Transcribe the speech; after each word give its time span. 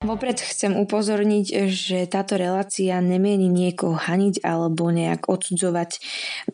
Vopred 0.00 0.40
chcem 0.40 0.80
upozorniť, 0.80 1.68
že 1.68 2.08
táto 2.08 2.40
relácia 2.40 2.96
nemieni 3.04 3.52
niekoho 3.52 4.00
haniť 4.00 4.40
alebo 4.40 4.88
nejak 4.88 5.28
odsudzovať 5.28 6.00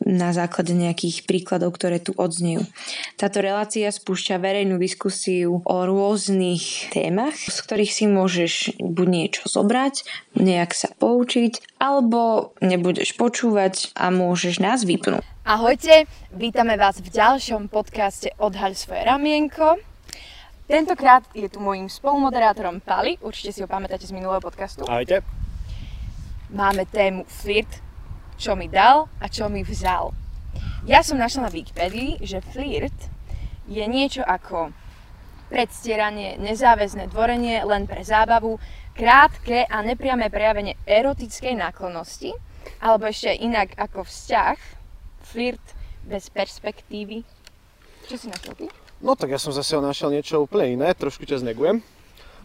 na 0.02 0.34
základe 0.34 0.74
nejakých 0.74 1.30
príkladov, 1.30 1.78
ktoré 1.78 2.02
tu 2.02 2.10
odznejú. 2.18 2.66
Táto 3.14 3.38
relácia 3.38 3.86
spúšťa 3.94 4.42
verejnú 4.42 4.82
diskusiu 4.82 5.62
o 5.62 5.76
rôznych 5.86 6.90
témach, 6.90 7.38
z 7.38 7.58
ktorých 7.62 7.92
si 7.94 8.10
môžeš 8.10 8.82
buď 8.82 9.06
niečo 9.06 9.46
zobrať, 9.46 10.02
nejak 10.34 10.74
sa 10.74 10.90
poučiť, 10.98 11.78
alebo 11.78 12.50
nebudeš 12.58 13.14
počúvať 13.14 13.94
a 13.94 14.10
môžeš 14.10 14.58
nás 14.58 14.82
vypnúť. 14.82 15.22
Ahojte, 15.46 16.10
vítame 16.34 16.74
vás 16.74 16.98
v 16.98 17.14
ďalšom 17.14 17.70
podcaste 17.70 18.34
Odhaľ 18.42 18.74
svoje 18.74 19.06
ramienko. 19.06 19.78
Tentokrát 20.66 21.22
je 21.30 21.46
tu 21.46 21.62
môjim 21.62 21.86
spolumoderátorom 21.86 22.82
Pali, 22.82 23.14
určite 23.22 23.54
si 23.54 23.62
ho 23.62 23.70
pamätáte 23.70 24.02
z 24.02 24.10
minulého 24.10 24.42
podcastu. 24.42 24.82
Ahojte. 24.82 25.22
Máme 26.50 26.82
tému 26.90 27.22
flirt, 27.30 27.70
čo 28.34 28.58
mi 28.58 28.66
dal 28.66 29.06
a 29.22 29.30
čo 29.30 29.46
mi 29.46 29.62
vzal. 29.62 30.10
Ja 30.82 31.06
som 31.06 31.22
našla 31.22 31.46
na 31.46 31.54
Wikipedii, 31.54 32.18
že 32.18 32.42
flirt 32.42 32.98
je 33.70 33.86
niečo 33.86 34.26
ako 34.26 34.74
predstieranie, 35.54 36.34
nezáväzné 36.42 37.14
dvorenie 37.14 37.62
len 37.62 37.86
pre 37.86 38.02
zábavu, 38.02 38.58
krátke 38.90 39.70
a 39.70 39.86
nepriame 39.86 40.26
prejavenie 40.34 40.74
erotickej 40.82 41.62
náklonnosti, 41.62 42.34
alebo 42.82 43.06
ešte 43.06 43.30
inak 43.38 43.78
ako 43.78 44.02
vzťah, 44.02 44.58
flirt 45.30 45.62
bez 46.02 46.26
perspektívy. 46.26 47.22
Čo 48.10 48.18
si 48.18 48.26
našiel 48.26 48.54
ty? 48.58 48.85
No 49.04 49.12
tak 49.12 49.36
ja 49.36 49.40
som 49.40 49.52
zase 49.52 49.76
našiel 49.76 50.08
niečo 50.08 50.40
úplne 50.40 50.72
iné, 50.72 50.88
trošku 50.96 51.28
ťa 51.28 51.44
znegujem. 51.44 51.84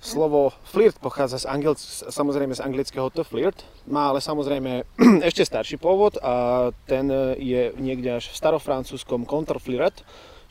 Slovo 0.02 0.49
flirt 0.66 0.97
pochádza 0.97 1.45
z, 1.45 1.45
anglic- 1.45 2.09
samozrejme 2.09 2.58
z 2.58 2.66
anglického 2.66 3.08
to 3.13 3.21
flirt, 3.21 3.61
má 3.85 4.09
ale 4.09 4.17
samozrejme 4.17 4.83
ešte 5.30 5.45
starší 5.45 5.77
pôvod 5.77 6.17
a 6.19 6.69
ten 6.89 7.08
je 7.38 7.69
niekde 7.77 8.17
až 8.17 8.33
v 8.33 8.39
starofrancúzskom 8.41 9.30
contreflirt, 9.30 10.02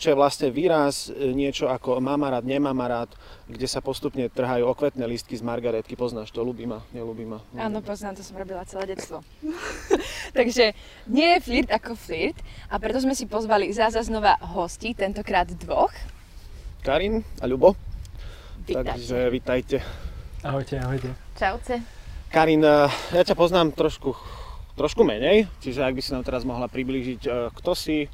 čo 0.01 0.11
je 0.11 0.17
vlastne 0.17 0.49
výraz 0.49 1.13
e, 1.13 1.37
niečo 1.37 1.69
ako 1.69 2.01
mama 2.01 2.33
rád, 2.33 2.49
nemama 2.49 2.89
rád, 2.89 3.13
kde 3.45 3.69
sa 3.69 3.85
postupne 3.85 4.25
trhajú 4.33 4.65
okvetné 4.73 5.05
listky 5.05 5.37
z 5.37 5.45
margaretky. 5.45 5.93
Poznáš 5.93 6.33
to? 6.33 6.41
Ľubí 6.41 6.65
ma, 6.65 6.81
nelúbi 6.97 7.29
ma. 7.29 7.45
Áno, 7.61 7.85
poznám, 7.85 8.17
to 8.17 8.25
som 8.25 8.41
robila 8.41 8.65
celé 8.65 8.97
detstvo. 8.97 9.21
Takže 10.39 10.73
nie 11.05 11.37
je 11.37 11.45
flirt 11.45 11.69
ako 11.69 11.93
flirt 11.93 12.41
a 12.73 12.81
preto 12.81 13.05
sme 13.05 13.13
si 13.13 13.29
pozvali 13.29 13.69
zase 13.77 14.01
znova 14.09 14.41
hostí, 14.57 14.97
tentokrát 14.97 15.53
dvoch. 15.53 15.93
Karin 16.81 17.21
a 17.39 17.45
Ľubo. 17.45 17.77
Vítajte. 18.65 18.89
Takže 18.97 19.19
vítajte. 19.29 19.77
Ahojte, 20.41 20.81
ahojte. 20.81 21.13
Čaute. 21.37 21.85
Karin, 22.33 22.65
e, 22.65 22.89
ja 22.89 23.21
ťa 23.21 23.37
poznám 23.37 23.77
trošku, 23.77 24.17
trošku 24.81 25.05
menej, 25.05 25.45
čiže 25.61 25.85
ak 25.85 25.93
by 25.93 26.01
si 26.01 26.17
nám 26.17 26.25
teraz 26.25 26.49
mohla 26.49 26.73
priblížiť, 26.73 27.21
e, 27.29 27.31
kto 27.53 27.77
si, 27.77 28.09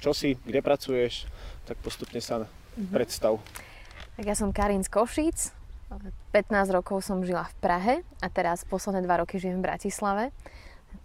čo 0.00 0.14
si, 0.14 0.34
kde 0.42 0.60
pracuješ, 0.60 1.26
tak 1.64 1.78
postupne 1.80 2.18
sa 2.18 2.46
Mhm. 2.74 2.90
predstav. 2.90 3.38
Tak 4.18 4.24
ja 4.26 4.34
som 4.34 4.50
Karin 4.50 4.82
z 4.82 4.90
Košíc. 4.90 5.54
15 6.34 6.74
rokov 6.74 7.06
som 7.06 7.22
žila 7.22 7.46
v 7.46 7.54
Prahe 7.62 7.94
a 8.18 8.26
teraz 8.26 8.66
posledné 8.66 9.06
2 9.06 9.22
roky 9.22 9.38
žijem 9.38 9.62
v 9.62 9.66
Bratislave. 9.70 10.24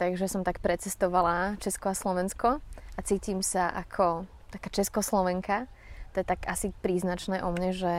Takže 0.01 0.25
som 0.25 0.41
tak 0.41 0.61
precestovala 0.61 1.61
Česko 1.61 1.94
a 1.94 1.95
Slovensko 1.97 2.57
a 2.97 3.00
cítim 3.05 3.45
sa 3.45 3.69
ako 3.69 4.25
taká 4.50 4.69
Českoslovenka. 4.73 5.69
To 6.17 6.21
je 6.21 6.25
tak 6.25 6.50
asi 6.50 6.73
príznačné 6.81 7.45
o 7.45 7.53
mne, 7.53 7.69
že 7.69 7.94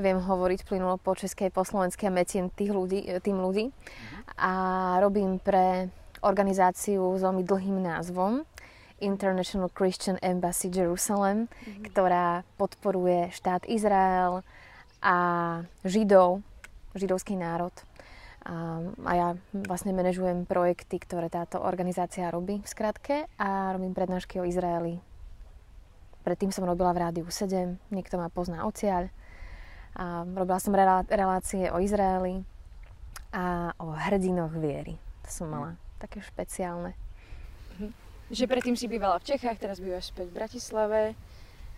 viem 0.00 0.16
hovoriť 0.16 0.64
plynulo 0.64 0.96
po 0.96 1.12
českej, 1.12 1.52
po 1.52 1.68
slovensky 1.68 2.08
a 2.08 2.14
metiem 2.14 2.48
tých 2.48 2.72
ľudí, 2.72 3.04
tým 3.20 3.36
ľudí. 3.36 3.68
A 4.40 4.52
robím 5.04 5.36
pre 5.36 5.92
organizáciu 6.24 7.12
s 7.12 7.20
veľmi 7.20 7.44
dlhým 7.44 7.76
názvom 7.82 8.48
International 9.02 9.68
Christian 9.74 10.16
Embassy 10.22 10.70
Jerusalem, 10.70 11.50
ktorá 11.90 12.46
podporuje 12.56 13.34
štát 13.34 13.66
Izrael 13.66 14.46
a 15.02 15.16
Židov, 15.82 16.46
židovský 16.94 17.34
národ. 17.34 17.74
A, 18.42 18.82
a 19.06 19.12
ja 19.14 19.28
vlastne 19.54 19.94
manažujem 19.94 20.46
projekty, 20.46 20.98
ktoré 20.98 21.30
táto 21.30 21.62
organizácia 21.62 22.30
robí 22.30 22.58
v 22.58 22.68
skratke 22.70 23.30
a 23.38 23.70
robím 23.74 23.94
prednášky 23.94 24.42
o 24.42 24.46
Izraeli. 24.46 24.98
Predtým 26.22 26.54
som 26.54 26.66
robila 26.66 26.94
v 26.94 27.02
Rádiu 27.02 27.26
7, 27.26 27.78
niekto 27.90 28.14
ma 28.18 28.30
pozná 28.30 28.62
odtiaľ. 28.62 29.10
A 29.98 30.22
robila 30.22 30.58
som 30.62 30.74
relá- 30.74 31.06
relácie 31.10 31.66
o 31.70 31.82
Izraeli 31.82 32.46
a 33.34 33.74
o 33.78 33.90
hrdinoch 33.90 34.54
viery. 34.54 34.98
To 35.26 35.30
som 35.30 35.46
mala 35.50 35.74
také 35.98 36.22
špeciálne. 36.22 37.01
Že 38.32 38.48
predtým 38.48 38.72
si 38.80 38.88
bývala 38.88 39.20
v 39.20 39.36
Čechách, 39.36 39.60
teraz 39.60 39.76
bývaš 39.76 40.08
späť 40.08 40.32
v 40.32 40.36
Bratislave. 40.40 41.00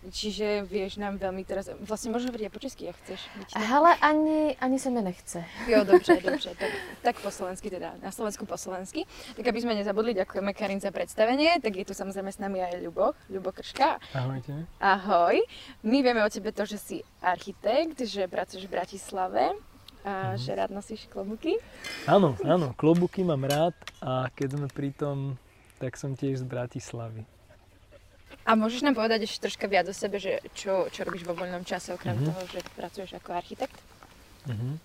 Čiže 0.05 0.69
vieš 0.69 1.01
nám 1.01 1.17
veľmi 1.17 1.41
teraz, 1.41 1.65
vlastne 1.81 2.13
môžeš 2.13 2.29
hovoriť 2.29 2.45
aj 2.45 2.53
po 2.53 2.61
česky, 2.61 2.83
ak 2.93 2.97
chceš. 3.01 3.21
Ale 3.57 3.97
ani, 4.05 4.53
ani 4.61 4.77
sa 4.77 4.93
mi 4.93 5.01
nechce. 5.01 5.41
Jo, 5.65 5.81
dobře, 5.81 6.21
dobře, 6.29 6.53
tak, 6.55 6.71
tak 7.01 7.15
po 7.19 7.33
slovensky 7.33 7.73
teda, 7.73 7.97
na 8.05 8.13
Slovensku 8.13 8.45
po 8.45 8.53
slovensky. 8.53 9.09
Tak 9.33 9.49
aby 9.49 9.59
sme 9.65 9.73
nezabudli, 9.73 10.13
ďakujeme 10.13 10.53
Karin 10.53 10.77
za 10.77 10.93
predstavenie, 10.93 11.57
tak 11.57 11.73
je 11.73 11.85
tu 11.89 11.97
samozrejme 11.97 12.29
s 12.29 12.37
nami 12.37 12.61
aj 12.61 12.85
Ľubo, 12.85 13.17
Ľubo 13.33 13.49
Krška. 13.49 13.97
Ahojte. 14.13 14.69
Ahoj, 14.77 15.41
my 15.81 15.97
vieme 16.05 16.21
o 16.21 16.29
tebe 16.29 16.53
to, 16.53 16.69
že 16.69 16.77
si 16.77 16.97
architekt, 17.25 18.05
že 18.05 18.29
pracuješ 18.29 18.69
v 18.69 18.75
Bratislave 18.77 19.57
a 20.05 20.37
že 20.37 20.53
rád 20.53 20.69
nosíš 20.69 21.09
klobuky. 21.09 21.57
Áno, 22.05 22.37
áno, 22.45 22.77
klobuky 22.77 23.25
mám 23.25 23.41
rád 23.41 23.73
a 24.05 24.29
keď 24.37 24.61
sme 24.61 24.67
pri 24.69 24.93
tom, 24.93 25.33
tak 25.77 25.95
som 25.95 26.15
tiež 26.15 26.41
z 26.41 26.45
Bratislavy. 26.45 27.23
A 28.45 28.53
môžeš 28.53 28.85
nám 28.85 28.93
povedať 28.93 29.25
ešte 29.25 29.49
troška 29.49 29.65
viac 29.65 29.89
o 29.89 29.95
sebe, 29.95 30.21
že 30.21 30.37
čo, 30.53 30.85
čo 30.93 31.01
robíš 31.01 31.25
vo 31.25 31.33
voľnom 31.33 31.65
čase, 31.65 31.93
okrem 31.93 32.13
Mhm. 32.17 32.25
toho, 32.29 32.41
že 32.49 32.59
pracuješ 32.77 33.17
ako 33.17 33.29
architekt? 33.33 33.77
Uh-huh. 34.45 34.77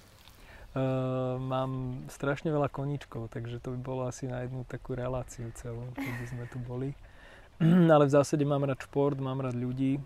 Uh, 0.71 1.37
mám 1.37 2.01
strašne 2.09 2.49
veľa 2.49 2.71
koníčkov, 2.71 3.29
takže 3.29 3.59
to 3.59 3.75
by 3.75 3.79
bolo 3.83 4.03
asi 4.07 4.31
na 4.31 4.47
jednu 4.47 4.63
takú 4.65 4.95
reláciu 4.95 5.51
celú, 5.59 5.83
keby 5.93 6.25
sme 6.31 6.45
tu 6.47 6.63
boli. 6.63 6.95
Ale 7.93 8.07
v 8.07 8.15
zásade 8.15 8.41
mám 8.47 8.65
rád 8.65 8.81
šport, 8.81 9.19
mám 9.19 9.43
rád 9.43 9.59
ľudí, 9.59 10.01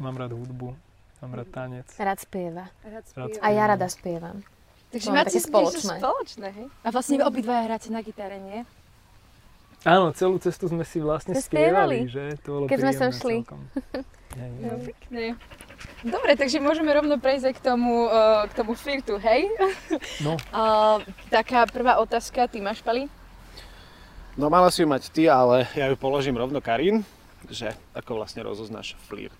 mám 0.00 0.16
rád 0.16 0.34
hudbu, 0.34 0.74
mám 1.22 1.32
rád 1.36 1.48
tanec. 1.54 1.86
Rád 1.94 2.18
spieva. 2.18 2.64
Rád 2.82 3.04
Rád 3.14 3.28
A 3.38 3.48
ja 3.52 3.64
rada 3.68 3.86
spievam. 3.86 4.42
Takže 4.92 5.08
Máme 5.08 5.18
máte 5.18 5.32
také 5.32 5.40
spoločné. 5.42 5.94
spoločné. 5.96 6.46
hej? 6.52 6.66
A 6.80 6.88
vlastne 6.88 7.14
vy 7.16 7.24
obidvaja 7.24 7.62
hráte 7.64 7.88
na 7.88 8.00
gitare, 8.00 8.36
nie? 8.36 8.60
Áno, 9.82 10.12
celú 10.12 10.36
cestu 10.36 10.68
sme 10.68 10.84
si 10.84 11.00
vlastne 11.00 11.32
Sme 11.32 11.42
spievali, 11.42 12.06
spievali. 12.06 12.12
že? 12.30 12.38
To 12.40 12.48
bolo 12.54 12.64
Keď 12.66 12.78
sme 12.78 12.92
sem 12.92 13.10
šli. 13.10 13.36
celkom. 13.42 13.60
Hej, 14.32 14.50
No, 14.60 14.74
pekne. 14.78 15.24
Dobre, 16.02 16.32
takže 16.34 16.56
môžeme 16.58 16.88
rovno 16.88 17.16
prejsť 17.16 17.44
aj 17.44 17.54
k 17.54 17.62
tomu, 17.62 18.06
uh, 18.06 18.46
k 18.46 18.52
tomu 18.54 18.72
flirtu, 18.72 19.18
hej? 19.18 19.50
No, 20.20 20.38
Uh, 20.54 21.02
taká 21.28 21.66
prvá 21.66 21.98
otázka, 21.98 22.46
ty 22.46 22.56
máš, 22.58 22.80
Pali? 22.80 23.10
No 24.32 24.48
mala 24.48 24.68
si 24.68 24.80
ju 24.80 24.88
mať 24.88 25.08
ty, 25.08 25.26
ale 25.26 25.68
ja 25.72 25.84
ju 25.86 25.96
položím 25.96 26.32
rovno 26.34 26.56
Karin, 26.58 27.04
že 27.46 27.74
ako 27.92 28.16
vlastne 28.18 28.40
rozoznáš 28.40 28.94
flirt 29.02 29.36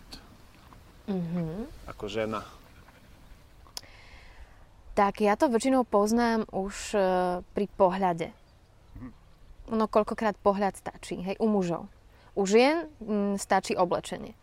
Mhm. 1.02 1.68
ako 1.86 2.04
žena. 2.06 2.42
Tak 4.92 5.24
ja 5.24 5.40
to 5.40 5.48
väčšinou 5.48 5.88
poznám 5.88 6.44
už 6.52 6.92
e, 6.92 6.98
pri 7.56 7.66
pohľade. 7.80 8.28
No 9.72 9.88
koľkokrát 9.88 10.36
pohľad 10.36 10.76
stačí, 10.76 11.16
hej, 11.24 11.40
u 11.40 11.48
mužov. 11.48 11.88
U 12.36 12.44
žien 12.44 12.92
mm, 13.00 13.40
stačí 13.40 13.72
oblečenie. 13.72 14.36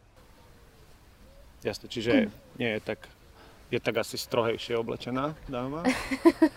Jasne, 1.61 1.85
čiže 1.85 2.33
nie 2.57 2.69
je 2.77 2.81
tak, 2.81 3.05
je 3.69 3.77
tak 3.77 4.01
asi 4.01 4.17
strohejšie 4.17 4.73
oblečená 4.79 5.37
dáma. 5.45 5.85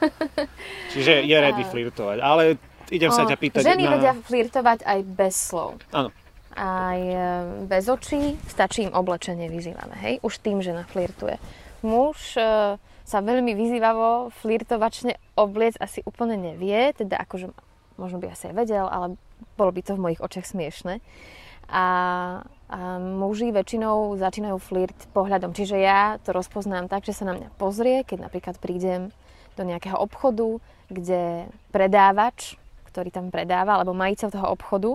čiže 0.97 1.27
je 1.29 1.37
ready 1.37 1.65
flirtovať, 1.69 2.19
ale 2.25 2.56
idem 2.89 3.12
sa 3.12 3.27
O, 3.27 3.29
ťa 3.29 3.37
pýtať 3.37 3.62
Ženy 3.67 3.85
na... 3.85 3.91
vedia 3.99 4.12
flirtovať 4.17 4.89
aj 4.89 4.99
bez 5.05 5.35
slov. 5.37 5.77
Áno. 5.93 6.09
Aj 6.56 7.00
e, 7.00 7.29
bez 7.69 7.85
očí, 7.93 8.41
stačí 8.49 8.89
im 8.89 8.97
oblečenie 8.97 9.53
vyzývame, 9.53 9.97
hej? 10.00 10.15
Už 10.25 10.41
tým 10.41 10.65
žena 10.65 10.89
flirtuje. 10.89 11.37
Muž 11.85 12.41
e, 12.41 12.81
sa 13.03 13.19
veľmi 13.21 13.53
vyzývavo, 13.55 14.33
flirtovačne 14.43 15.19
obliec 15.35 15.75
asi 15.79 16.03
úplne 16.07 16.39
nevie, 16.39 16.95
teda 16.95 17.19
akože 17.23 17.51
možno 18.01 18.23
by 18.23 18.33
asi 18.33 18.51
aj 18.51 18.55
vedel, 18.57 18.87
ale 18.89 19.19
bolo 19.59 19.71
by 19.75 19.81
to 19.83 19.99
v 19.99 20.03
mojich 20.03 20.23
očiach 20.23 20.47
smiešne. 20.47 21.03
A, 21.73 21.85
a 22.69 22.79
muži 23.01 23.55
väčšinou 23.55 24.19
začínajú 24.19 24.59
flirt 24.61 24.99
pohľadom. 25.17 25.57
Čiže 25.57 25.77
ja 25.81 26.19
to 26.21 26.37
rozpoznám 26.37 26.91
tak, 26.91 27.07
že 27.07 27.17
sa 27.17 27.25
na 27.29 27.39
mňa 27.39 27.49
pozrie, 27.57 28.05
keď 28.05 28.29
napríklad 28.29 28.57
prídem 28.61 29.15
do 29.57 29.63
nejakého 29.65 29.97
obchodu, 29.97 30.61
kde 30.89 31.49
predávač, 31.73 32.61
ktorý 32.93 33.09
tam 33.09 33.33
predáva, 33.33 33.81
alebo 33.81 33.97
majiteľ 33.97 34.29
toho 34.29 34.47
obchodu 34.53 34.91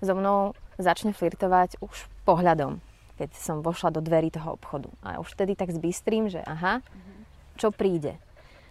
so 0.00 0.12
mnou 0.16 0.56
začne 0.80 1.12
flirtovať 1.12 1.80
už 1.84 2.08
pohľadom, 2.24 2.80
keď 3.20 3.30
som 3.36 3.60
vošla 3.60 3.92
do 3.92 4.00
dverí 4.00 4.32
toho 4.32 4.56
obchodu. 4.56 4.88
A 5.04 5.20
už 5.20 5.36
vtedy 5.36 5.52
tak 5.54 5.72
zbystrím, 5.72 6.32
že 6.32 6.40
aha, 6.40 6.80
čo 7.58 7.74
príde. 7.74 8.18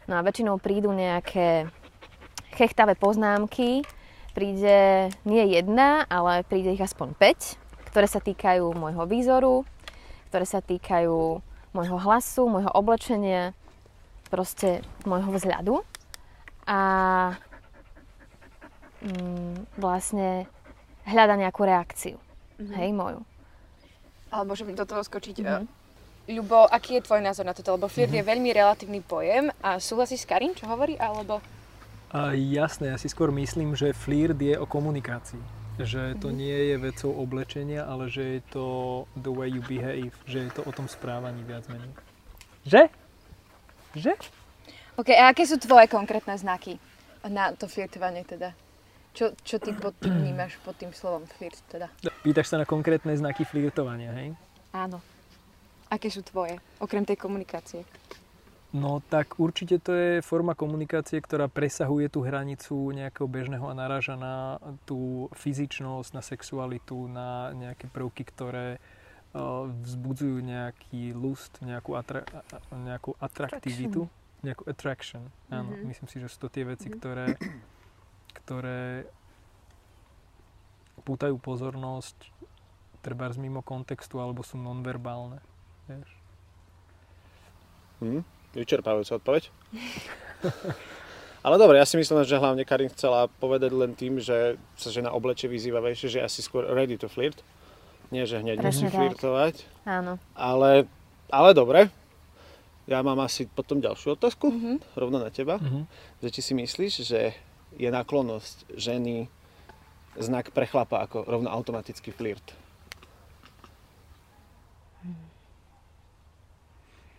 No 0.08 0.20
a 0.20 0.26
väčšinou 0.26 0.60
prídu 0.60 0.92
nejaké 0.92 1.72
chechtavé 2.54 2.94
poznámky, 3.00 3.88
príde 4.36 5.10
nie 5.24 5.44
jedna, 5.54 6.04
ale 6.10 6.44
príde 6.44 6.74
ich 6.76 6.84
aspoň 6.84 7.16
5, 7.16 7.94
ktoré 7.94 8.08
sa 8.10 8.20
týkajú 8.20 8.74
môjho 8.76 9.04
výzoru, 9.08 9.56
ktoré 10.30 10.46
sa 10.50 10.60
týkajú 10.60 11.40
môjho 11.74 11.98
hlasu, 11.98 12.50
môjho 12.50 12.70
oblečenia, 12.74 13.54
proste 14.30 14.82
môjho 15.06 15.30
vzhľadu. 15.30 15.76
A 16.66 16.80
mm, 19.06 19.78
vlastne 19.78 20.50
hľada 21.06 21.36
nejakú 21.38 21.62
reakciu. 21.68 22.18
Mm-hmm. 22.58 22.76
Hej, 22.78 22.90
moju. 22.96 23.20
Ale 24.34 24.44
môžem 24.48 24.74
do 24.74 24.86
toho 24.88 25.06
skočiť. 25.06 25.36
Mm-hmm. 25.44 25.83
Ľubo, 26.24 26.72
aký 26.72 27.00
je 27.00 27.06
tvoj 27.06 27.20
názor 27.20 27.44
na 27.44 27.52
toto? 27.52 27.76
Lebo 27.76 27.92
flirt 27.92 28.08
mm-hmm. 28.08 28.24
je 28.24 28.32
veľmi 28.32 28.50
relatívny 28.56 29.00
pojem 29.04 29.52
a 29.60 29.76
súhlasíš 29.76 30.24
s 30.24 30.30
Karin, 30.30 30.56
čo 30.56 30.72
hovorí? 30.72 30.96
Alebo... 30.96 31.44
A 32.16 32.32
jasné, 32.32 32.96
ja 32.96 32.98
si 33.02 33.12
skôr 33.12 33.28
myslím, 33.36 33.76
že 33.76 33.92
flirt 33.92 34.40
je 34.40 34.56
o 34.56 34.64
komunikácii. 34.64 35.42
Že 35.84 36.22
to 36.24 36.30
mm-hmm. 36.30 36.40
nie 36.40 36.58
je 36.72 36.76
vecou 36.80 37.12
oblečenia, 37.18 37.84
ale 37.84 38.08
že 38.08 38.40
je 38.40 38.42
to 38.56 38.66
the 39.20 39.34
way 39.34 39.52
you 39.52 39.60
behave. 39.68 40.16
Že 40.24 40.48
je 40.48 40.52
to 40.56 40.62
o 40.64 40.72
tom 40.72 40.88
správaní 40.88 41.44
viac 41.44 41.68
menej. 41.68 41.92
Že? 42.64 42.88
Že? 44.00 44.14
OK, 44.96 45.10
a 45.12 45.34
aké 45.34 45.44
sú 45.44 45.60
tvoje 45.60 45.92
konkrétne 45.92 46.38
znaky 46.40 46.80
na 47.28 47.52
to 47.52 47.68
flirtovanie 47.68 48.24
teda? 48.24 48.56
Čo, 49.14 49.36
čo 49.46 49.62
ty 49.62 49.76
pod 49.76 49.94
tým 50.02 50.14
vnímaš 50.24 50.58
pod 50.64 50.74
tým 50.80 50.90
slovom 50.96 51.28
flirt 51.38 51.60
teda? 51.70 51.92
Pýtaš 52.26 52.50
sa 52.50 52.58
na 52.58 52.66
konkrétne 52.66 53.14
znaky 53.14 53.46
flirtovania, 53.46 54.10
hej? 54.16 54.34
Áno. 54.74 55.04
Aké 55.94 56.10
sú 56.10 56.26
tvoje, 56.26 56.58
okrem 56.82 57.06
tej 57.06 57.22
komunikácie? 57.22 57.86
No 58.74 59.06
tak 59.06 59.38
určite 59.38 59.78
to 59.78 59.94
je 59.94 60.26
forma 60.26 60.58
komunikácie, 60.58 61.22
ktorá 61.22 61.46
presahuje 61.46 62.10
tú 62.10 62.26
hranicu 62.26 62.74
nejakého 62.90 63.30
bežného 63.30 63.70
a 63.70 63.78
naráža 63.78 64.18
na 64.18 64.58
tú 64.90 65.30
fyzičnosť, 65.38 66.10
na 66.18 66.26
sexualitu, 66.26 66.98
na 67.06 67.54
nejaké 67.54 67.86
prvky, 67.86 68.26
ktoré 68.26 68.82
uh, 69.38 69.70
vzbudzujú 69.70 70.42
nejaký 70.42 71.14
lust, 71.14 71.62
nejakú, 71.62 71.94
atra- 71.94 72.26
nejakú 72.74 73.14
atraktivitu, 73.22 74.10
attraction. 74.10 74.42
nejakú 74.42 74.64
attraction. 74.66 75.24
Áno, 75.54 75.78
mm-hmm. 75.78 75.86
myslím 75.94 76.10
si, 76.10 76.18
že 76.18 76.34
sú 76.34 76.42
to 76.42 76.50
tie 76.50 76.66
veci, 76.66 76.90
mm-hmm. 76.90 76.98
ktoré, 76.98 77.28
ktoré 78.42 78.82
pútajú 81.06 81.38
pozornosť 81.38 82.34
treba 83.04 83.28
mimo 83.36 83.62
kontextu 83.62 84.18
alebo 84.18 84.42
sú 84.42 84.56
nonverbálne. 84.56 85.44
Vieš? 85.92 86.10
Hm, 88.04 88.22
vyčerpávajúca 88.56 89.20
odpoveď. 89.20 89.44
Ale 91.44 91.60
dobre, 91.60 91.76
ja 91.76 91.84
si 91.84 92.00
myslím, 92.00 92.24
že 92.24 92.40
hlavne 92.40 92.64
Karin 92.64 92.88
chcela 92.88 93.28
povedať 93.28 93.76
len 93.76 93.92
tým, 94.00 94.16
že 94.16 94.56
sa 94.80 94.90
žena 94.96 95.12
obleče 95.12 95.52
vyzývavejšie, 95.52 96.08
že 96.08 96.24
asi 96.24 96.40
skôr 96.40 96.64
ready 96.72 96.96
to 96.96 97.12
flirt. 97.12 97.44
Nie, 98.16 98.24
že 98.24 98.40
hneď 98.40 98.64
musí 98.64 98.88
flirtovať. 98.88 99.68
Áno. 99.84 100.16
Ale, 100.40 100.88
ale 101.28 101.50
dobre. 101.52 101.92
Ja 102.88 103.04
mám 103.04 103.20
asi 103.24 103.48
potom 103.48 103.80
ďalšiu 103.80 104.16
otázku, 104.20 104.52
mm-hmm. 104.52 104.76
rovno 104.96 105.20
na 105.20 105.32
teba. 105.32 105.60
Mm-hmm. 105.60 105.84
Že 106.24 106.30
či 106.32 106.42
si 106.44 106.54
myslíš, 106.56 106.94
že 107.04 107.22
je 107.76 107.90
náklonnosť 107.92 108.76
ženy 108.76 109.28
znak 110.20 110.52
pre 110.56 110.68
chlapa 110.68 111.04
ako 111.04 111.28
rovno 111.28 111.52
automatický 111.52 112.12
flirt? 112.16 112.56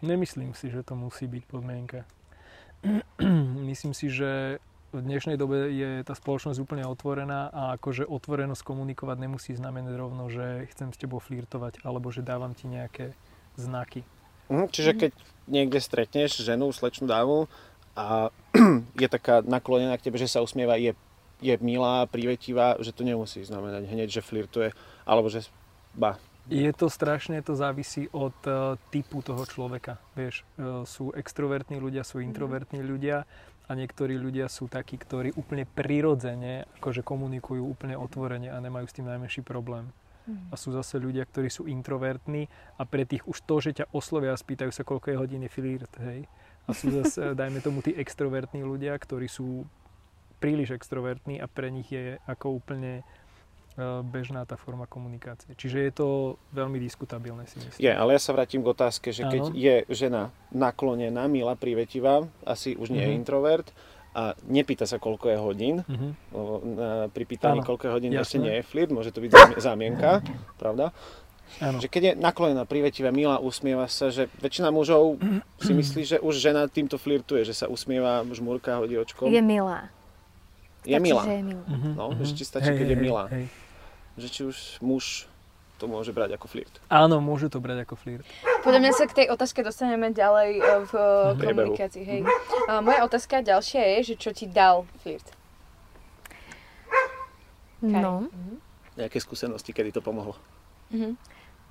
Nemyslím 0.05 0.53
si, 0.53 0.69
že 0.69 0.85
to 0.85 0.93
musí 0.93 1.25
byť 1.25 1.43
podmienka. 1.49 2.05
Myslím 3.73 3.97
si, 3.97 4.13
že 4.13 4.61
v 4.93 5.01
dnešnej 5.01 5.41
dobe 5.41 5.73
je 5.73 6.05
tá 6.05 6.13
spoločnosť 6.13 6.61
úplne 6.61 6.85
otvorená 6.85 7.49
a 7.51 7.75
akože 7.81 8.05
otvorenosť 8.07 8.63
komunikovať 8.63 9.17
nemusí 9.17 9.57
znamenať 9.57 9.97
rovno, 9.97 10.29
že 10.29 10.69
chcem 10.71 10.93
s 10.93 11.01
tebou 11.01 11.19
flirtovať 11.19 11.83
alebo 11.83 12.13
že 12.13 12.21
dávam 12.21 12.53
ti 12.53 12.69
nejaké 12.69 13.17
znaky. 13.57 14.05
Mhm, 14.53 14.69
čiže 14.69 14.93
keď 14.93 15.13
niekde 15.49 15.81
stretneš 15.81 16.45
ženu, 16.45 16.69
slečnú 16.71 17.09
dámu 17.09 17.49
a 17.97 18.29
je 19.03 19.09
taká 19.09 19.41
naklonená 19.41 19.97
k 19.97 20.13
tebe, 20.13 20.21
že 20.21 20.29
sa 20.29 20.45
usmieva, 20.45 20.77
je, 20.77 20.93
je 21.41 21.55
milá, 21.65 22.05
privetivá, 22.05 22.77
že 22.79 22.93
to 22.93 23.09
nemusí 23.09 23.41
znamenať 23.41 23.89
hneď, 23.89 24.21
že 24.21 24.23
flirtuje, 24.23 24.77
alebo 25.09 25.33
že 25.33 25.49
ba, 25.97 26.21
je 26.49 26.71
to 26.77 26.93
strašne, 26.93 27.41
to 27.41 27.57
závisí 27.57 28.13
od 28.13 28.37
uh, 28.45 28.77
typu 28.93 29.25
toho 29.25 29.49
človeka. 29.49 29.97
Vieš, 30.13 30.45
uh, 30.61 30.85
sú 30.85 31.09
extrovertní 31.17 31.81
ľudia, 31.81 32.05
sú 32.05 32.21
introvertní 32.21 32.85
ľudia 32.85 33.25
a 33.65 33.71
niektorí 33.73 34.21
ľudia 34.21 34.53
sú 34.53 34.69
takí, 34.69 35.01
ktorí 35.01 35.33
úplne 35.41 35.65
prirodzene 35.65 36.69
akože 36.81 37.01
komunikujú 37.01 37.65
úplne 37.65 37.97
otvorene 37.97 38.53
a 38.53 38.61
nemajú 38.61 38.85
s 38.85 38.97
tým 38.97 39.09
najmenší 39.09 39.41
problém. 39.41 39.89
Mm. 40.29 40.53
A 40.53 40.55
sú 40.57 40.73
zase 40.73 41.01
ľudia, 41.01 41.25
ktorí 41.25 41.49
sú 41.49 41.65
introvertní 41.65 42.49
a 42.77 42.85
pre 42.85 43.09
tých 43.09 43.25
už 43.25 43.45
to, 43.45 43.61
že 43.65 43.81
ťa 43.81 43.93
oslovia 43.97 44.37
a 44.37 44.41
spýtajú 44.41 44.73
sa, 44.73 44.85
koľko 44.85 45.13
je 45.13 45.21
hodiny 45.21 45.49
flirt, 45.49 45.93
hej. 46.01 46.29
A 46.65 46.71
sú 46.77 46.93
zase, 46.93 47.33
dajme 47.41 47.65
tomu, 47.65 47.81
tí 47.81 47.97
extrovertní 47.97 48.65
ľudia, 48.65 48.97
ktorí 49.01 49.29
sú 49.33 49.65
príliš 50.45 50.77
extrovertní 50.77 51.41
a 51.41 51.49
pre 51.49 51.73
nich 51.73 51.89
je 51.89 52.21
ako 52.29 52.61
úplne 52.61 53.01
E, 53.01 53.24
bežná 54.07 54.47
tá 54.47 54.55
forma 54.55 54.87
komunikácie. 54.87 55.51
Čiže 55.59 55.79
je 55.83 55.93
to 55.93 56.09
veľmi 56.55 56.79
diskutabilné 56.79 57.43
si 57.51 57.59
myslím. 57.59 57.83
Je, 57.83 57.91
ale 57.91 58.15
ja 58.15 58.21
sa 58.23 58.31
vrátim 58.31 58.63
k 58.63 58.71
otázke, 58.71 59.11
že 59.11 59.27
keď 59.27 59.51
ano. 59.51 59.55
je 59.59 59.77
žena 59.91 60.23
naklonená, 60.55 61.27
milá, 61.27 61.59
privetivá, 61.59 62.23
asi 62.47 62.79
už 62.79 62.95
nie 62.95 63.03
uh-huh. 63.03 63.11
je 63.11 63.15
mhm. 63.19 63.19
introvert 63.19 63.67
a 64.15 64.39
nepýta 64.47 64.87
sa, 64.87 65.03
koľko 65.03 65.27
je 65.27 65.39
hodín, 65.43 65.77
uh-huh. 65.83 66.11
na, 66.63 66.91
pri 67.11 67.25
pýtaní, 67.27 67.67
koľko 67.67 67.91
je 67.91 67.93
hodín 67.99 68.13
Jasné. 68.15 68.23
ešte 68.23 68.39
nie 68.39 68.55
je 68.55 68.63
flirt, 68.63 68.95
môže 68.95 69.11
to 69.11 69.19
byť 69.19 69.59
zámienka, 69.59 70.23
pravda? 70.55 70.95
Ano. 71.59 71.83
Že 71.83 71.91
keď 71.91 72.03
je 72.03 72.13
naklonená, 72.23 72.63
privetivá, 72.63 73.11
milá, 73.11 73.43
usmieva 73.43 73.91
sa, 73.91 74.15
že 74.15 74.31
väčšina 74.39 74.71
mužov 74.71 75.19
si 75.59 75.75
myslí, 75.83 76.03
že 76.07 76.17
už 76.23 76.39
žena 76.39 76.71
týmto 76.71 76.95
flirtuje, 76.95 77.43
že 77.43 77.59
sa 77.59 77.67
usmieva, 77.67 78.23
žmúrka, 78.31 78.79
hodí 78.79 78.95
očkom. 78.95 79.35
Je 79.35 79.43
milá. 79.43 79.91
Je 80.87 80.95
stačí, 80.95 81.11
milá. 81.11 81.23
Je 81.27 81.43
milá. 81.43 81.65
Uh-huh, 81.67 81.93
no, 81.99 82.05
uh-huh. 82.15 82.23
ešte 82.23 82.43
stačí, 82.47 82.71
hej, 82.71 82.79
keď 82.79 82.87
hej, 82.87 82.95
je 82.95 82.99
milá. 83.03 83.25
Hej 83.35 83.47
že 84.15 84.29
či 84.31 84.41
už 84.47 84.79
muž 84.81 85.27
to 85.79 85.91
môže 85.91 86.15
brať 86.15 86.39
ako 86.39 86.47
flirt. 86.47 86.75
Áno, 86.87 87.19
môže 87.19 87.51
to 87.51 87.59
brať 87.59 87.83
ako 87.83 87.99
flirt. 87.99 88.27
Podľa 88.63 88.81
mňa 88.81 88.93
sa 88.95 89.05
k 89.11 89.25
tej 89.25 89.27
otázke 89.35 89.61
dostaneme 89.67 90.15
ďalej 90.15 90.51
e, 90.57 90.63
v 90.87 90.93
mm 90.95 91.39
komunikácii. 91.43 92.05
Hej. 92.07 92.21
A 92.71 92.79
moja 92.79 93.03
otázka 93.03 93.43
ďalšia 93.43 93.83
je, 93.99 94.15
že 94.15 94.15
čo 94.17 94.31
ti 94.31 94.47
dal 94.47 94.87
flirt? 95.03 95.27
No. 97.85 98.31
Mhm. 98.31 98.63
Nejaké 98.95 99.19
skúsenosti, 99.19 99.75
kedy 99.75 99.99
to 99.99 100.01
pomohlo? 100.01 100.39
Mhm. 100.95 101.19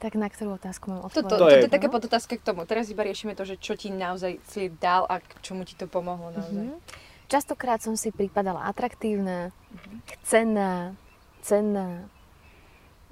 Tak 0.04 0.20
na 0.20 0.28
ktorú 0.28 0.60
otázku 0.60 0.92
mám 0.92 1.08
odpovedať? 1.08 1.32
Toto, 1.32 1.40
to, 1.40 1.48
to, 1.48 1.56
je... 1.56 1.62
to 1.64 1.68
je 1.72 1.76
taká 1.80 1.88
podotázka 1.88 2.34
k 2.36 2.44
tomu. 2.44 2.68
Teraz 2.68 2.92
iba 2.92 3.08
riešime 3.08 3.40
to, 3.40 3.48
že 3.48 3.56
čo 3.56 3.80
ti 3.80 3.88
naozaj 3.88 4.36
flirt 4.44 4.76
dal 4.84 5.08
a 5.08 5.24
k 5.24 5.32
čomu 5.40 5.64
ti 5.64 5.80
to 5.80 5.88
pomohlo 5.88 6.28
naozaj. 6.36 6.76
Mm-hmm. 6.76 7.32
Častokrát 7.32 7.80
som 7.80 7.96
si 7.96 8.12
pripadala 8.12 8.68
atraktívna, 8.68 9.50
mm-hmm. 9.50 9.98
cenná, 10.28 10.94
cenná, 11.40 12.12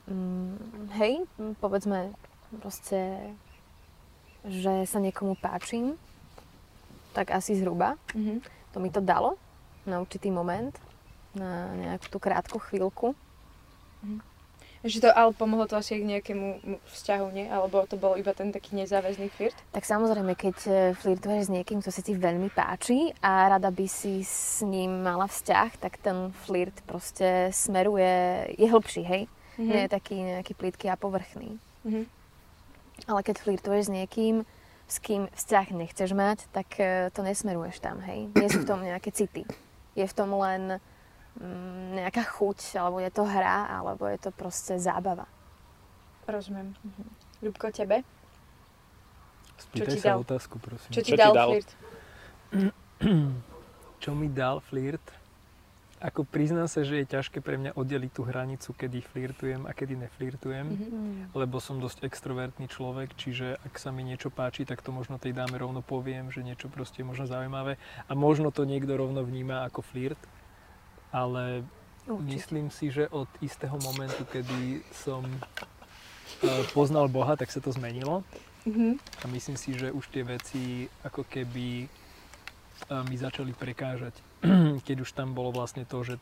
mm, 0.07 0.95
hej, 0.97 1.25
povedzme 1.59 2.13
proste, 2.59 3.31
že 4.43 4.85
sa 4.89 4.99
niekomu 4.99 5.37
páčim, 5.39 5.95
tak 7.11 7.31
asi 7.31 7.55
zhruba. 7.59 7.99
Mm-hmm. 8.15 8.37
To 8.75 8.77
mi 8.79 8.89
to 8.89 9.03
dalo 9.03 9.35
na 9.83 9.99
určitý 9.99 10.31
moment, 10.31 10.71
na 11.35 11.71
nejakú 11.75 12.07
tú 12.11 12.19
krátku 12.19 12.59
chvíľku. 12.59 13.15
Mm-hmm. 14.03 14.31
Že 14.81 14.97
to 15.05 15.09
ale 15.13 15.29
pomohlo 15.37 15.69
to 15.69 15.77
asi 15.77 16.01
k 16.01 16.09
nejakému 16.09 16.57
vzťahu, 16.89 17.27
nie? 17.37 17.45
Alebo 17.45 17.85
to 17.85 18.01
bol 18.01 18.17
iba 18.17 18.33
ten 18.33 18.49
taký 18.49 18.73
nezáväzný 18.73 19.29
flirt? 19.29 19.53
Tak 19.69 19.85
samozrejme, 19.85 20.33
keď 20.33 20.57
e, 20.65 20.73
flirtuješ 20.97 21.47
s 21.47 21.53
niekým, 21.53 21.85
kto 21.85 21.93
sa 21.93 22.01
ti 22.01 22.17
veľmi 22.17 22.49
páči 22.49 23.13
a 23.21 23.45
rada 23.45 23.69
by 23.69 23.85
si 23.85 24.25
s 24.25 24.65
ním 24.65 25.05
mala 25.05 25.29
vzťah, 25.29 25.69
tak 25.77 26.01
ten 26.01 26.33
flirt 26.49 26.73
proste 26.89 27.53
smeruje, 27.53 28.49
je 28.57 28.65
hĺbší, 28.65 29.05
hej? 29.05 29.29
Mm-hmm. 29.55 29.67
Nie 29.67 29.79
je 29.85 29.89
taký 29.89 30.15
nejaký 30.21 30.53
plítky 30.55 30.85
a 30.87 30.95
povrchný. 30.95 31.59
Mm-hmm. 31.83 32.05
Ale 33.09 33.19
keď 33.25 33.35
flirtuješ 33.41 33.89
s 33.89 33.91
niekým, 33.91 34.35
s 34.85 34.97
kým 34.99 35.31
vzťah 35.31 35.67
nechceš 35.73 36.11
mať, 36.13 36.45
tak 36.51 36.67
e, 36.77 37.09
to 37.15 37.23
nesmeruješ 37.23 37.79
tam, 37.79 38.03
hej. 38.03 38.29
Nie 38.35 38.47
sú 38.51 38.61
v 38.61 38.69
tom 38.69 38.83
nejaké 38.83 39.09
city. 39.15 39.47
Je 39.95 40.05
v 40.05 40.13
tom 40.13 40.35
len 40.35 40.77
mm, 41.39 41.97
nejaká 41.97 42.27
chuť, 42.27 42.75
alebo 42.77 42.99
je 42.99 43.11
to 43.11 43.23
hra, 43.23 43.71
alebo 43.71 44.05
je 44.07 44.19
to 44.19 44.29
proste 44.35 44.77
zábava. 44.77 45.25
Rozumiem. 46.27 46.75
Mhm. 46.83 47.03
Ľubko, 47.41 47.73
tebe? 47.73 48.05
Spýtaj 49.57 49.93
ti 49.93 49.99
sa 50.01 50.17
dal? 50.17 50.25
otázku, 50.25 50.55
prosím. 50.57 50.91
Čo 50.93 51.01
ti 51.01 51.13
Čo 51.13 51.15
ti 51.17 51.21
dal 51.21 51.33
dal? 51.33 51.49
flirt? 51.53 51.69
Čo 54.01 54.09
mi 54.17 54.27
dal 54.29 54.57
flirt? 54.61 55.05
Ako 56.01 56.25
priznám 56.25 56.65
sa, 56.65 56.81
že 56.81 56.97
je 56.97 57.05
ťažké 57.07 57.39
pre 57.39 57.55
mňa 57.55 57.71
oddeliť 57.73 58.11
tú 58.11 58.23
hranicu, 58.23 58.73
kedy 58.73 59.05
flirtujem 59.05 59.63
a 59.63 59.71
kedy 59.71 59.93
neflirtujem, 59.99 60.65
Mhm. 60.65 60.97
lebo 61.31 61.57
som 61.57 61.77
dosť 61.77 62.01
extrovertný 62.01 62.65
človek, 62.65 63.13
čiže 63.13 63.61
ak 63.61 63.77
sa 63.77 63.89
mi 63.89 64.01
niečo 64.01 64.27
páči, 64.27 64.65
tak 64.65 64.81
to 64.81 64.89
možno 64.89 65.15
tej 65.15 65.31
dáme 65.31 65.53
rovno 65.55 65.79
poviem, 65.79 66.27
že 66.27 66.41
niečo 66.41 66.67
proste 66.67 67.01
je 67.01 67.07
možno 67.07 67.25
zaujímavé 67.25 67.77
a 68.03 68.11
možno 68.11 68.49
to 68.49 68.63
niekto 68.63 68.91
rovno 68.91 69.21
vníma 69.21 69.61
ako 69.63 69.81
flirt, 69.83 70.17
ale 71.09 71.61
Určite. 72.03 72.25
myslím 72.25 72.67
si, 72.67 72.89
že 72.89 73.05
od 73.07 73.29
istého 73.39 73.77
momentu, 73.77 74.25
kedy 74.25 74.81
som 74.91 75.21
eh, 76.41 76.49
poznal 76.71 77.05
Boha, 77.07 77.35
tak 77.35 77.47
sa 77.47 77.59
to 77.59 77.69
zmenilo. 77.69 78.25
Mhm. 78.63 78.97
A 78.97 79.27
myslím 79.27 79.53
si, 79.55 79.73
že 79.73 79.89
už 79.89 80.05
tie 80.07 80.21
veci 80.23 80.61
ako 81.03 81.21
keby 81.23 81.85
a, 82.83 83.01
mi 83.03 83.13
začali 83.15 83.53
prekážať. 83.53 84.13
Keď 84.87 84.97
už 85.01 85.11
tam 85.11 85.31
bolo 85.31 85.49
vlastne 85.49 85.85
to, 85.85 86.01
že 86.01 86.17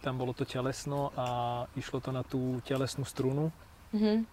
tam 0.00 0.18
bolo 0.18 0.34
to 0.34 0.42
telesno 0.42 1.14
a 1.14 1.26
išlo 1.74 1.98
to 1.98 2.10
na 2.10 2.22
tú 2.22 2.58
telesnú 2.62 3.04
strunu 3.04 3.54
Mhm. 3.92 4.24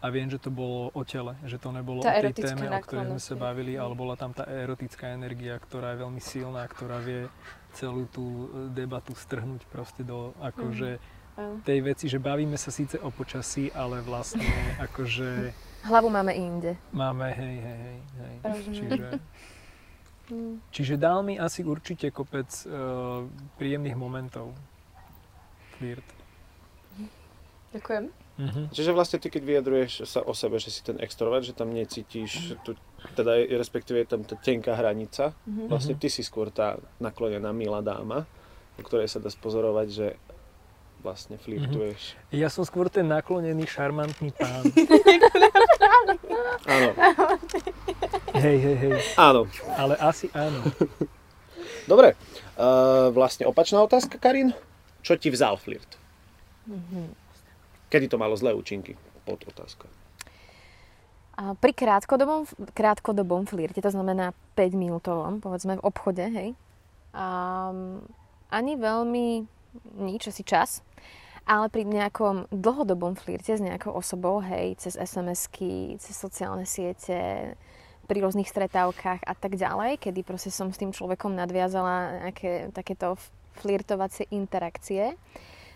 a 0.00 0.06
viem, 0.08 0.28
že 0.28 0.36
to 0.36 0.48
bolo 0.48 0.88
o 0.92 1.02
tele, 1.02 1.34
že 1.44 1.56
to 1.56 1.72
nebolo 1.72 2.00
Tá 2.00 2.12
o 2.14 2.20
tej 2.20 2.32
téme, 2.36 2.68
o 2.68 2.78
ktorej 2.78 3.10
sme 3.10 3.20
sa 3.20 3.34
bavili, 3.34 3.74
ale 3.74 3.92
bola 3.92 4.12
tam 4.12 4.30
tá 4.30 4.44
erotická 4.44 5.12
energia, 5.12 5.56
ktorá 5.56 5.92
je 5.92 6.04
veľmi 6.04 6.20
silná, 6.20 6.64
ktorá 6.64 7.00
vie 7.00 7.28
celú 7.72 8.04
tú 8.06 8.22
e, 8.22 8.46
debatu 8.72 9.12
strhnúť 9.12 9.64
proste 9.66 10.04
do 10.04 10.32
akože 10.40 11.00
Áno. 11.36 11.64
tej 11.64 11.78
veci, 11.80 12.06
že 12.06 12.16
bavíme 12.16 12.56
sa 12.56 12.68
síce 12.68 12.96
o 12.98 13.08
počasí, 13.08 13.72
ale 13.72 14.00
vlastne 14.00 14.44
akože 14.86 15.52
Hlavu 15.80 16.08
máme 16.08 16.32
inde. 16.32 16.76
máme 16.92 17.32
hej, 17.32 17.56
hej, 17.56 17.78
hej, 17.80 18.00
hej. 18.14 18.36
Rozumiem. 18.44 19.16
Čiže, 20.30 20.62
čiže 20.70 20.94
dal 20.94 21.26
mi 21.26 21.34
asi 21.34 21.66
určite 21.66 22.14
kopec 22.14 22.46
uh, 22.70 23.26
príjemných 23.58 23.98
momentov. 23.98 24.54
Flirt. 25.74 26.06
Ďakujem. 27.74 28.04
Mhm. 28.40 28.62
Čiže 28.72 28.90
vlastne 28.96 29.18
ty, 29.20 29.28
keď 29.28 29.42
vyjadruješ 29.44 29.92
sa 30.08 30.24
o 30.24 30.32
sebe, 30.32 30.56
že 30.56 30.72
si 30.72 30.80
ten 30.80 30.96
extrovert, 31.02 31.44
že 31.44 31.52
tam 31.52 31.74
necítiš, 31.74 32.56
tu, 32.64 32.72
teda 33.12 33.36
je, 33.36 33.52
respektíve 33.52 34.00
je 34.00 34.08
tam 34.08 34.22
tá 34.24 34.38
tenká 34.38 34.78
hranica, 34.78 35.34
Mhm. 35.44 35.68
vlastne 35.68 35.94
ty 35.94 36.08
si 36.08 36.22
skôr 36.22 36.48
tá 36.48 36.78
naklonená 36.98 37.52
milá 37.52 37.82
dáma, 37.82 38.24
o 38.78 38.82
ktorej 38.82 39.10
sa 39.10 39.20
dá 39.20 39.28
spozorovať, 39.28 39.88
že 39.90 40.06
vlastne 41.00 41.40
flirtuješ. 41.40 42.14
Ja 42.30 42.52
som 42.52 42.62
skôr 42.68 42.92
ten 42.92 43.08
naklonený, 43.08 43.64
šarmantný 43.64 44.30
pán. 44.36 44.64
Áno, 46.70 46.92
hej, 48.36 48.56
hej, 48.62 48.76
hej. 48.78 48.92
áno. 49.18 49.48
Ale 49.74 49.96
asi 49.98 50.30
áno. 50.36 50.60
Dobre, 51.90 52.14
uh, 52.60 53.10
vlastne 53.10 53.48
opačná 53.48 53.82
otázka, 53.82 54.20
Karin. 54.20 54.54
Čo 55.00 55.16
ti 55.16 55.32
vzal 55.32 55.56
flirt? 55.56 55.98
Kedy 57.90 58.06
to 58.06 58.20
malo 58.20 58.36
zlé 58.38 58.54
účinky? 58.54 58.94
Pod 59.26 59.42
otázka. 59.48 59.88
A 61.40 61.56
pri 61.56 61.72
krátkodobom, 61.72 62.44
krátkodobom 62.76 63.48
flirte, 63.48 63.80
to 63.80 63.88
znamená 63.88 64.36
5 64.54 64.76
minútovom, 64.76 65.40
povedzme 65.40 65.80
v 65.80 65.84
obchode, 65.88 66.20
hej, 66.20 66.52
um, 67.16 68.04
ani 68.52 68.76
veľmi 68.76 69.48
nič, 70.04 70.28
asi 70.28 70.42
čas, 70.44 70.84
ale 71.50 71.66
pri 71.66 71.82
nejakom 71.82 72.46
dlhodobom 72.54 73.18
flirte 73.18 73.58
s 73.58 73.58
nejakou 73.58 73.90
osobou, 73.90 74.38
hej, 74.38 74.78
cez 74.78 74.94
SMS-ky, 74.94 75.98
cez 75.98 76.14
sociálne 76.14 76.62
siete, 76.62 77.58
pri 78.06 78.22
rôznych 78.22 78.46
stretávkach 78.46 79.22
a 79.22 79.34
tak 79.34 79.58
ďalej, 79.58 79.98
kedy 79.98 80.22
proste 80.22 80.50
som 80.54 80.70
s 80.70 80.78
tým 80.78 80.94
človekom 80.94 81.34
nadviazala 81.34 82.26
nejaké 82.26 82.70
takéto 82.70 83.18
flirtovacie 83.58 84.30
interakcie. 84.30 85.18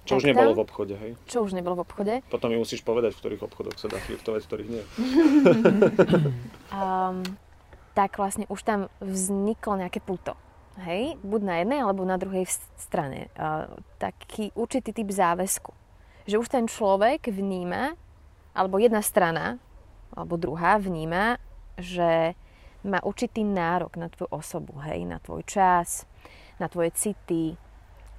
Čo 0.06 0.18
už 0.18 0.26
tak 0.26 0.30
nebolo 0.34 0.50
tam- 0.54 0.58
v 0.58 0.62
obchode, 0.66 0.94
hej? 0.94 1.12
Čo 1.26 1.46
už 1.46 1.54
nebolo 1.54 1.74
v 1.78 1.82
obchode. 1.86 2.14
Potom 2.30 2.50
mi 2.54 2.58
musíš 2.58 2.82
povedať, 2.82 3.14
v 3.14 3.20
ktorých 3.22 3.42
obchodoch 3.46 3.76
sa 3.78 3.86
dá 3.90 3.98
flirtovať, 3.98 4.40
v 4.42 4.48
ktorých 4.50 4.68
nie. 4.70 4.82
um, 6.74 7.22
tak 7.94 8.18
vlastne 8.18 8.46
už 8.50 8.60
tam 8.66 8.90
vzniklo 8.98 9.78
nejaké 9.78 10.02
puto. 10.02 10.34
Hej, 10.74 11.14
buď 11.22 11.40
na 11.46 11.54
jednej 11.62 11.80
alebo 11.86 12.02
na 12.02 12.18
druhej 12.18 12.50
strane. 12.74 13.30
Uh, 13.38 13.70
taký 14.02 14.50
určitý 14.58 14.90
typ 14.90 15.06
záväzku. 15.06 15.70
Že 16.26 16.40
už 16.42 16.48
ten 16.50 16.66
človek 16.66 17.30
vníma, 17.30 17.94
alebo 18.50 18.82
jedna 18.82 18.98
strana, 18.98 19.62
alebo 20.10 20.34
druhá 20.34 20.82
vníma, 20.82 21.38
že 21.78 22.34
má 22.82 22.98
určitý 23.06 23.46
nárok 23.46 23.96
na 23.96 24.10
tvoju 24.10 24.30
osobu, 24.34 24.76
hej, 24.82 25.06
na 25.06 25.22
tvoj 25.22 25.46
čas, 25.46 26.04
na 26.58 26.66
tvoje 26.66 26.90
city, 26.94 27.54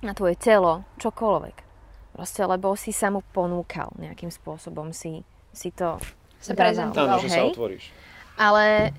na 0.01 0.15
tvoje 0.15 0.35
telo, 0.39 0.88
čokoľvek. 1.00 1.57
Proste, 2.15 2.41
lebo 2.47 2.71
si 2.79 2.95
sa 2.95 3.12
mu 3.12 3.19
ponúkal 3.35 3.91
nejakým 4.00 4.31
spôsobom, 4.31 4.95
si, 4.95 5.27
si 5.51 5.69
to 5.75 6.00
Sa 6.39 6.55
prezentoval. 6.55 7.19
Že 7.19 7.29
sa 7.29 7.41
hej. 7.43 7.51
otvoríš. 7.51 7.85
Ale 8.39 8.95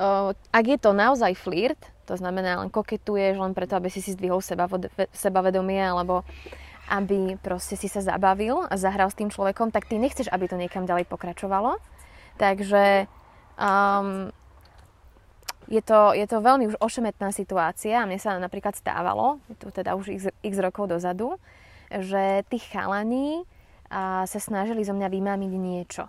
o, 0.00 0.32
ak 0.32 0.64
je 0.64 0.78
to 0.80 0.90
naozaj 0.96 1.32
flirt, 1.36 1.80
to 2.08 2.16
znamená 2.16 2.64
len 2.64 2.72
koketuješ 2.72 3.36
len 3.36 3.52
preto, 3.52 3.76
aby 3.76 3.92
si 3.92 4.00
si 4.00 4.16
zdvihol 4.16 4.40
seba, 4.40 4.64
sebavedomie 5.12 5.84
alebo 5.84 6.24
aby 6.88 7.36
proste 7.36 7.76
si 7.76 7.84
sa 7.84 8.00
zabavil 8.00 8.64
a 8.64 8.74
zahral 8.80 9.12
s 9.12 9.18
tým 9.20 9.28
človekom, 9.28 9.68
tak 9.68 9.84
ty 9.84 10.00
nechceš, 10.00 10.32
aby 10.32 10.48
to 10.48 10.56
niekam 10.56 10.88
ďalej 10.88 11.04
pokračovalo. 11.04 11.76
Takže 12.40 13.04
um, 13.60 14.32
je, 15.68 15.84
to, 15.84 16.16
je 16.16 16.24
to 16.24 16.40
veľmi 16.40 16.72
už 16.72 16.80
ošemetná 16.80 17.28
situácia 17.28 18.00
a 18.00 18.08
mne 18.08 18.16
sa 18.16 18.40
napríklad 18.40 18.72
stávalo, 18.72 19.36
to 19.60 19.68
teda 19.68 19.92
už 20.00 20.16
x, 20.16 20.22
x 20.32 20.54
rokov 20.64 20.88
dozadu, 20.88 21.36
že 21.92 22.40
tí 22.48 22.56
chalani 22.56 23.44
a, 23.92 24.24
sa 24.24 24.40
snažili 24.40 24.80
zo 24.80 24.96
mňa 24.96 25.08
vymámiť 25.12 25.52
niečo 25.60 26.08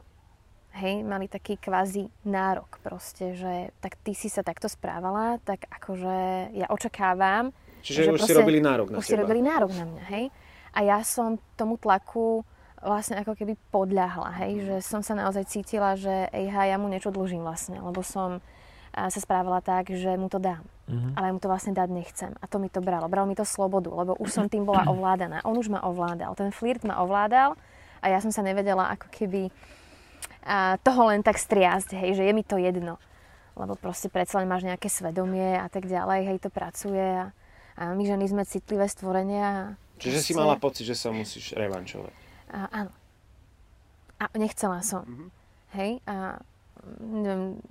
hej, 0.80 1.04
mali 1.04 1.28
taký 1.28 1.60
kvázi 1.60 2.08
nárok 2.24 2.80
proste, 2.80 3.36
že 3.36 3.76
tak 3.84 4.00
ty 4.00 4.16
si 4.16 4.32
sa 4.32 4.42
takto 4.42 4.72
správala, 4.72 5.38
tak 5.44 5.68
akože 5.68 6.50
ja 6.56 6.68
očakávam, 6.72 7.52
Čiže 7.80 8.00
Že 8.00 8.12
už 8.12 8.20
si 8.20 8.20
proste 8.20 8.36
robili 8.36 8.60
nárok 8.60 8.88
na 8.92 8.96
už 9.00 9.06
si 9.08 9.16
teba. 9.16 9.24
robili 9.24 9.40
nárok 9.40 9.72
na 9.72 9.86
mňa, 9.88 10.04
hej. 10.12 10.26
A 10.76 10.80
ja 10.84 11.00
som 11.02 11.40
tomu 11.56 11.80
tlaku 11.80 12.44
vlastne 12.80 13.20
ako 13.20 13.36
keby 13.36 13.56
podľahla, 13.72 14.36
hej, 14.44 14.54
že 14.68 14.76
som 14.84 15.00
sa 15.00 15.16
naozaj 15.16 15.48
cítila, 15.48 15.96
že 15.96 16.28
ejha, 16.32 16.68
ja 16.68 16.76
mu 16.76 16.92
niečo 16.92 17.12
dlžím 17.12 17.44
vlastne, 17.44 17.80
lebo 17.80 18.04
som 18.04 18.44
sa 18.92 19.20
správala 19.22 19.62
tak, 19.62 19.94
že 19.94 20.18
mu 20.18 20.28
to 20.28 20.42
dám. 20.42 20.66
Mhm. 20.90 21.14
Ale 21.14 21.32
mu 21.32 21.40
to 21.40 21.48
vlastne 21.48 21.78
dať 21.78 21.90
nechcem. 21.94 22.32
A 22.42 22.50
to 22.50 22.58
mi 22.58 22.68
to 22.74 22.82
bralo. 22.82 23.06
Bralo 23.06 23.30
mi 23.30 23.38
to 23.38 23.46
slobodu, 23.46 23.94
lebo 23.94 24.18
už 24.18 24.30
som 24.34 24.46
tým 24.50 24.66
bola 24.66 24.90
ovládaná. 24.94 25.46
On 25.46 25.54
už 25.54 25.70
ma 25.70 25.80
ovládal. 25.86 26.34
Ten 26.34 26.50
flirt 26.50 26.82
ma 26.84 27.00
ovládal 27.00 27.54
a 28.02 28.06
ja 28.10 28.18
som 28.20 28.34
sa 28.34 28.42
nevedela 28.42 28.90
ako 28.90 29.08
keby 29.14 29.54
a, 30.50 30.58
toho 30.78 31.06
len 31.06 31.22
tak 31.22 31.38
striasť, 31.38 31.94
hej, 31.94 32.18
že 32.18 32.26
je 32.26 32.34
mi 32.34 32.42
to 32.42 32.58
jedno. 32.58 32.98
Lebo 33.54 33.76
proste 33.76 34.08
predsa 34.08 34.40
len 34.40 34.48
máš 34.48 34.64
nejaké 34.64 34.88
svedomie 34.88 35.54
a 35.54 35.68
tak 35.68 35.86
ďalej, 35.86 36.26
hej, 36.26 36.38
to 36.40 36.50
pracuje 36.50 36.98
a, 36.98 37.30
a 37.76 37.94
my 37.94 38.02
ženy 38.02 38.26
sme 38.26 38.42
citlivé 38.44 38.86
stvorenia. 38.86 39.46
a 39.46 39.64
Čiže 39.98 40.18
si 40.18 40.32
proste- 40.32 40.40
mala 40.42 40.56
pocit, 40.56 40.84
že 40.84 40.96
sa 40.96 41.12
musíš 41.12 41.54
revančovať. 41.54 42.14
a, 42.50 42.60
áno. 42.74 42.92
A 44.18 44.26
nechcela 44.34 44.82
som. 44.82 45.06
Mhm. 45.06 45.28
Hej? 45.72 45.92
A 46.04 46.42
neviem, 47.00 47.62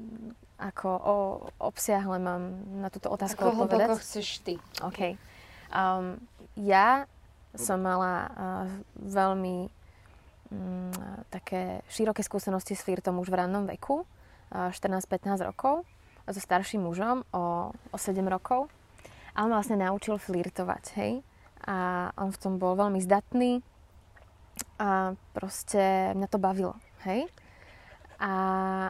ako 0.57 0.89
o, 0.89 1.17
obsiahle 1.61 2.17
mám 2.17 2.43
na 2.79 2.89
túto 2.89 3.09
otázku 3.09 3.43
Ako 3.43 3.51
odpovedať. 3.59 3.85
hlboko 3.85 3.99
chceš 3.99 4.41
ty? 4.41 4.55
OK. 4.81 5.19
Um, 5.69 6.17
ja 6.55 7.05
som 7.53 7.79
mala 7.79 8.15
uh, 8.29 8.67
veľmi 8.97 9.67
mm, 10.53 11.29
také 11.33 11.83
široké 11.89 12.25
skúsenosti 12.25 12.77
s 12.77 12.85
flirtom 12.85 13.21
už 13.21 13.33
v 13.33 13.39
rannom 13.41 13.65
veku, 13.69 14.05
uh, 14.05 14.71
14-15 14.73 15.45
rokov, 15.45 15.85
so 16.29 16.41
starším 16.41 16.85
mužom 16.85 17.25
o, 17.33 17.73
o 17.73 17.97
7 17.97 18.21
rokov. 18.29 18.69
A 19.33 19.47
on 19.47 19.55
ma 19.55 19.63
vlastne 19.63 19.79
naučil 19.81 20.19
flirtovať, 20.19 20.85
hej. 20.99 21.13
A 21.65 22.09
on 22.19 22.35
v 22.35 22.41
tom 22.41 22.59
bol 22.59 22.75
veľmi 22.75 22.99
zdatný 23.01 23.63
a 24.79 25.15
proste 25.35 26.15
mňa 26.15 26.29
to 26.31 26.39
bavilo, 26.43 26.75
hej. 27.07 27.31
A 28.19 28.31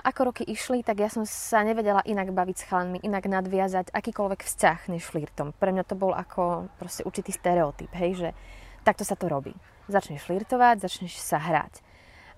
ako 0.00 0.32
roky 0.32 0.44
išli, 0.48 0.80
tak 0.80 1.04
ja 1.04 1.12
som 1.12 1.28
sa 1.28 1.60
nevedela 1.60 2.00
inak 2.08 2.32
baviť 2.32 2.56
s 2.56 2.64
chalanmi, 2.64 3.04
inak 3.04 3.28
nadviazať 3.28 3.92
akýkoľvek 3.92 4.40
vzťah 4.40 4.88
než 4.88 5.04
flirtom. 5.04 5.52
Pre 5.52 5.68
mňa 5.68 5.84
to 5.84 6.00
bol 6.00 6.16
ako 6.16 6.72
proste 6.80 7.04
určitý 7.04 7.36
stereotyp, 7.36 7.92
hej, 7.92 8.10
že 8.16 8.28
takto 8.88 9.04
sa 9.04 9.20
to 9.20 9.28
robí. 9.28 9.52
Začneš 9.88 10.22
flirtovať, 10.28 10.84
začneš 10.84 11.16
sa 11.16 11.40
hrať. 11.40 11.80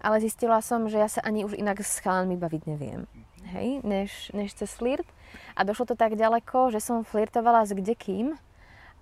Ale 0.00 0.22
zistila 0.22 0.64
som, 0.64 0.88
že 0.88 0.96
ja 0.96 1.10
sa 1.10 1.20
ani 1.20 1.44
už 1.44 1.58
inak 1.58 1.82
s 1.84 2.00
chalanmi 2.00 2.38
baviť 2.40 2.62
neviem. 2.64 3.04
hej, 3.52 3.84
než, 3.84 4.30
než 4.32 4.54
cez 4.54 4.70
flirt. 4.72 5.06
A 5.58 5.66
došlo 5.66 5.92
to 5.92 5.96
tak 5.98 6.16
ďaleko, 6.16 6.72
že 6.72 6.80
som 6.80 7.04
flirtovala 7.04 7.66
s 7.66 7.74
kdekým, 7.74 8.38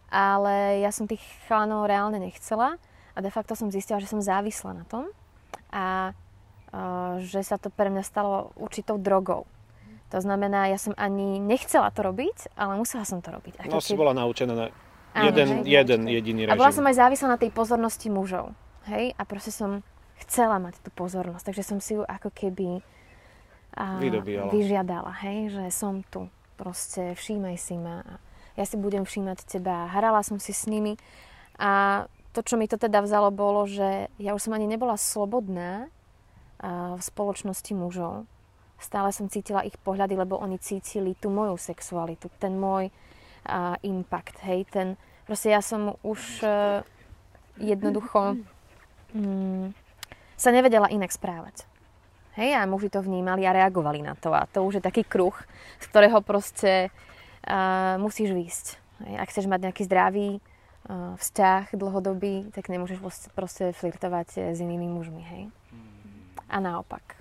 ale 0.08 0.80
ja 0.80 0.90
som 0.90 1.04
tých 1.04 1.22
chalanov 1.46 1.86
reálne 1.86 2.16
nechcela 2.18 2.80
a 3.12 3.18
de 3.20 3.30
facto 3.30 3.52
som 3.52 3.68
zistila, 3.68 4.00
že 4.00 4.08
som 4.08 4.24
závisla 4.24 4.82
na 4.82 4.84
tom 4.88 5.04
a 5.68 6.16
uh, 6.72 7.20
že 7.20 7.44
sa 7.44 7.60
to 7.60 7.68
pre 7.68 7.92
mňa 7.92 8.04
stalo 8.04 8.56
určitou 8.56 8.96
drogou. 8.96 9.44
To 10.08 10.18
znamená, 10.24 10.72
ja 10.72 10.80
som 10.80 10.96
ani 10.96 11.36
nechcela 11.36 11.92
to 11.92 12.00
robiť, 12.00 12.56
ale 12.56 12.80
musela 12.80 13.04
som 13.04 13.20
to 13.20 13.28
robiť. 13.28 13.68
Ako 13.68 13.76
no 13.76 13.84
si 13.84 13.92
bola 13.92 14.16
naučená 14.16 14.56
na 14.56 14.66
jeden, 15.14 15.48
hej, 15.48 15.60
jeden 15.64 16.00
jediný 16.08 16.40
režim. 16.46 16.56
A 16.56 16.60
bola 16.60 16.74
som 16.74 16.84
aj 16.84 16.96
závislá 16.98 17.28
na 17.34 17.38
tej 17.40 17.50
pozornosti 17.54 18.08
mužov. 18.12 18.52
Hej? 18.88 19.12
A 19.16 19.22
proste 19.24 19.52
som 19.52 19.84
chcela 20.24 20.58
mať 20.58 20.80
tú 20.82 20.90
pozornosť, 20.92 21.52
takže 21.52 21.64
som 21.64 21.78
si 21.78 21.94
ju 21.96 22.02
ako 22.02 22.34
keby 22.34 22.82
a, 23.78 24.02
vyžiadala, 24.50 25.14
hej? 25.22 25.54
že 25.54 25.64
som 25.70 26.02
tu, 26.08 26.26
proste 26.58 27.14
všímaj 27.14 27.56
si 27.56 27.78
ma. 27.78 28.02
Ja 28.58 28.66
si 28.66 28.74
budem 28.74 29.06
všímať 29.06 29.46
teba. 29.46 29.86
Hrala 29.94 30.26
som 30.26 30.42
si 30.42 30.50
s 30.50 30.66
nimi 30.66 30.98
a 31.62 32.04
to, 32.34 32.42
čo 32.42 32.58
mi 32.58 32.66
to 32.66 32.74
teda 32.74 33.02
vzalo, 33.02 33.30
bolo, 33.30 33.66
že 33.70 34.10
ja 34.18 34.34
už 34.34 34.50
som 34.50 34.54
ani 34.54 34.66
nebola 34.66 34.98
slobodná 34.98 35.86
v 36.98 36.98
spoločnosti 36.98 37.70
mužov 37.70 38.26
stále 38.78 39.10
som 39.10 39.26
cítila 39.26 39.66
ich 39.66 39.74
pohľady, 39.82 40.14
lebo 40.14 40.38
oni 40.38 40.56
cítili 40.62 41.18
tú 41.18 41.28
moju 41.28 41.58
sexualitu, 41.58 42.30
ten 42.38 42.54
môj 42.54 42.94
uh, 43.48 43.74
impact, 43.80 44.36
hej, 44.44 44.68
ten, 44.68 45.00
proste 45.24 45.48
ja 45.48 45.64
som 45.64 45.96
už 46.04 46.44
uh, 46.44 46.84
jednoducho 47.56 48.36
um, 49.16 49.72
sa 50.36 50.52
nevedela 50.52 50.86
inak 50.92 51.10
správať. 51.10 51.64
Hej, 52.38 52.54
a 52.54 52.68
muži 52.70 52.86
to 52.86 53.02
vnímali 53.02 53.42
a 53.48 53.56
reagovali 53.56 53.98
na 53.98 54.14
to 54.14 54.30
a 54.30 54.46
to 54.46 54.62
už 54.62 54.78
je 54.78 54.86
taký 54.86 55.02
kruh, 55.02 55.34
z 55.82 55.84
ktorého 55.90 56.22
proste 56.22 56.92
uh, 57.48 57.98
musíš 57.98 58.30
výjsť. 58.30 58.66
Hej, 59.08 59.14
ak 59.18 59.30
chceš 59.34 59.46
mať 59.50 59.60
nejaký 59.66 59.82
zdravý 59.88 60.28
uh, 60.38 61.18
vzťah 61.18 61.74
dlhodobý, 61.74 62.54
tak 62.54 62.70
nemôžeš 62.70 63.02
proste 63.34 63.74
flirtovať 63.74 64.54
s 64.54 64.58
inými 64.62 64.86
mužmi, 64.86 65.22
hej. 65.24 65.42
A 66.46 66.62
naopak. 66.62 67.18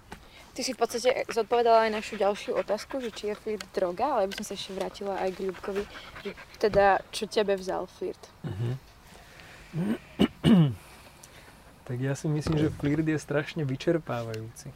Ty 0.57 0.65
si 0.65 0.73
v 0.73 0.81
podstate 0.81 1.21
zodpovedala 1.29 1.85
aj 1.85 2.01
našu 2.01 2.17
ďalšiu 2.17 2.57
otázku, 2.57 2.97
že 2.97 3.13
či 3.13 3.29
je 3.29 3.37
flirt 3.37 3.61
droga, 3.77 4.17
ale 4.17 4.25
by 4.25 4.41
som 4.41 4.45
sa 4.49 4.57
ešte 4.57 4.73
vrátila 4.73 5.13
aj 5.21 5.37
k 5.37 5.45
Ľubkovi, 5.45 5.83
že 6.25 6.33
teda 6.57 6.97
čo 7.13 7.29
tebe 7.29 7.53
vzal 7.53 7.85
flirt? 7.85 8.17
Uh-huh. 8.41 8.73
tak 11.87 11.97
ja 12.01 12.17
si 12.17 12.25
myslím, 12.25 12.57
že 12.57 12.73
flirt 12.73 13.05
je 13.05 13.21
strašne 13.21 13.61
vyčerpávajúci. 13.69 14.73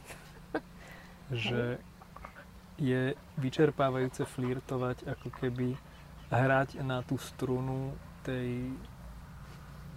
že 1.50 1.82
je 2.78 3.18
vyčerpávajúce 3.42 4.22
flirtovať, 4.22 5.02
ako 5.10 5.34
keby 5.34 5.74
hrať 6.30 6.78
na 6.86 7.02
tú 7.02 7.18
strunu 7.18 7.90
tej 8.22 8.70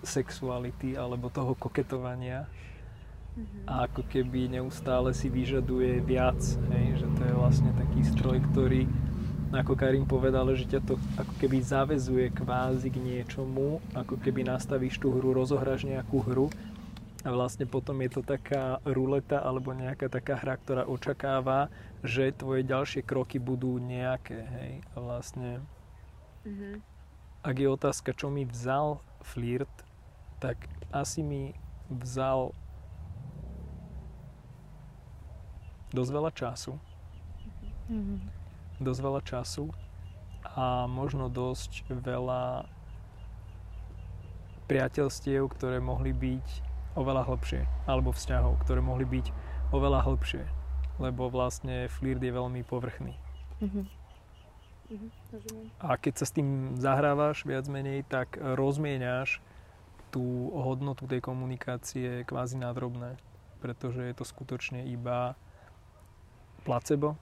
sexuality 0.01 0.97
alebo 0.97 1.29
toho 1.29 1.53
koketovania 1.53 2.49
a 3.67 3.89
ako 3.89 4.07
keby 4.07 4.47
neustále 4.47 5.11
si 5.11 5.27
vyžaduje 5.27 5.99
viac, 5.99 6.39
hej, 6.71 7.03
že 7.03 7.07
to 7.19 7.21
je 7.27 7.33
vlastne 7.35 7.71
taký 7.75 8.01
stroj, 8.07 8.39
ktorý 8.51 8.87
ako 9.55 9.77
Karim 9.79 10.03
povedal, 10.03 10.51
že 10.57 10.67
ťa 10.67 10.81
to 10.83 10.99
ako 11.15 11.33
keby 11.39 11.63
zavezuje 11.63 12.27
kvázi 12.33 12.91
k 12.91 12.97
niečomu, 12.99 13.79
ako 13.95 14.19
keby 14.19 14.43
nastavíš 14.43 14.99
tú 14.99 15.15
hru, 15.15 15.31
rozohráš 15.31 15.87
nejakú 15.87 16.19
hru 16.23 16.47
a 17.23 17.29
vlastne 17.31 17.63
potom 17.63 17.97
je 18.03 18.19
to 18.19 18.21
taká 18.21 18.83
ruleta 18.83 19.39
alebo 19.39 19.71
nejaká 19.71 20.11
taká 20.11 20.37
hra, 20.37 20.59
ktorá 20.59 20.83
očakáva, 20.85 21.71
že 22.03 22.35
tvoje 22.35 22.67
ďalšie 22.67 23.01
kroky 23.01 23.39
budú 23.39 23.79
nejaké, 23.79 24.43
hej, 24.45 24.71
a 24.93 24.95
vlastne 24.99 25.63
mm-hmm. 26.43 26.75
ak 27.41 27.55
je 27.55 27.67
otázka, 27.71 28.11
čo 28.11 28.27
mi 28.27 28.43
vzal 28.45 28.99
flirt, 29.23 29.71
tak 30.43 30.67
asi 30.91 31.23
mi 31.25 31.55
vzal 31.89 32.51
dosť 35.95 36.11
veľa 36.11 36.31
času. 36.35 36.73
Mm-hmm. 37.87 38.17
Dosť 38.83 38.99
veľa 38.99 39.21
času 39.23 39.71
a 40.43 40.85
možno 40.85 41.31
dosť 41.31 41.87
veľa 41.89 42.67
priateľstiev, 44.67 45.47
ktoré 45.55 45.79
mohli 45.79 46.11
byť 46.11 46.47
oveľa 46.99 47.23
hlbšie, 47.27 47.61
alebo 47.87 48.11
vzťahov, 48.11 48.59
ktoré 48.67 48.81
mohli 48.83 49.07
byť 49.07 49.25
oveľa 49.71 50.05
hlbšie, 50.05 50.43
lebo 50.99 51.31
vlastne 51.31 51.87
flirt 51.87 52.19
je 52.19 52.33
veľmi 52.33 52.61
povrchný. 52.67 53.15
Mm-hmm. 53.63 53.85
A 55.81 55.97
keď 55.97 56.13
sa 56.21 56.25
s 56.29 56.35
tým 56.35 56.77
zahrávaš 56.77 57.41
viac 57.41 57.65
menej, 57.65 58.05
tak 58.05 58.37
rozmieňaš 58.37 59.41
tú 60.13 60.53
hodnotu 60.53 61.09
tej 61.09 61.25
komunikácie 61.25 62.21
kvázi 62.23 62.61
na 62.61 62.69
drobné, 62.69 63.17
pretože 63.59 63.99
je 64.05 64.13
to 64.13 64.23
skutočne 64.23 64.85
iba 64.85 65.33
placebo? 66.65 67.13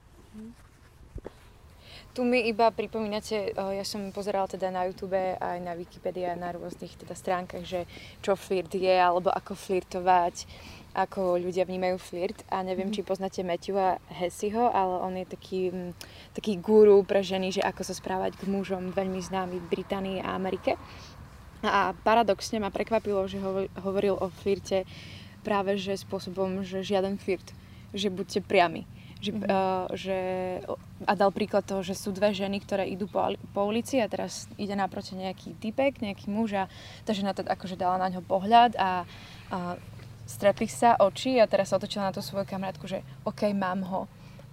Tu 2.14 2.22
mi 2.22 2.46
iba 2.46 2.70
pripomínate, 2.70 3.50
eh, 3.50 3.72
ja 3.74 3.82
som 3.82 4.14
pozerala 4.14 4.46
teda 4.46 4.70
na 4.70 4.86
YouTube 4.86 5.18
aj 5.18 5.58
na 5.58 5.74
Wikipedii 5.74 6.30
a 6.30 6.38
na 6.38 6.54
rôznych 6.54 6.94
teda 6.94 7.10
stránkach, 7.10 7.66
že 7.66 7.90
čo 8.22 8.38
flirt 8.38 8.70
je, 8.70 8.94
alebo 8.94 9.34
ako 9.34 9.58
flirtovať, 9.58 10.46
ako 10.94 11.42
ľudia 11.42 11.66
vnímajú 11.66 11.98
flirt. 11.98 12.38
A 12.54 12.62
neviem, 12.62 12.86
mm. 12.86 12.94
či 12.94 13.02
poznáte 13.02 13.42
Matthewa 13.42 13.98
Hessiho, 14.14 14.70
ale 14.70 14.94
on 15.02 15.18
je 15.18 15.26
taký, 15.26 15.74
mm, 15.74 15.90
taký 16.38 16.54
guru 16.62 17.02
pre 17.02 17.18
ženy, 17.18 17.50
že 17.50 17.66
ako 17.66 17.82
sa 17.82 17.98
správať 17.98 18.38
k 18.38 18.46
mužom, 18.46 18.94
veľmi 18.94 19.18
známy 19.18 19.58
v 19.58 19.70
Británii 19.74 20.22
a 20.22 20.38
Amerike. 20.38 20.78
A 21.66 21.98
paradoxne 22.06 22.62
ma 22.62 22.70
prekvapilo, 22.70 23.26
že 23.26 23.42
hovoril 23.82 24.14
o 24.22 24.30
flirte 24.30 24.86
práve 25.42 25.74
že 25.82 25.98
spôsobom, 25.98 26.62
že 26.62 26.86
žiaden 26.86 27.18
flirt, 27.18 27.50
že 27.90 28.06
buďte 28.06 28.46
priami 28.46 28.86
že, 29.24 29.32
mm-hmm. 29.32 29.48
uh, 29.48 29.86
že, 29.96 30.18
a 31.08 31.12
dal 31.16 31.32
príklad 31.32 31.64
toho, 31.64 31.80
že 31.80 31.96
sú 31.96 32.12
dve 32.12 32.36
ženy, 32.36 32.60
ktoré 32.60 32.84
idú 32.84 33.08
po, 33.08 33.24
po 33.56 33.64
ulici 33.64 33.96
a 33.98 34.06
teraz 34.06 34.44
ide 34.60 34.76
naproti 34.76 35.16
nejaký 35.16 35.56
typek, 35.56 36.04
nejaký 36.04 36.28
muž 36.28 36.52
a 36.60 36.64
tá 37.08 37.16
žena 37.16 37.32
teda 37.32 37.48
akože 37.56 37.80
dala 37.80 37.96
na 37.96 38.12
ňo 38.12 38.20
pohľad 38.20 38.76
a, 38.76 39.08
a 39.48 39.58
stretli 40.28 40.68
sa 40.68 41.00
oči 41.00 41.40
a 41.40 41.48
teraz 41.48 41.72
sa 41.72 41.80
otočila 41.80 42.08
na 42.08 42.14
tú 42.16 42.20
svoju 42.20 42.44
kamarátku, 42.44 42.84
že 42.84 43.00
OK, 43.24 43.48
mám 43.56 43.84
ho. 43.88 44.04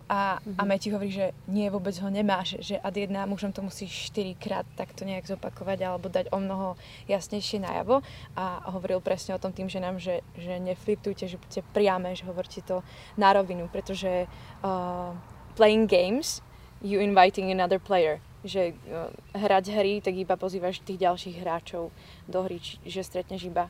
A, 0.10 0.40
mm-hmm. 0.40 0.58
a 0.58 0.62
Meti 0.66 0.88
hovorí, 0.90 1.12
že 1.12 1.36
nie, 1.50 1.70
vôbec 1.70 1.94
ho 2.02 2.10
nemáš, 2.10 2.58
že 2.64 2.80
ad 2.80 2.96
jedna 2.98 3.26
mužom 3.30 3.54
to 3.54 3.62
musí 3.62 3.86
štyrikrát 3.86 4.66
takto 4.74 5.06
nejak 5.06 5.28
zopakovať 5.28 5.80
alebo 5.86 6.08
dať 6.10 6.30
o 6.34 6.40
mnoho 6.42 6.80
jasnejšie 7.12 7.62
najavo. 7.62 8.02
A 8.34 8.72
hovoril 8.74 9.04
presne 9.04 9.38
o 9.38 9.42
tom 9.42 9.54
tým 9.54 9.70
ženám, 9.70 10.02
že, 10.02 10.26
že 10.38 10.58
neflirtujte, 10.58 11.28
že 11.28 11.38
buďte 11.38 11.62
priame, 11.76 12.16
že 12.18 12.26
hovorte 12.26 12.64
to 12.64 12.82
na 13.20 13.36
rovinu, 13.36 13.70
pretože 13.70 14.26
uh, 14.64 15.12
playing 15.56 15.86
games, 15.86 16.42
you 16.82 16.98
inviting 16.98 17.54
another 17.54 17.78
player 17.78 18.24
že 18.42 18.74
uh, 18.74 19.14
hrať 19.38 19.70
hry, 19.70 20.02
tak 20.02 20.18
iba 20.18 20.34
pozývaš 20.34 20.82
tých 20.82 21.06
ďalších 21.06 21.46
hráčov 21.46 21.94
do 22.26 22.40
hry, 22.42 22.58
že 22.82 23.06
stretneš 23.06 23.46
iba 23.46 23.70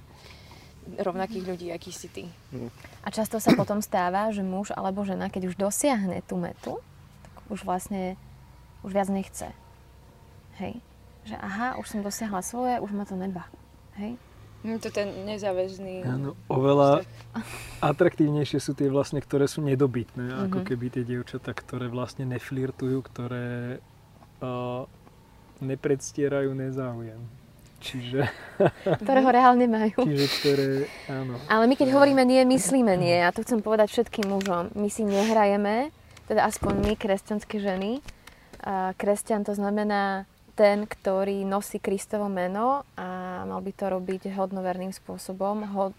rovnakých 1.00 1.46
ľudí, 1.46 1.67
aký 1.70 1.91
si 1.94 2.10
ty. 2.10 2.26
A 3.06 3.08
často 3.13 3.38
sa 3.38 3.54
potom 3.54 3.80
stáva, 3.80 4.34
že 4.34 4.41
muž 4.41 4.74
alebo 4.74 5.06
žena, 5.06 5.30
keď 5.30 5.54
už 5.54 5.56
dosiahne 5.56 6.20
tú 6.26 6.38
metu, 6.41 6.82
tak 7.22 7.34
už 7.54 7.62
vlastne 7.63 8.17
už 8.82 8.91
viac 8.94 9.10
nechce. 9.10 9.48
Hej. 10.58 10.82
Že 11.26 11.36
aha, 11.38 11.67
už 11.78 11.86
som 11.86 12.02
dosiahla 12.02 12.41
svoje, 12.41 12.82
už 12.82 12.91
ma 12.98 13.06
to 13.06 13.13
neba. 13.13 13.46
Hej. 13.98 14.17
No 14.62 14.78
to 14.78 14.94
ten 14.94 15.26
nezáväzný... 15.26 16.06
Áno, 16.06 16.38
oveľa 16.46 17.02
atraktívnejšie 17.82 18.62
sú 18.62 18.78
tie 18.78 18.94
vlastne, 18.94 19.17
ktoré 19.17 19.50
sú 19.50 19.65
nedobytné, 19.65 20.30
mm-hmm. 20.30 20.46
ako 20.50 20.58
mhm. 20.62 20.65
keby 20.70 20.86
tie 20.94 21.04
dievčatá, 21.06 21.54
ktoré 21.54 21.89
vlastne 21.89 22.30
neflirtujú, 22.30 23.02
ktoré 23.02 23.82
uh, 24.41 24.86
nepredstierajú 25.62 26.54
nezáujem. 26.54 27.41
Čiže... 27.82 28.30
Ktoré 29.02 29.20
ho 29.26 29.32
reálne 29.34 29.65
majú. 29.65 30.06
Čiže 30.06 30.28
ktoré, 30.38 30.67
áno. 31.10 31.41
Ale 31.50 31.65
my 31.65 31.74
keď 31.74 31.98
hovoríme 31.98 32.22
nie, 32.22 32.46
myslíme 32.46 32.94
nie. 32.94 33.17
A 33.26 33.34
to 33.34 33.41
chcem 33.41 33.65
povedať 33.65 33.89
všetkým 33.89 34.30
mužom. 34.30 34.70
My 34.78 34.88
si 34.88 35.02
nehrajeme, 35.02 35.89
teda 36.30 36.46
aspoň 36.46 36.74
my, 36.86 36.94
kresťanské 36.94 37.58
ženy. 37.58 38.06
A 38.62 38.94
kresťan 38.94 39.41
to 39.41 39.58
znamená 39.58 40.30
ten, 40.54 40.86
ktorý 40.86 41.41
nosí 41.41 41.82
Kristovo 41.82 42.30
meno 42.30 42.86
a 42.94 43.41
mal 43.50 43.65
by 43.65 43.72
to 43.74 43.89
robiť 43.89 44.30
hodnoverným 44.38 44.94
spôsobom, 44.94 45.65
hod, 45.74 45.98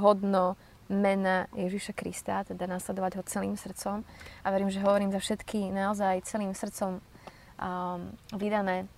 hodno 0.00 0.56
mena 0.90 1.46
Ježiša 1.54 1.92
Krista, 1.94 2.42
teda 2.42 2.66
nasledovať 2.66 3.20
ho 3.20 3.22
celým 3.28 3.54
srdcom. 3.54 4.02
A 4.42 4.46
verím, 4.48 4.72
že 4.72 4.82
hovorím 4.82 5.12
za 5.14 5.20
všetky 5.22 5.70
naozaj 5.70 6.26
celým 6.26 6.56
srdcom 6.56 6.98
um, 6.98 8.10
vydané 8.34 8.90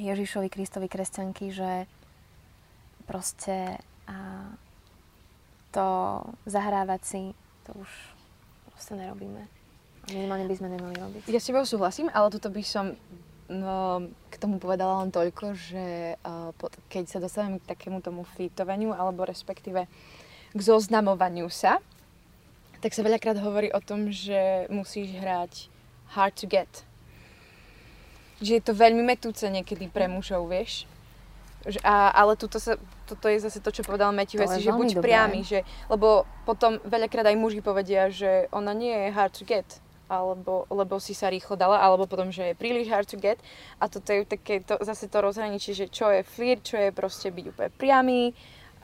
Ježišovi 0.00 0.48
Kristovi 0.48 0.88
kresťanky, 0.88 1.52
že 1.52 1.84
proste 3.04 3.76
a 4.10 4.50
to 5.70 5.86
zahrávať 6.50 7.00
si, 7.06 7.22
to 7.62 7.70
už 7.78 7.90
proste 8.74 8.98
nerobíme. 8.98 9.46
Minimálne 10.10 10.50
by 10.50 10.54
sme 10.58 10.68
nemali 10.74 10.94
robiť. 10.98 11.22
Ja 11.30 11.38
s 11.38 11.46
tebou 11.46 11.62
súhlasím, 11.62 12.10
ale 12.10 12.26
toto 12.34 12.50
by 12.50 12.64
som 12.66 12.98
no, 13.46 14.10
k 14.30 14.34
tomu 14.42 14.58
povedala 14.58 15.06
len 15.06 15.14
toľko, 15.14 15.54
že 15.54 16.18
uh, 16.18 16.50
keď 16.90 17.04
sa 17.06 17.18
dostaneme 17.22 17.62
k 17.62 17.70
takému 17.70 18.02
tomu 18.02 18.26
flirtovaniu, 18.26 18.90
alebo 18.90 19.22
respektíve 19.22 19.86
k 20.50 20.58
zoznamovaniu 20.58 21.46
sa, 21.46 21.78
tak 22.82 22.90
sa 22.90 23.06
veľakrát 23.06 23.38
hovorí 23.38 23.70
o 23.70 23.78
tom, 23.78 24.10
že 24.10 24.66
musíš 24.72 25.14
hrať 25.14 25.70
hard 26.18 26.34
to 26.34 26.50
get. 26.50 26.82
Že 28.40 28.52
je 28.56 28.62
to 28.64 28.72
veľmi 28.72 29.04
metúce 29.04 29.44
niekedy 29.44 29.86
pre 29.92 30.08
mužov, 30.08 30.48
vieš. 30.48 30.88
A, 31.84 32.08
ale 32.16 32.40
tuto 32.40 32.56
sa, 32.56 32.80
toto 33.04 33.28
je 33.28 33.36
zase 33.36 33.60
to, 33.60 33.68
čo 33.68 33.84
povedal 33.84 34.16
Matthew 34.16 34.40
Hesse, 34.40 34.64
že 34.64 34.72
buď 34.72 34.96
dobré. 34.96 35.12
priamy, 35.12 35.44
že, 35.44 35.60
lebo 35.92 36.24
potom 36.48 36.80
veľakrát 36.88 37.28
aj 37.28 37.36
muži 37.36 37.60
povedia, 37.60 38.08
že 38.08 38.48
ona 38.48 38.72
nie 38.72 38.96
je 38.96 39.08
hard 39.12 39.36
to 39.36 39.44
get, 39.44 39.68
alebo, 40.08 40.64
lebo 40.72 40.96
si 40.96 41.12
sa 41.12 41.28
rýchlo 41.28 41.60
dala, 41.60 41.76
alebo 41.84 42.08
potom, 42.08 42.32
že 42.32 42.50
je 42.50 42.54
príliš 42.56 42.88
hard 42.88 43.04
to 43.12 43.20
get. 43.20 43.36
A 43.76 43.92
toto 43.92 44.08
je 44.08 44.24
také 44.24 44.64
to, 44.64 44.80
zase 44.80 45.04
to 45.12 45.20
rozhraničie, 45.20 45.76
že 45.76 45.92
čo 45.92 46.08
je 46.08 46.24
flirt, 46.24 46.64
čo 46.64 46.80
je 46.80 46.96
proste 46.96 47.28
byť 47.28 47.44
úplne 47.52 47.70
priamy 47.76 48.32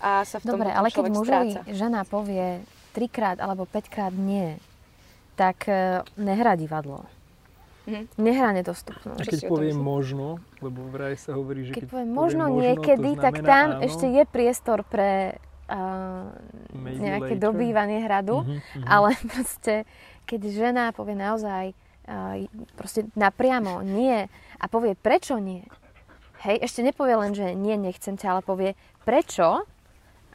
a 0.05 0.29
sa 0.29 0.37
v 0.37 0.45
tom 0.45 0.61
Dobre, 0.61 0.69
ale 0.77 0.93
keď 0.93 1.05
mužovi 1.09 1.51
stráca. 1.57 1.73
žena 1.73 2.05
povie 2.05 2.61
trikrát 2.93 3.41
alebo 3.41 3.65
päťkrát 3.65 4.13
nie, 4.13 4.61
tak 5.37 5.65
e, 5.69 6.05
nehrá 6.21 6.57
divadlo. 6.57 7.09
Mhm. 7.87 8.05
Nehrá 8.17 8.51
nedostupnú. 8.51 9.15
A 9.15 9.23
keď 9.23 9.47
poviem 9.47 9.75
možno, 9.75 10.39
lebo 10.59 10.83
vraj 10.87 11.15
sa 11.15 11.33
hovorí, 11.33 11.63
že 11.63 11.71
Keď 11.71 11.81
keď, 11.81 11.89
poviem 11.89 12.03
poviem 12.05 12.19
možno 12.19 12.45
možno, 12.45 12.59
niekedy, 12.61 13.11
to 13.13 13.23
tak 13.23 13.35
tam 13.41 13.67
áno. 13.73 13.81
ešte 13.81 14.07
je 14.09 14.23
priestor 14.25 14.83
pre 14.83 15.39
uh, 15.69 16.27
Maybe 16.73 16.99
nejaké 17.01 17.33
later. 17.33 17.45
dobývanie 17.45 17.99
hradu, 18.03 18.43
Mhm, 18.43 18.55
mhm. 18.77 18.85
ale 18.85 19.09
proste, 19.33 19.75
keď 20.25 20.41
žena 20.49 20.85
povie 20.91 21.15
naozaj 21.15 21.65
uh, 22.05 22.43
proste 22.75 23.07
napriamo 23.15 23.81
nie 23.81 24.27
a 24.57 24.65
povie 24.67 24.95
prečo 24.95 25.39
nie, 25.39 25.63
hej, 26.41 26.59
ešte 26.61 26.83
nepovie 26.83 27.15
len, 27.15 27.33
že 27.33 27.55
nie, 27.55 27.75
nechcem 27.77 28.15
ťa, 28.15 28.29
ale 28.29 28.43
povie 28.43 28.71
prečo 29.03 29.63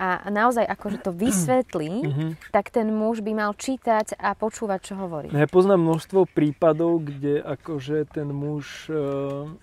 a 0.02 0.26
naozaj 0.28 0.66
akože 0.66 0.98
to 1.00 1.12
vysvetlí, 1.14 1.92
Mhm. 2.10 2.28
tak 2.50 2.70
ten 2.70 2.90
muž 2.90 3.22
by 3.22 3.38
mal 3.38 3.54
čítať 3.54 4.18
a 4.18 4.34
počúvať, 4.34 4.80
čo 4.82 4.94
hovorí. 4.98 5.30
Ja 5.30 5.46
poznám 5.46 5.78
množstvo 5.80 6.26
prípadov, 6.28 7.06
kde 7.06 7.38
akože 7.38 8.10
ten 8.10 8.26
muž 8.28 8.90
e, 8.90 8.98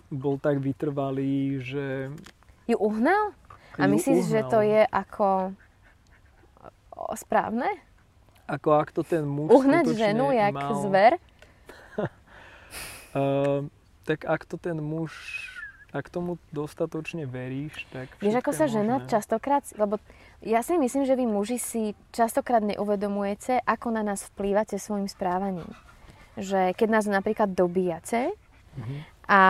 bol 0.08 0.38
tak 0.38 0.58
vytrvalý, 0.58 1.58
že 1.58 2.14
Ju 2.64 2.78
uhnal? 2.78 3.34
A 3.74 3.86
myslíš, 3.86 4.28
že 4.28 4.40
to 4.44 4.58
uhnal. 4.58 4.70
je 4.70 4.82
ako 4.86 5.28
správne? 7.14 7.66
ako 8.46 8.68
ak 8.74 8.88
to 8.90 9.02
ten 9.02 9.28
muž 9.28 9.52
Uhnať 9.52 9.92
ženu 9.92 10.32
jak 10.32 10.56
mal, 10.56 10.72
zver? 10.80 11.12
Uh, 13.12 13.68
tak 14.08 14.24
ak 14.24 14.44
to 14.44 14.56
ten 14.56 14.80
muž, 14.80 15.12
ak 15.88 16.06
tomu 16.06 16.36
dostatočne 16.50 17.24
veríš, 17.24 17.88
tak 17.88 18.12
Vieš, 18.20 18.40
ako 18.40 18.52
sa 18.52 18.68
žena 18.68 19.00
možné. 19.00 19.08
častokrát, 19.08 19.64
lebo 19.74 19.96
ja 20.40 20.60
si 20.60 20.76
myslím, 20.76 21.04
že 21.04 21.16
vy 21.16 21.24
muži 21.24 21.56
si 21.56 21.82
častokrát 22.10 22.60
neuvedomujete, 22.60 23.64
ako 23.64 23.90
na 23.90 24.04
nás 24.04 24.28
vplývate 24.28 24.76
svojim 24.76 25.08
správaním. 25.08 25.68
Že 26.36 26.76
keď 26.76 26.88
nás 26.90 27.04
napríklad 27.04 27.50
dobíjate 27.50 28.36
Mhm. 28.76 28.96
a 29.26 29.40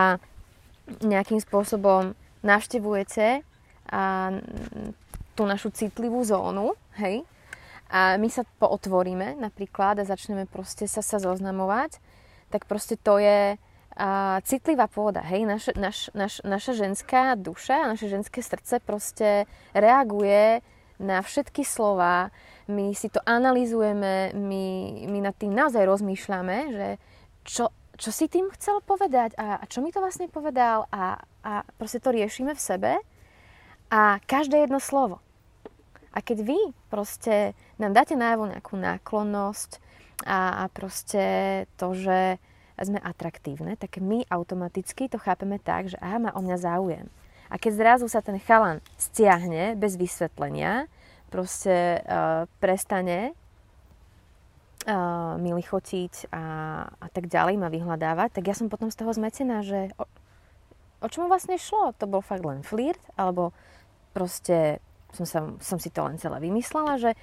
nejakým 0.99 1.37
spôsobom 1.37 2.17
navštevujete 2.41 3.45
a 3.87 4.33
tú 5.35 5.43
našu 5.45 5.69
citlivú 5.69 6.23
zónu, 6.23 6.73
hej, 6.97 7.21
a 7.89 8.15
my 8.15 8.29
sa 8.29 8.45
pootvoríme 8.57 9.33
napríklad 9.35 9.97
a 9.97 10.05
začneme 10.05 10.45
proste 10.45 10.85
sa, 10.85 11.01
sa 11.01 11.17
zoznamovať, 11.17 11.97
tak 12.49 12.65
proste 12.65 12.97
to 12.97 13.17
je 13.17 13.57
a, 13.99 14.39
citlivá 14.47 14.87
pôda, 14.87 15.19
hej, 15.27 15.43
naš, 15.43 15.67
naš, 15.75 16.07
naš, 16.15 16.39
naša 16.47 16.71
ženská 16.71 17.35
duša 17.35 17.91
naše 17.91 18.07
ženské 18.07 18.39
srdce 18.39 18.79
proste 18.79 19.43
reaguje 19.75 20.63
na 20.99 21.19
všetky 21.19 21.63
slova, 21.63 22.31
my 22.67 22.91
si 22.95 23.07
to 23.11 23.23
analýzujeme, 23.23 24.35
my, 24.35 24.65
my 25.07 25.19
nad 25.23 25.35
tým 25.35 25.55
naozaj 25.55 25.83
rozmýšľame, 25.87 26.57
že 26.75 26.87
čo, 27.47 27.71
čo 27.95 28.09
si 28.11 28.27
tým 28.27 28.51
chcel 28.55 28.83
povedať 28.83 29.35
a, 29.39 29.59
a 29.59 29.63
čo 29.67 29.83
mi 29.83 29.91
to 29.91 30.03
vlastne 30.03 30.31
povedal 30.31 30.87
a, 30.91 31.19
a 31.43 31.63
proste 31.79 32.03
to 32.03 32.11
riešime 32.15 32.55
v 32.55 32.61
sebe 32.61 32.91
a 33.89 34.21
každé 34.23 34.67
jedno 34.67 34.77
slovo. 34.83 35.23
A 36.13 36.19
keď 36.19 36.45
vy 36.45 36.59
proste 36.91 37.57
nám 37.79 37.95
dáte 37.95 38.13
najavo 38.13 38.49
nejakú 38.51 38.75
náklonnosť 38.75 39.79
a, 40.27 40.63
a 40.63 40.71
proste 40.71 41.23
to, 41.79 41.95
že 41.95 42.37
sme 42.85 42.99
atraktívne, 43.01 43.75
tak 43.75 43.99
my 43.99 44.23
automaticky 44.29 45.11
to 45.11 45.19
chápeme 45.19 45.59
tak, 45.59 45.91
že 45.91 45.97
aha, 45.99 46.17
má 46.19 46.31
o 46.35 46.41
mňa 46.43 46.57
záujem. 46.59 47.07
A 47.49 47.57
keď 47.57 47.71
zrazu 47.75 48.05
sa 48.05 48.21
ten 48.21 48.37
chalan 48.37 48.77
stiahne 48.95 49.73
bez 49.73 49.97
vysvetlenia, 49.97 50.85
proste 51.33 52.01
uh, 52.05 52.45
prestane 52.61 53.33
uh, 54.85 55.33
mi 55.41 55.53
lichotiť 55.53 56.29
a, 56.29 56.45
a 56.89 57.07
tak 57.09 57.25
ďalej 57.25 57.57
ma 57.57 57.73
vyhľadávať, 57.73 58.37
tak 58.37 58.43
ja 58.49 58.55
som 58.57 58.69
potom 58.69 58.93
z 58.93 58.97
toho 59.01 59.13
zmetená, 59.13 59.65
že 59.65 59.89
o, 59.97 60.05
o 61.01 61.07
čom 61.09 61.25
vlastne 61.25 61.57
šlo? 61.57 61.93
To 61.97 62.05
bol 62.05 62.21
fakt 62.21 62.45
len 62.45 62.61
flirt? 62.61 63.01
Alebo 63.17 63.53
proste 64.13 64.77
som, 65.13 65.25
sa, 65.25 65.39
som 65.57 65.77
si 65.81 65.89
to 65.89 66.05
len 66.05 66.21
celé 66.21 66.37
vymyslela, 66.37 67.01
že 67.01 67.17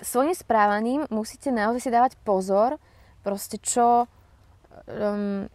svojim 0.00 0.32
správaním 0.32 1.04
musíte 1.12 1.52
naozaj 1.52 1.84
si 1.84 1.90
dávať 1.92 2.12
pozor, 2.24 2.80
proste 3.20 3.60
čo 3.60 4.08
um, 4.84 5.48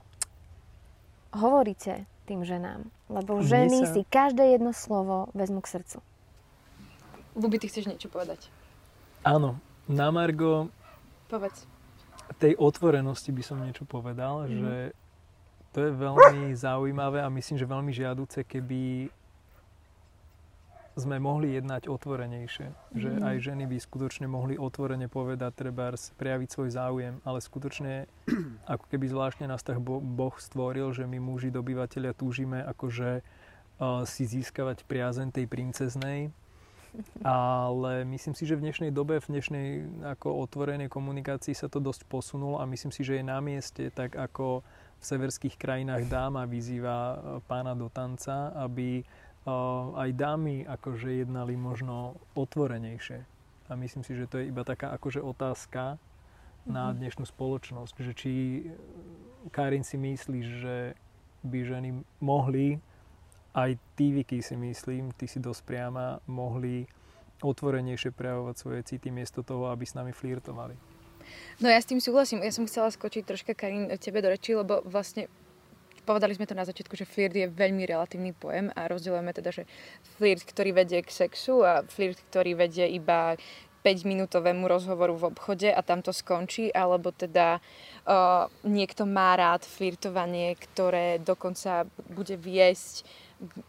hovoríte 1.32 1.94
tým 2.24 2.42
ženám. 2.42 2.88
Lebo 3.08 3.42
ženy 3.42 3.84
sa- 3.84 3.92
si 3.92 4.02
každé 4.04 4.56
jedno 4.56 4.72
slovo 4.72 5.28
vezmú 5.32 5.60
k 5.60 5.72
srdcu. 5.72 5.98
Bubi, 7.34 7.58
ty 7.58 7.68
chceš 7.68 7.88
niečo 7.88 8.08
povedať? 8.08 8.52
Áno, 9.22 9.56
na 9.86 10.10
Margo 10.10 10.68
Povedz. 11.28 11.64
tej 12.38 12.56
otvorenosti 12.56 13.30
by 13.30 13.42
som 13.42 13.58
niečo 13.58 13.84
povedal, 13.84 14.46
Mhm. 14.46 14.52
že 14.52 14.74
to 15.72 15.80
je 15.82 15.92
veľmi 15.94 16.52
zaujímavé 16.54 17.20
a 17.20 17.30
myslím, 17.30 17.56
že 17.56 17.66
veľmi 17.66 17.92
žiaduce, 17.92 18.44
keby 18.44 19.08
sme 21.00 21.24
mohli 21.24 21.56
jednať 21.56 21.88
otvorenejšie. 21.88 22.68
Že 22.92 23.10
Mhm. 23.16 23.24
aj 23.24 23.36
ženy 23.40 23.64
by 23.64 23.78
skutočne 23.80 24.28
mohli 24.28 24.60
otvorene 24.60 25.08
povedať, 25.08 25.52
treba 25.56 25.96
prejaviť 25.96 26.50
svoj 26.52 26.70
záujem, 26.70 27.14
ale 27.24 27.40
skutočne, 27.40 28.12
ako 28.74 28.86
keby 28.92 29.06
zvláštne 29.08 29.48
nás 29.48 29.64
tak 29.64 29.80
Bo- 29.80 30.04
Boh 30.04 30.36
stvoril, 30.36 30.92
že 30.92 31.08
my 31.08 31.16
muži 31.18 31.48
dobyvateľia 31.48 32.12
túžime 32.12 32.60
akože 32.60 33.24
uh, 33.24 34.04
si 34.04 34.28
získavať 34.28 34.84
priazen 34.84 35.32
tej 35.32 35.48
princeznej, 35.48 36.36
ale 37.24 38.04
myslím 38.04 38.36
si, 38.36 38.44
že 38.44 38.60
v 38.60 38.68
dnešnej 38.68 38.92
dobe, 38.92 39.24
v 39.24 39.32
dnešnej 39.32 39.68
ako 40.12 40.44
otvorenej 40.44 40.92
komunikácii 40.92 41.56
sa 41.56 41.72
to 41.72 41.80
dosť 41.80 42.04
posunulo 42.04 42.60
a 42.60 42.68
myslím 42.68 42.92
si, 42.92 43.08
že 43.08 43.16
je 43.20 43.24
na 43.24 43.40
mieste, 43.40 43.88
tak 43.96 44.20
ako 44.20 44.60
v 45.02 45.04
severských 45.08 45.56
krajinách 45.58 46.06
dáma 46.06 46.46
vyzýva 46.46 46.98
e, 47.02 47.16
pána 47.50 47.74
do 47.74 47.90
tanca, 47.90 48.54
aby 48.54 49.02
aj 49.98 50.10
dámy 50.14 50.70
akože 50.70 51.26
jednali 51.26 51.58
možno 51.58 52.20
otvorenejšie. 52.38 53.26
A 53.70 53.76
myslím 53.80 54.04
si, 54.04 54.14
že 54.14 54.30
to 54.30 54.38
je 54.38 54.52
iba 54.52 54.62
taká 54.62 54.94
akože 54.94 55.24
otázka 55.24 55.98
na 56.68 56.94
dnešnú 56.94 57.26
spoločnosť, 57.26 57.96
že 58.06 58.14
či 58.14 58.32
e, 58.32 58.62
Karin 59.50 59.82
si 59.82 59.98
myslíš, 59.98 60.46
že 60.62 60.94
by 61.42 61.60
ženy 61.66 61.90
mohli 62.22 62.78
aj 63.58 63.82
ty, 63.98 64.14
Vicky, 64.14 64.46
si 64.46 64.54
myslím, 64.54 65.10
ty 65.18 65.26
si 65.26 65.42
dosť 65.42 65.62
priama, 65.66 66.22
mohli 66.30 66.86
otvorenejšie 67.42 68.14
prejavovať 68.14 68.56
svoje 68.56 68.82
city 68.86 69.10
miesto 69.10 69.42
toho, 69.42 69.74
aby 69.74 69.82
s 69.82 69.98
nami 69.98 70.14
flirtovali. 70.14 70.78
No 71.58 71.66
ja 71.66 71.82
s 71.82 71.90
tým 71.90 71.98
súhlasím. 71.98 72.46
Ja 72.46 72.54
som 72.54 72.70
chcela 72.70 72.94
skočiť 72.94 73.26
troška, 73.26 73.58
Karin, 73.58 73.90
tebe 73.98 74.22
do 74.22 74.30
reči, 74.30 74.54
lebo 74.54 74.86
vlastne 74.86 75.26
povedali 76.04 76.36
sme 76.36 76.50
to 76.50 76.58
na 76.58 76.68
začiatku, 76.68 76.94
že 76.98 77.10
flirt 77.10 77.34
je 77.34 77.48
veľmi 77.48 77.86
relatívny 77.86 78.34
pojem 78.36 78.70
a 78.74 78.90
rozdielujeme 78.90 79.32
teda, 79.32 79.50
že 79.54 79.64
flirt, 80.18 80.44
ktorý 80.44 80.76
vedie 80.76 81.00
k 81.06 81.10
sexu 81.10 81.62
a 81.62 81.86
flirt, 81.86 82.20
ktorý 82.30 82.58
vedie 82.58 82.90
iba 82.92 83.38
5-minútovému 83.82 84.70
rozhovoru 84.70 85.18
v 85.18 85.34
obchode 85.34 85.70
a 85.74 85.82
tam 85.82 86.06
to 86.06 86.14
skončí, 86.14 86.70
alebo 86.70 87.10
teda 87.10 87.58
uh, 87.58 88.46
niekto 88.62 89.10
má 89.10 89.34
rád 89.34 89.66
flirtovanie, 89.66 90.54
ktoré 90.54 91.18
dokonca 91.18 91.90
bude 92.14 92.38
viesť 92.38 93.06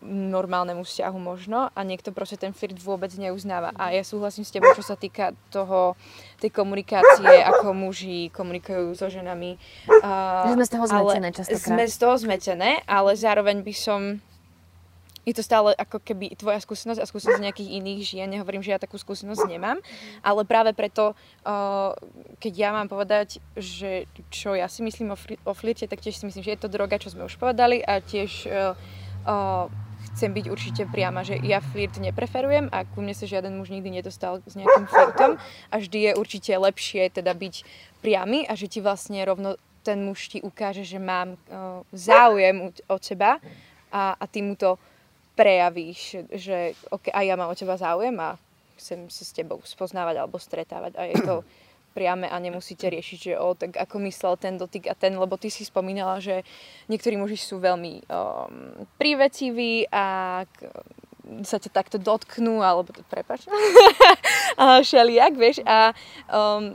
normálnemu 0.05 0.85
vzťahu 0.85 1.19
možno 1.19 1.73
a 1.73 1.81
niekto 1.81 2.13
proste 2.13 2.37
ten 2.37 2.53
flirt 2.53 2.77
vôbec 2.77 3.09
neuznáva. 3.17 3.73
A 3.73 3.97
ja 3.97 4.05
súhlasím 4.05 4.45
s 4.45 4.53
tebou, 4.53 4.69
čo 4.77 4.85
sa 4.85 5.01
týka 5.01 5.33
toho, 5.49 5.97
tej 6.37 6.53
komunikácie, 6.53 7.41
ako 7.49 7.73
muži 7.73 8.29
komunikujú 8.37 8.93
so 8.93 9.09
ženami. 9.09 9.57
Uh, 9.89 10.53
sme 10.53 10.69
z 10.69 10.73
toho 10.77 10.85
zmetené 10.85 11.29
častokrát. 11.33 11.65
Sme 11.65 11.85
z 11.89 11.97
toho 11.97 12.15
zmetené, 12.21 12.71
ale 12.85 13.17
zároveň 13.17 13.65
by 13.65 13.75
som 13.75 14.01
je 15.23 15.39
to 15.39 15.47
stále 15.47 15.71
ako 15.79 16.03
keby 16.03 16.35
tvoja 16.35 16.59
skúsenosť 16.59 16.99
a 16.99 17.07
skúsenosť 17.07 17.39
nejakých 17.39 17.79
iných 17.79 18.01
žien. 18.03 18.27
Nehovorím, 18.27 18.59
že 18.59 18.75
ja 18.75 18.83
takú 18.83 18.99
skúsenosť 18.99 19.47
nemám, 19.47 19.79
ale 20.19 20.43
práve 20.43 20.75
preto, 20.75 21.15
uh, 21.47 21.95
keď 22.43 22.53
ja 22.59 22.71
mám 22.75 22.91
povedať, 22.91 23.39
že 23.55 24.11
čo 24.35 24.59
ja 24.59 24.67
si 24.67 24.83
myslím 24.83 25.15
o, 25.15 25.19
fri- 25.19 25.39
o 25.47 25.55
flirte, 25.55 25.87
tak 25.87 26.03
tiež 26.03 26.19
si 26.19 26.27
myslím, 26.27 26.43
že 26.43 26.59
je 26.59 26.61
to 26.67 26.73
droga, 26.75 26.99
čo 26.99 27.15
sme 27.15 27.23
už 27.31 27.39
povedali 27.39 27.79
a 27.87 28.03
tiež 28.03 28.51
uh, 29.27 29.67
chcem 30.13 30.31
byť 30.35 30.47
určite 30.53 30.83
priama, 30.91 31.25
že 31.25 31.41
ja 31.41 31.63
flirt 31.63 31.97
nepreferujem 31.97 32.69
a 32.69 32.85
ku 32.85 33.01
mne 33.01 33.17
sa 33.17 33.25
žiaden 33.25 33.57
muž 33.57 33.73
nikdy 33.73 34.03
nedostal 34.03 34.45
s 34.45 34.55
nejakým 34.59 34.87
flirtom 34.91 35.41
a 35.73 35.75
vždy 35.81 35.99
je 36.11 36.13
určite 36.19 36.53
lepšie 36.53 37.09
teda 37.11 37.33
byť 37.33 37.55
priamy 38.05 38.45
a 38.45 38.53
že 38.59 38.69
ti 38.69 38.85
vlastne 38.85 39.23
rovno 39.25 39.57
ten 39.83 39.99
muž 40.05 40.31
ti 40.31 40.39
ukáže, 40.39 40.87
že 40.87 41.03
mám 41.03 41.35
uh, 41.51 41.83
záujem 41.91 42.71
od 42.87 43.01
teba 43.03 43.43
a, 43.91 44.15
a 44.15 44.25
ty 44.31 44.43
mu 44.43 44.55
to 44.55 44.79
prejavíš, 45.35 46.29
že 46.31 46.77
okay, 46.93 47.11
aj 47.11 47.25
ja 47.25 47.35
mám 47.35 47.51
o 47.51 47.57
teba 47.57 47.75
záujem 47.81 48.15
a 48.21 48.37
chcem 48.77 49.09
sa 49.09 49.23
s 49.25 49.33
tebou 49.33 49.59
spoznávať 49.65 50.23
alebo 50.23 50.37
stretávať 50.39 50.93
a 50.99 51.03
je 51.09 51.17
to 51.25 51.35
priame 51.93 52.27
a 52.27 52.37
nemusíte 52.41 52.89
riešiť, 52.89 53.19
že 53.21 53.33
o, 53.37 53.53
tak 53.53 53.77
ako 53.77 54.01
myslel 54.09 54.35
ten 54.41 54.57
dotyk 54.57 54.89
a 54.89 54.97
ten, 54.97 55.13
lebo 55.15 55.37
ty 55.37 55.53
si 55.53 55.63
spomínala, 55.63 56.19
že 56.19 56.43
niektorí 56.89 57.21
muži 57.21 57.37
sú 57.37 57.61
veľmi 57.61 58.09
um, 58.09 58.83
príveciví 58.97 59.87
a 59.93 60.43
sa 61.47 61.57
ťa 61.63 61.71
takto 61.71 61.97
dotknú, 62.03 62.61
alebo 62.65 62.91
prepač, 63.07 63.47
a 64.61 64.83
všelijak, 64.83 65.33
vieš, 65.39 65.63
a 65.63 65.95
um, 66.29 66.75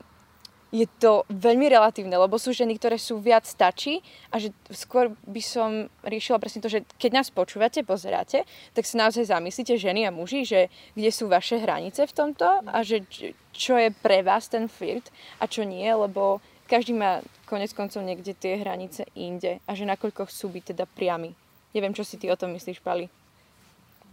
je 0.71 0.83
to 0.99 1.23
veľmi 1.31 1.71
relatívne, 1.71 2.11
lebo 2.19 2.35
sú 2.35 2.51
ženy, 2.51 2.75
ktoré 2.75 2.99
sú 2.99 3.23
viac 3.23 3.47
stačí 3.47 4.03
a 4.31 4.35
že 4.35 4.51
skôr 4.67 5.15
by 5.23 5.39
som 5.39 5.69
riešila 6.03 6.43
presne 6.43 6.59
to, 6.59 6.67
že 6.67 6.83
keď 6.99 7.11
nás 7.23 7.27
počúvate, 7.31 7.87
pozeráte, 7.87 8.43
tak 8.75 8.83
sa 8.83 9.07
naozaj 9.07 9.31
zamyslíte 9.31 9.79
ženy 9.79 10.03
a 10.03 10.11
muži, 10.11 10.43
že 10.43 10.67
kde 10.91 11.09
sú 11.11 11.31
vaše 11.31 11.55
hranice 11.55 12.03
v 12.03 12.15
tomto 12.15 12.47
a 12.67 12.77
že 12.83 13.07
čo 13.55 13.79
je 13.79 13.95
pre 13.95 14.21
vás 14.21 14.51
ten 14.51 14.67
flirt 14.67 15.07
a 15.39 15.47
čo 15.47 15.63
nie, 15.63 15.87
lebo 15.87 16.43
každý 16.67 16.91
má 16.91 17.23
konec 17.47 17.71
koncov 17.71 18.03
niekde 18.03 18.35
tie 18.35 18.59
hranice 18.59 19.07
inde 19.15 19.63
a 19.63 19.71
že 19.71 19.87
nakoľko 19.87 20.27
chcú 20.27 20.51
byť 20.51 20.63
teda 20.75 20.83
priamy. 20.83 21.31
Neviem, 21.71 21.95
čo 21.95 22.03
si 22.03 22.19
ty 22.19 22.27
o 22.27 22.35
tom 22.35 22.51
myslíš, 22.51 22.83
Pali? 22.83 23.07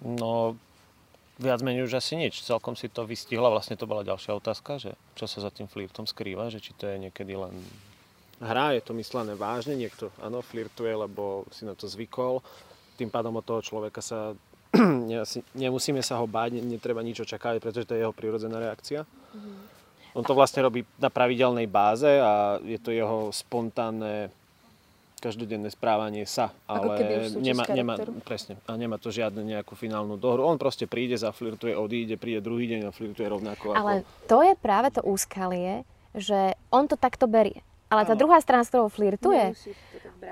No, 0.04 0.54
viac 1.38 1.60
menej 1.62 1.86
už 1.86 1.98
asi 1.98 2.14
nič. 2.14 2.42
Celkom 2.42 2.78
si 2.78 2.86
to 2.86 3.06
vystihla. 3.08 3.50
Vlastne 3.50 3.74
to 3.74 3.88
bola 3.88 4.06
ďalšia 4.06 4.34
otázka, 4.38 4.78
že 4.78 4.94
čo 5.18 5.26
sa 5.26 5.42
za 5.42 5.50
tým 5.50 5.66
flirtom 5.66 6.06
skrýva, 6.06 6.50
že 6.50 6.62
či 6.62 6.74
to 6.74 6.86
je 6.86 6.96
niekedy 6.98 7.34
len 7.34 7.54
hra, 8.42 8.74
je 8.74 8.82
to 8.82 8.92
myslené 8.98 9.38
vážne, 9.38 9.78
niekto 9.78 10.10
áno, 10.18 10.42
flirtuje, 10.42 10.90
lebo 10.90 11.46
si 11.54 11.62
na 11.62 11.74
to 11.78 11.86
zvykol. 11.86 12.42
Tým 12.98 13.10
pádom 13.10 13.34
od 13.38 13.46
toho 13.46 13.62
človeka 13.62 14.02
sa 14.02 14.34
nemusíme 15.54 16.02
sa 16.02 16.18
ho 16.18 16.26
báť, 16.26 16.58
netreba 16.58 17.02
nič 17.02 17.22
očakávať, 17.22 17.62
pretože 17.62 17.86
to 17.86 17.94
je 17.94 18.02
jeho 18.02 18.14
prírodzená 18.14 18.58
reakcia. 18.58 19.06
Mm-hmm. 19.06 19.56
On 20.14 20.22
to 20.22 20.34
vlastne 20.34 20.62
robí 20.62 20.86
na 20.98 21.10
pravidelnej 21.10 21.66
báze 21.66 22.06
a 22.06 22.62
je 22.62 22.78
to 22.78 22.94
jeho 22.94 23.34
spontánne 23.34 24.30
každodenné 25.24 25.72
správanie 25.72 26.28
sa, 26.28 26.52
ale 26.68 27.00
nemá, 27.40 27.64
nemá, 27.72 27.96
presne, 28.20 28.60
a 28.68 28.76
nemá 28.76 29.00
to 29.00 29.08
žiadne 29.08 29.40
nejakú 29.40 29.72
finálnu 29.72 30.20
dohru. 30.20 30.44
On 30.44 30.60
proste 30.60 30.84
príde, 30.84 31.16
zaflirtuje, 31.16 31.72
odíde, 31.72 32.20
príde 32.20 32.44
druhý 32.44 32.68
deň 32.68 32.80
a 32.86 32.90
flirtuje 32.92 33.24
rovnako. 33.24 33.72
Ale 33.72 34.04
ako... 34.04 34.28
to 34.28 34.38
je 34.44 34.54
práve 34.60 34.88
to 34.92 35.00
úskalie, 35.00 35.88
že 36.12 36.52
on 36.68 36.84
to 36.84 37.00
takto 37.00 37.24
berie. 37.24 37.64
Ale 37.88 38.04
tá 38.04 38.18
druhá 38.18 38.42
strana, 38.42 38.66
s 38.66 38.72
ktorou 38.74 38.90
flirtuje, 38.90 39.54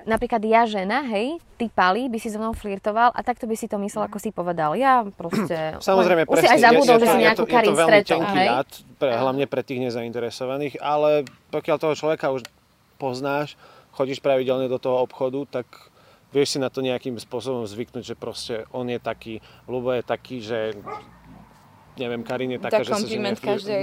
napríklad 0.02 0.42
ja 0.42 0.66
žena, 0.66 1.04
hej, 1.06 1.38
ty 1.54 1.70
Pali, 1.70 2.10
by 2.10 2.18
si 2.18 2.26
so 2.32 2.42
mnou 2.42 2.56
flirtoval 2.58 3.14
a 3.14 3.20
takto 3.22 3.46
by 3.46 3.54
si 3.54 3.70
to 3.70 3.78
myslel, 3.78 4.10
ako 4.10 4.18
si 4.18 4.34
povedal. 4.34 4.74
Ja 4.74 5.06
proste... 5.14 5.78
Samozrejme, 5.78 6.26
presne. 6.26 6.42
Už 6.42 6.42
si 6.42 6.54
aj 6.58 6.60
zabudol, 6.60 6.96
že 6.98 7.06
si 7.06 7.18
nejakú 7.22 7.44
Karin 7.46 7.76
stretol, 7.76 8.20
hej? 8.34 8.48
Dát, 8.50 8.70
pre, 8.98 9.10
hlavne 9.14 9.44
pre 9.46 9.62
tých 9.62 9.78
nezainteresovaných, 9.78 10.74
ale 10.82 11.22
pokiaľ 11.54 11.76
toho 11.78 11.94
človeka 11.94 12.34
už 12.34 12.42
poznáš, 12.98 13.54
chodíš 13.92 14.24
pravidelne 14.24 14.66
do 14.66 14.80
toho 14.80 15.04
obchodu, 15.04 15.60
tak 15.60 15.92
vieš 16.32 16.56
si 16.56 16.58
na 16.58 16.72
to 16.72 16.80
nejakým 16.80 17.20
spôsobom 17.20 17.68
zvyknúť, 17.68 18.04
že 18.04 18.16
proste 18.16 18.64
on 18.72 18.88
je 18.88 18.98
taký, 18.98 19.38
Lubo 19.68 19.92
je 19.92 20.02
taký, 20.02 20.40
že 20.40 20.72
neviem, 22.00 22.24
Karin 22.24 22.56
je 22.56 22.60
taká, 22.60 22.82
že 22.82 22.96
sa 22.96 23.04
že 23.04 23.20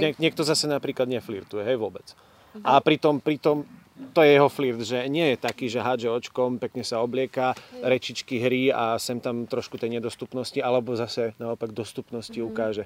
Nie, 0.02 0.10
niekto 0.18 0.42
zase 0.42 0.66
napríklad 0.66 1.06
neflirtuje, 1.06 1.62
hej, 1.62 1.78
vôbec. 1.78 2.10
Uh-huh. 2.10 2.66
A 2.66 2.82
pritom, 2.82 3.22
pritom 3.22 3.62
to 4.10 4.24
je 4.24 4.34
jeho 4.34 4.48
flirt, 4.48 4.80
že 4.82 5.06
nie 5.06 5.36
je 5.36 5.36
taký, 5.38 5.68
že 5.70 5.84
hádže 5.84 6.08
očkom, 6.10 6.56
pekne 6.58 6.82
sa 6.82 7.04
oblieka, 7.04 7.52
rečičky 7.84 8.40
hry 8.40 8.72
a 8.72 8.96
sem 8.96 9.20
tam 9.22 9.44
trošku 9.44 9.76
tej 9.78 10.00
nedostupnosti, 10.00 10.58
alebo 10.58 10.96
zase 10.98 11.36
naopak 11.38 11.70
dostupnosti 11.70 12.34
uh-huh. 12.34 12.50
ukáže. 12.50 12.84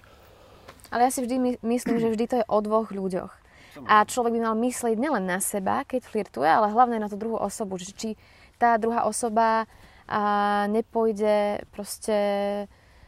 Ale 0.92 1.08
ja 1.08 1.10
si 1.10 1.24
vždy 1.24 1.58
myslím, 1.64 1.96
že 1.98 2.12
vždy 2.12 2.24
to 2.28 2.36
je 2.42 2.44
o 2.44 2.58
dvoch 2.60 2.92
ľuďoch. 2.92 3.43
A 3.82 4.06
človek 4.06 4.38
by 4.38 4.40
mal 4.50 4.56
myslieť 4.58 4.94
nielen 4.94 5.26
na 5.26 5.42
seba, 5.42 5.82
keď 5.82 6.06
flirtuje, 6.06 6.46
ale 6.46 6.70
hlavne 6.70 7.02
na 7.02 7.10
tú 7.10 7.18
druhú 7.18 7.38
osobu. 7.38 7.74
Že 7.80 7.90
či 7.98 8.10
tá 8.56 8.78
druhá 8.78 9.04
osoba 9.08 9.66
a 10.04 10.22
nepôjde 10.68 11.64
proste 11.72 12.16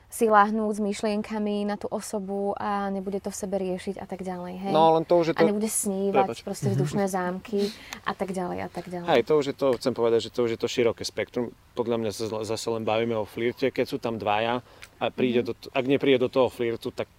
si 0.07 0.31
láhnúť 0.31 0.79
s 0.79 0.81
myšlienkami 0.81 1.67
na 1.67 1.75
tú 1.75 1.91
osobu 1.91 2.55
a 2.57 2.89
nebude 2.95 3.19
to 3.19 3.29
v 3.29 3.37
sebe 3.37 3.59
riešiť 3.59 3.99
a 3.99 4.07
tak 4.07 4.23
ďalej. 4.23 4.55
Hej? 4.65 4.73
No 4.73 4.95
len 4.97 5.05
to 5.05 5.19
už 5.19 5.27
je 5.29 5.35
to... 5.35 5.43
A 5.43 5.51
nebude 5.51 5.67
snívať 5.67 6.31
Prepač. 6.31 6.47
proste 6.47 6.69
vzdušné 6.73 7.05
zámky 7.11 7.69
a 8.07 8.15
tak 8.15 8.31
ďalej 8.31 8.59
a 8.65 8.69
tak 8.71 8.87
ďalej. 8.87 9.09
Hej, 9.13 9.23
to 9.27 9.35
už 9.35 9.47
je 9.51 9.57
to, 9.59 9.67
chcem 9.77 9.93
povedať, 9.93 10.31
že 10.31 10.33
to 10.33 10.47
už 10.47 10.51
je 10.57 10.61
to 10.63 10.69
široké 10.71 11.03
spektrum. 11.03 11.51
Podľa 11.75 11.97
mňa 12.01 12.11
sa 12.15 12.25
zase 12.47 12.67
len 12.71 12.87
bavíme 12.87 13.19
o 13.19 13.27
flirte. 13.27 13.75
Keď 13.75 13.87
sú 13.87 13.99
tam 13.99 14.17
dvaja 14.17 14.63
a 15.03 15.05
príde 15.11 15.43
mm-hmm. 15.43 15.69
do, 15.69 15.75
ak 15.75 15.85
nepríde 15.85 16.23
do 16.23 16.31
toho 16.31 16.49
flirtu, 16.49 16.95
tak 16.95 17.11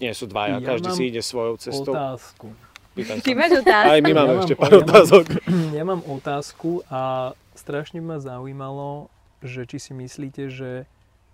nie 0.00 0.12
sú 0.16 0.24
dvaja, 0.26 0.58
ja 0.58 0.64
každý 0.64 0.88
si 0.96 1.02
ide 1.12 1.20
svojou 1.20 1.60
cestou. 1.60 1.92
otázku. 1.92 2.48
Ty 2.96 3.32
máš 3.38 3.62
otázku? 3.62 3.92
Aj 3.92 4.00
my 4.02 4.12
máme 4.12 4.32
ja 4.34 4.40
ešte 4.42 4.56
pár 4.58 4.72
ja 4.72 4.80
otázok. 4.82 5.26
Mám, 5.46 5.70
ja 5.78 5.84
mám 5.86 6.02
otázku 6.08 6.70
a 6.90 7.32
strašne 7.54 8.00
ma 8.02 8.18
zaujímalo, 8.18 9.12
že 9.44 9.68
či 9.68 9.78
si 9.78 9.92
myslíte, 9.94 10.50
že 10.50 10.88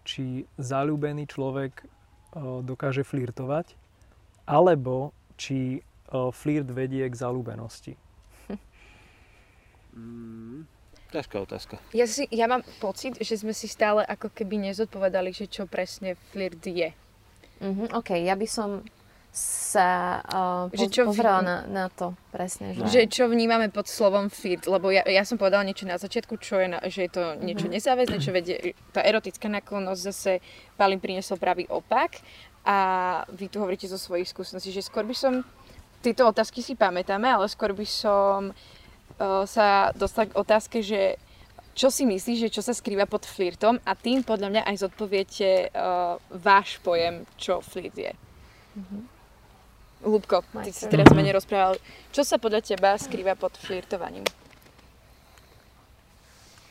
či 0.06 0.46
zalúbený 0.60 1.26
človek 1.26 1.86
dokáže 2.62 3.02
flirtovať, 3.02 3.74
alebo 4.46 5.10
či 5.40 5.82
flirt 6.12 6.68
vedie 6.70 7.02
k 7.08 7.14
zalúbenosti. 7.16 7.98
Mm, 9.96 10.68
ťažká 11.08 11.40
otázka. 11.40 11.80
Ja, 11.96 12.04
si, 12.04 12.28
ja 12.28 12.44
mám 12.44 12.60
pocit, 12.78 13.16
že 13.16 13.40
sme 13.40 13.56
si 13.56 13.64
stále 13.64 14.04
ako 14.04 14.28
keby 14.28 14.70
nezodpovedali, 14.70 15.32
že 15.32 15.48
čo 15.48 15.64
presne 15.64 16.20
flirt 16.30 16.60
je. 16.60 16.92
Mm-hmm, 17.60 17.88
OK, 17.96 18.10
ja 18.20 18.36
by 18.36 18.48
som 18.48 18.84
sa 19.36 20.24
uh, 20.24 20.72
že 20.72 20.88
čo 20.88 21.12
pozrela 21.12 21.44
vní... 21.44 21.48
na, 21.48 21.56
na 21.68 21.86
to 21.92 22.16
presne. 22.32 22.72
Že... 22.72 22.88
že 22.88 23.02
čo 23.04 23.28
vnímame 23.28 23.68
pod 23.68 23.84
slovom 23.84 24.32
flirt, 24.32 24.64
lebo 24.64 24.88
ja, 24.88 25.04
ja 25.04 25.28
som 25.28 25.36
povedala 25.36 25.60
niečo 25.60 25.84
na 25.84 26.00
začiatku, 26.00 26.40
čo 26.40 26.56
je 26.56 26.72
na, 26.72 26.80
že 26.88 27.04
je 27.04 27.10
to 27.12 27.24
niečo 27.44 27.68
mm-hmm. 27.68 27.76
nezáväzné, 27.76 28.16
čo 28.16 28.32
vedie, 28.32 28.72
tá 28.96 29.04
erotická 29.04 29.52
naklonosť 29.52 30.00
zase 30.00 30.32
Palin 30.80 30.96
priniesol 30.96 31.36
pravý 31.36 31.68
opak 31.68 32.24
a 32.64 32.76
vy 33.28 33.52
tu 33.52 33.60
hovoríte 33.60 33.84
zo 33.84 34.00
svojich 34.00 34.32
skúseností, 34.32 34.72
že 34.72 34.80
skôr 34.80 35.04
by 35.04 35.12
som, 35.12 35.44
tieto 36.00 36.24
otázky 36.24 36.64
si 36.64 36.72
pamätáme, 36.72 37.28
ale 37.28 37.44
skôr 37.52 37.76
by 37.76 37.84
som 37.84 38.56
uh, 38.56 39.44
sa 39.44 39.92
dostala 39.92 40.32
k 40.32 40.38
otázke, 40.40 40.80
že 40.80 41.20
čo 41.76 41.92
si 41.92 42.08
myslíš, 42.08 42.48
že 42.48 42.54
čo 42.56 42.64
sa 42.64 42.72
skrýva 42.72 43.04
pod 43.04 43.28
flirtom 43.28 43.76
a 43.84 43.92
tým 43.92 44.24
podľa 44.24 44.48
mňa 44.48 44.62
aj 44.64 44.76
zodpoviete 44.88 45.68
uh, 45.76 46.16
váš 46.32 46.80
pojem, 46.80 47.28
čo 47.36 47.60
flirt 47.60 47.92
je. 47.92 48.12
Mm-hmm. 48.80 49.02
Lúbko, 50.08 50.40
ty 50.64 50.72
si 50.72 50.88
teraz 50.88 51.12
menej 51.12 51.36
rozprával. 51.36 51.76
Čo 52.16 52.24
sa 52.24 52.40
podľa 52.40 52.64
teba 52.64 52.96
skrýva 52.96 53.36
pod 53.36 53.52
flirtovaním? 53.60 54.24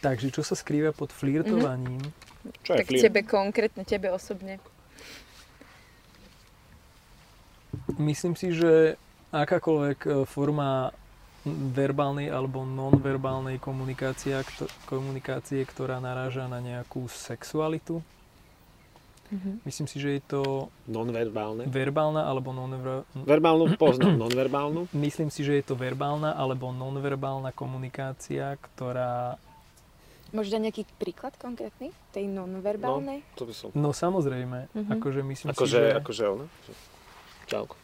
Takže 0.02 0.34
čo 0.34 0.42
sa 0.42 0.58
skrýva 0.58 0.90
pod 0.90 1.14
flirtovaním? 1.14 2.02
Mm-hmm. 2.02 2.66
Čo 2.66 2.72
je 2.74 2.78
tak 2.82 2.88
flirt? 2.90 3.04
tebe 3.06 3.22
konkrétne, 3.22 3.84
tebe 3.86 4.10
osobne. 4.10 4.58
Myslím 8.02 8.34
si, 8.34 8.58
že 8.58 8.98
akákoľvek 9.30 10.00
e, 10.02 10.10
forma 10.26 10.90
verbálnej 11.48 12.34
alebo 12.34 12.66
nonverbálnej 12.66 13.62
komunikácie, 13.62 14.42
komunikácie, 14.90 15.62
ktorá 15.62 16.02
naráža 16.02 16.50
na 16.50 16.58
nejakú 16.58 17.06
sexualitu. 17.06 18.02
Mm-hmm. 19.26 19.56
Myslím 19.66 19.88
si, 19.90 19.98
že 19.98 20.10
je 20.18 20.22
to... 20.26 20.42
Nonverbálne? 20.86 21.66
Verbálna 21.66 22.30
alebo 22.30 22.54
nonverbálna... 22.54 23.06
Verbálnu 23.26 23.66
poznám, 23.82 24.18
nonverbálnu? 24.18 24.90
Myslím 24.94 25.30
si, 25.30 25.42
že 25.46 25.58
je 25.62 25.66
to 25.66 25.74
verbálna 25.78 26.34
alebo 26.34 26.70
nonverbálna 26.70 27.54
komunikácia, 27.54 28.58
ktorá... 28.58 29.38
Môžeš 30.34 30.58
dať 30.58 30.62
nejaký 30.70 30.84
príklad 30.98 31.34
konkrétny 31.38 31.94
tej 32.10 32.26
nonverbálnej? 32.30 33.22
No, 33.22 33.38
to 33.38 33.44
by 33.46 33.54
som... 33.54 33.70
No 33.74 33.94
samozrejme. 33.94 34.70
Mm-hmm. 34.74 34.94
Akože 34.98 35.22
myslím 35.22 35.48
akože, 35.54 35.78
si, 35.78 35.82
že... 35.82 35.98
Akože 36.02 36.24
ona? 36.26 36.46
Čauko. 37.46 37.76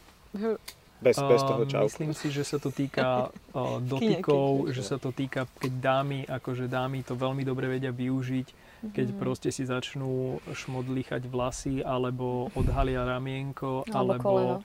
Bez, 1.02 1.18
bez 1.18 1.42
toho 1.42 1.62
A 1.62 1.66
čauku. 1.66 1.86
Myslím 1.90 2.14
si, 2.14 2.30
že 2.30 2.42
sa 2.42 2.56
to 2.56 2.70
týka 2.70 3.02
a, 3.58 3.60
dotykov, 3.78 4.70
že 4.70 4.80
sa 4.80 4.96
to 4.96 5.10
týka, 5.10 5.50
keď 5.58 5.72
dámy, 5.74 6.18
akože 6.24 6.66
dámy 6.66 7.02
to 7.02 7.12
veľmi 7.12 7.42
dobre 7.42 7.66
vedia 7.68 7.90
využiť, 7.90 8.48
keď 8.90 9.06
Mhm. 9.10 9.18
proste 9.18 9.50
si 9.50 9.62
začnú 9.62 10.38
šmodlichať 10.48 11.22
vlasy, 11.24 11.82
alebo 11.82 12.50
odhalia 12.52 13.02
ramienko, 13.02 13.86
Alebo 13.88 14.22
koleno. 14.22 14.56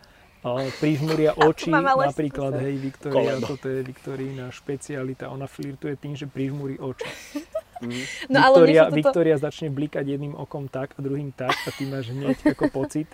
a, 0.41 0.49
prižmúria 0.77 1.37
oči, 1.47 1.69
ale 1.69 2.09
napríklad, 2.09 2.53
hej, 2.57 2.75
Viktória, 2.77 3.13
Koleno. 3.37 3.45
toto 3.45 3.65
je 3.67 3.79
Viktorína 3.81 4.45
špecialita, 4.49 5.29
ona 5.29 5.45
flirtuje 5.45 5.97
tým, 5.97 6.13
že 6.13 6.25
prižmúri 6.25 6.77
oči. 6.77 7.09
Mhm. 7.77 8.33
No 8.33 8.37
ale 8.41 8.55
Viktória, 8.57 8.81
sa 8.81 8.89
toto... 8.89 8.97
Viktória 8.97 9.35
začne 9.37 9.69
blikať 9.69 10.05
jedným 10.09 10.33
okom 10.33 10.65
tak 10.65 10.97
a 10.97 10.99
druhým 10.99 11.29
tak 11.29 11.53
a 11.53 11.69
ty 11.69 11.85
máš 11.85 12.09
hneď 12.09 12.57
ako 12.57 12.73
pocit, 12.73 13.05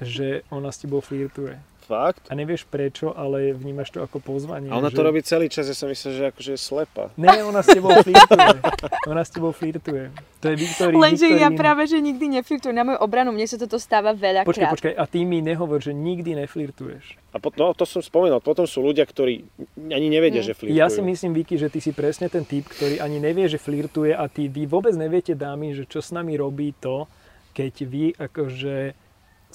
že 0.00 0.48
ona 0.48 0.72
s 0.72 0.80
tebou 0.80 1.04
flirtuje. 1.04 1.60
Fakt? 1.86 2.26
A 2.26 2.34
nevieš 2.34 2.66
prečo, 2.66 3.14
ale 3.14 3.54
vnímaš 3.54 3.94
to 3.94 4.02
ako 4.02 4.18
pozvanie. 4.18 4.66
A 4.66 4.74
ona 4.74 4.90
že... 4.90 4.98
to 4.98 5.06
robí 5.06 5.22
celý 5.22 5.46
čas, 5.46 5.70
ja 5.70 5.76
som 5.78 5.86
myslel, 5.86 6.12
že 6.18 6.24
akože 6.34 6.50
je 6.52 6.60
slepa. 6.60 7.14
Nie, 7.14 7.46
ona 7.46 7.62
s 7.62 7.70
tebou 7.70 7.94
flirtuje. 7.94 8.58
Ona 9.06 9.22
s 9.22 9.30
tebou 9.30 9.54
flirtuje. 9.54 10.10
To 10.42 10.46
je 10.50 10.56
Viktória. 10.58 10.98
Lenže 10.98 11.30
ja 11.30 11.46
práve, 11.54 11.86
že 11.86 12.02
nikdy 12.02 12.42
neflirtujem 12.42 12.74
na 12.74 12.82
moju 12.82 12.98
obranu, 12.98 13.30
mne 13.30 13.46
sa 13.46 13.54
toto 13.54 13.78
stáva 13.78 14.10
veľa 14.18 14.42
Počkaj, 14.42 14.66
krát. 14.66 14.74
počkaj, 14.74 14.94
a 14.98 15.04
ty 15.06 15.22
mi 15.22 15.38
nehovor, 15.38 15.78
že 15.78 15.94
nikdy 15.94 16.34
neflirtuješ. 16.42 17.14
A 17.30 17.38
pot, 17.38 17.54
no, 17.54 17.70
to 17.70 17.86
som 17.86 18.02
spomínal, 18.02 18.42
potom 18.42 18.66
sú 18.66 18.82
ľudia, 18.82 19.06
ktorí 19.06 19.46
ani 19.78 20.10
nevedia, 20.10 20.42
Hm. 20.42 20.46
že 20.50 20.52
flirtujú. 20.58 20.74
Ja 20.74 20.90
si 20.90 20.98
myslím, 21.06 21.38
Vicky, 21.38 21.54
že 21.54 21.70
ty 21.70 21.78
si 21.78 21.94
presne 21.94 22.26
ten 22.26 22.42
typ, 22.42 22.66
ktorý 22.66 22.98
ani 22.98 23.22
nevie, 23.22 23.46
že 23.46 23.62
flirtuje 23.62 24.10
a 24.10 24.26
ty 24.26 24.50
vy 24.50 24.66
vôbec 24.66 24.90
neviete, 24.98 25.38
dámy, 25.38 25.70
že 25.70 25.86
čo 25.86 26.02
s 26.02 26.10
nami 26.10 26.34
robí 26.34 26.74
to, 26.82 27.06
keď 27.54 27.74
vy 27.86 28.04
akože 28.18 29.05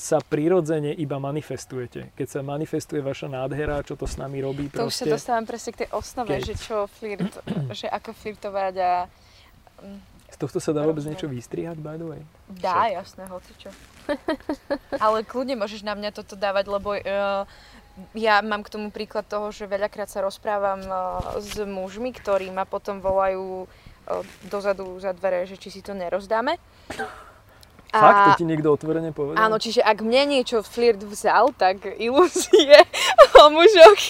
sa 0.01 0.17
prirodzene 0.17 0.97
iba 0.97 1.21
manifestujete. 1.21 2.09
Keď 2.17 2.27
sa 2.27 2.39
manifestuje 2.41 2.99
vaša 2.99 3.29
nádhera, 3.29 3.85
čo 3.85 3.93
to 3.93 4.09
s 4.09 4.17
nami 4.17 4.41
robí 4.41 4.65
To 4.73 4.89
už 4.89 4.97
sa 4.97 5.05
proste. 5.05 5.13
dostávam 5.13 5.45
presne 5.45 5.71
k 5.71 5.85
tej 5.85 5.89
osnove, 5.93 6.33
Keď- 6.33 6.41
že 6.43 6.53
čo 6.57 6.75
flirt, 6.89 7.31
že 7.79 7.85
ako 7.85 8.09
flirtovať 8.17 8.73
a 8.81 8.91
Z 10.31 10.37
tohto 10.39 10.57
sa 10.57 10.71
dá 10.71 10.81
vôbec 10.81 11.05
niečo 11.05 11.29
vystrihať, 11.29 11.77
by 11.77 12.01
the 12.01 12.07
way? 12.07 12.21
dá, 12.49 12.89
jasné, 12.89 13.29
hoci 13.29 13.53
čo. 13.61 13.69
Ale 15.05 15.21
kľudne 15.21 15.53
môžeš 15.53 15.85
na 15.85 15.93
mňa 15.93 16.09
toto 16.15 16.33
dávať, 16.33 16.65
lebo 16.71 16.95
uh, 16.95 17.43
ja 18.17 18.39
mám 18.41 18.63
k 18.63 18.71
tomu 18.73 18.89
príklad 18.89 19.27
toho, 19.27 19.51
že 19.51 19.67
veľakrát 19.67 20.07
sa 20.07 20.23
rozprávam 20.23 20.81
uh, 20.87 20.95
s 21.37 21.59
mužmi, 21.59 22.09
ktorí 22.15 22.49
ma 22.49 22.63
potom 22.63 23.03
volajú 23.03 23.67
uh, 23.67 24.23
dozadu 24.47 24.97
za 24.97 25.11
dvere, 25.11 25.45
že 25.45 25.59
či 25.59 25.69
si 25.69 25.81
to 25.83 25.91
nerozdáme. 25.93 26.55
Fakt, 27.91 28.39
to 28.39 28.39
ti 28.39 28.47
niekto 28.47 28.71
otvorene 28.71 29.11
povedal? 29.11 29.35
Áno, 29.35 29.59
čiže 29.59 29.83
ak 29.83 29.99
mne 29.99 30.39
niečo 30.39 30.63
flirt 30.63 31.03
vzal, 31.03 31.51
tak 31.51 31.83
ilúzie 31.99 32.79
o 33.43 33.51
mužoch, 33.51 34.01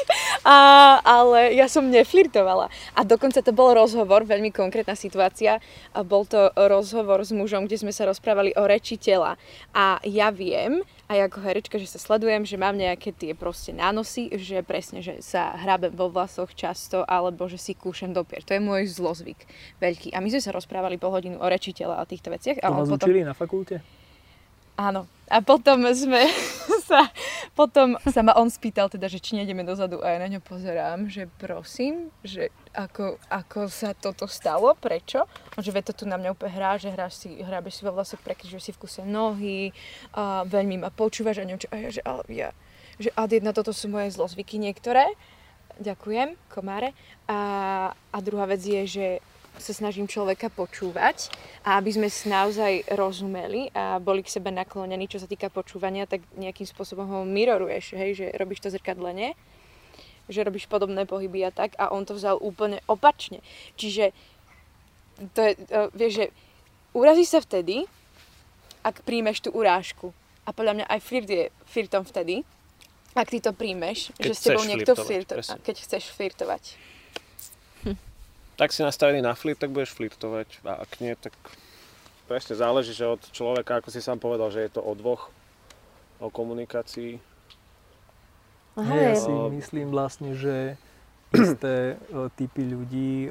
a, 0.45 0.57
ale 1.01 1.57
ja 1.57 1.65
som 1.65 1.89
neflirtovala. 1.89 2.69
A 2.93 3.01
dokonca 3.01 3.41
to 3.41 3.49
bol 3.49 3.73
rozhovor, 3.73 4.21
veľmi 4.27 4.53
konkrétna 4.53 4.93
situácia, 4.93 5.57
a 5.97 5.99
bol 6.05 6.29
to 6.29 6.53
rozhovor 6.53 7.25
s 7.25 7.33
mužom, 7.33 7.65
kde 7.65 7.81
sme 7.81 7.93
sa 7.95 8.05
rozprávali 8.05 8.53
o 8.53 8.63
reči 8.69 9.01
tela. 9.01 9.39
A 9.73 9.97
ja 10.05 10.29
viem, 10.29 10.85
aj 11.11 11.27
ako 11.27 11.37
herečka, 11.43 11.75
že 11.75 11.91
sa 11.91 11.99
sledujem, 11.99 12.47
že 12.47 12.55
mám 12.55 12.75
nejaké 12.79 13.11
tie 13.11 13.35
proste 13.35 13.75
nánosy, 13.75 14.31
že 14.39 14.63
presne, 14.63 15.03
že 15.03 15.19
sa 15.19 15.55
hrabem 15.59 15.91
vo 15.91 16.07
vlasoch 16.07 16.55
často, 16.55 17.03
alebo 17.03 17.51
že 17.51 17.59
si 17.59 17.75
kúšem 17.75 18.15
do 18.15 18.23
pier. 18.23 18.43
To 18.47 18.55
je 18.55 18.63
môj 18.63 18.87
zlozvyk 18.87 19.43
veľký. 19.83 20.15
A 20.15 20.23
my 20.23 20.27
sme 20.31 20.41
sa 20.43 20.51
rozprávali 20.55 20.95
pol 20.95 21.11
hodinu 21.11 21.39
o 21.39 21.47
reči 21.47 21.75
tela 21.75 21.99
a 21.99 22.07
týchto 22.07 22.31
veciach. 22.31 22.63
A 22.63 22.71
To 22.71 22.73
on 22.75 22.77
vás 22.83 22.91
potom... 22.95 23.11
na 23.11 23.35
fakulte? 23.35 23.70
Áno. 24.81 25.05
A 25.31 25.39
potom 25.39 25.79
sme 25.95 26.27
sa, 26.89 27.07
potom 27.55 27.95
sa 28.03 28.19
ma 28.19 28.35
on 28.35 28.51
spýtal 28.51 28.91
teda, 28.91 29.07
že 29.07 29.23
či 29.23 29.39
nejdeme 29.39 29.63
dozadu 29.63 30.03
a 30.03 30.11
ja 30.11 30.17
na 30.19 30.27
ňo 30.27 30.43
pozerám, 30.43 31.07
že 31.07 31.31
prosím, 31.39 32.11
že 32.19 32.51
ako, 32.75 33.15
ako 33.31 33.71
sa 33.71 33.95
toto 33.95 34.27
stalo, 34.27 34.75
prečo? 34.75 35.23
On 35.55 35.63
že 35.63 35.71
to 35.71 35.95
tu 35.95 36.03
na 36.03 36.19
mňa 36.19 36.35
úplne 36.35 36.51
hrá, 36.51 36.75
že 36.75 36.91
hráš 36.91 37.23
si, 37.23 37.39
hrábeš 37.39 37.79
si 37.79 37.87
vo 37.87 37.95
vlasoch, 37.95 38.19
prekryžuješ 38.19 38.63
si 38.63 38.71
v 38.75 38.81
kuse 38.83 39.01
nohy, 39.07 39.71
a 40.11 40.43
veľmi 40.43 40.83
ma 40.83 40.91
počúvaš 40.91 41.39
a 41.39 41.47
neviem 41.47 41.63
čo. 41.63 41.71
A 41.71 41.79
ja, 41.79 41.89
že, 41.95 42.01
ale 42.03 42.23
ja, 42.27 42.49
že 42.99 43.09
ad 43.15 43.31
jedna, 43.31 43.55
toto 43.55 43.71
sú 43.71 43.87
moje 43.87 44.11
zlozvyky 44.11 44.59
niektoré. 44.59 45.15
Ďakujem, 45.79 46.35
komáre. 46.51 46.91
A, 47.31 47.39
a 47.95 48.17
druhá 48.19 48.43
vec 48.51 48.59
je, 48.59 48.83
že 48.83 49.07
sa 49.59 49.73
snažím 49.75 50.07
človeka 50.07 50.47
počúvať 50.47 51.27
a 51.67 51.77
aby 51.77 51.91
sme 51.91 52.07
naozaj 52.07 52.87
rozumeli 52.95 53.69
a 53.75 53.99
boli 53.99 54.23
k 54.23 54.31
sebe 54.31 54.49
naklonení, 54.49 55.11
čo 55.11 55.19
sa 55.19 55.27
týka 55.27 55.51
počúvania, 55.51 56.07
tak 56.07 56.23
nejakým 56.39 56.65
spôsobom 56.65 57.05
ho 57.07 57.19
miroruješ, 57.27 57.97
hej, 57.97 58.11
že 58.15 58.25
robíš 58.39 58.63
to 58.63 58.71
zrkadlenie, 58.71 59.35
že 60.31 60.45
robíš 60.47 60.71
podobné 60.71 61.03
pohyby 61.03 61.43
a 61.45 61.51
tak 61.51 61.75
a 61.75 61.91
on 61.91 62.07
to 62.07 62.15
vzal 62.15 62.39
úplne 62.39 62.79
opačne. 62.87 63.43
Čiže 63.75 64.15
to 65.35 65.39
je, 65.43 65.51
uh, 65.69 65.91
vieš, 65.91 66.13
že 66.23 66.25
urazí 66.95 67.27
sa 67.27 67.43
vtedy, 67.43 67.85
ak 68.81 69.05
príjmeš 69.05 69.45
tú 69.45 69.53
urážku. 69.53 70.15
A 70.41 70.49
podľa 70.49 70.81
mňa 70.81 70.85
aj 70.89 70.99
flirt 71.05 71.29
je 71.29 71.53
flirtom 71.69 72.01
vtedy, 72.01 72.41
ak 73.13 73.27
ty 73.29 73.43
to 73.43 73.51
príjmeš, 73.51 74.15
Keď 74.15 74.25
že 74.25 74.33
s 74.33 74.41
tebou 74.41 74.63
niekto 74.65 74.95
flirtuje, 74.95 75.43
keď 75.61 75.75
chceš 75.83 76.15
flirtovať. 76.15 76.79
Tak 78.61 78.69
si 78.69 78.85
nastavený 78.85 79.25
na 79.25 79.33
flirt, 79.33 79.57
tak 79.57 79.73
budeš 79.73 79.97
flirtovať. 79.97 80.61
A 80.69 80.85
ak 80.85 81.01
nie, 81.01 81.17
tak 81.17 81.33
presne 82.29 82.53
záleží, 82.53 82.93
že 82.93 83.09
od 83.09 83.17
človeka, 83.33 83.81
ako 83.81 83.89
si 83.89 84.05
sám 84.05 84.21
povedal, 84.21 84.53
že 84.53 84.61
je 84.61 84.77
to 84.77 84.85
o 84.85 84.93
dvoch, 84.93 85.33
o 86.21 86.29
komunikácii. 86.29 87.17
Aha, 88.77 88.93
ja 88.93 89.13
si 89.17 89.33
myslím 89.33 89.89
vlastne, 89.89 90.37
že 90.37 90.77
isté 91.33 91.97
e, 91.97 92.29
typy 92.37 92.61
ľudí 92.69 93.11
e, 93.27 93.29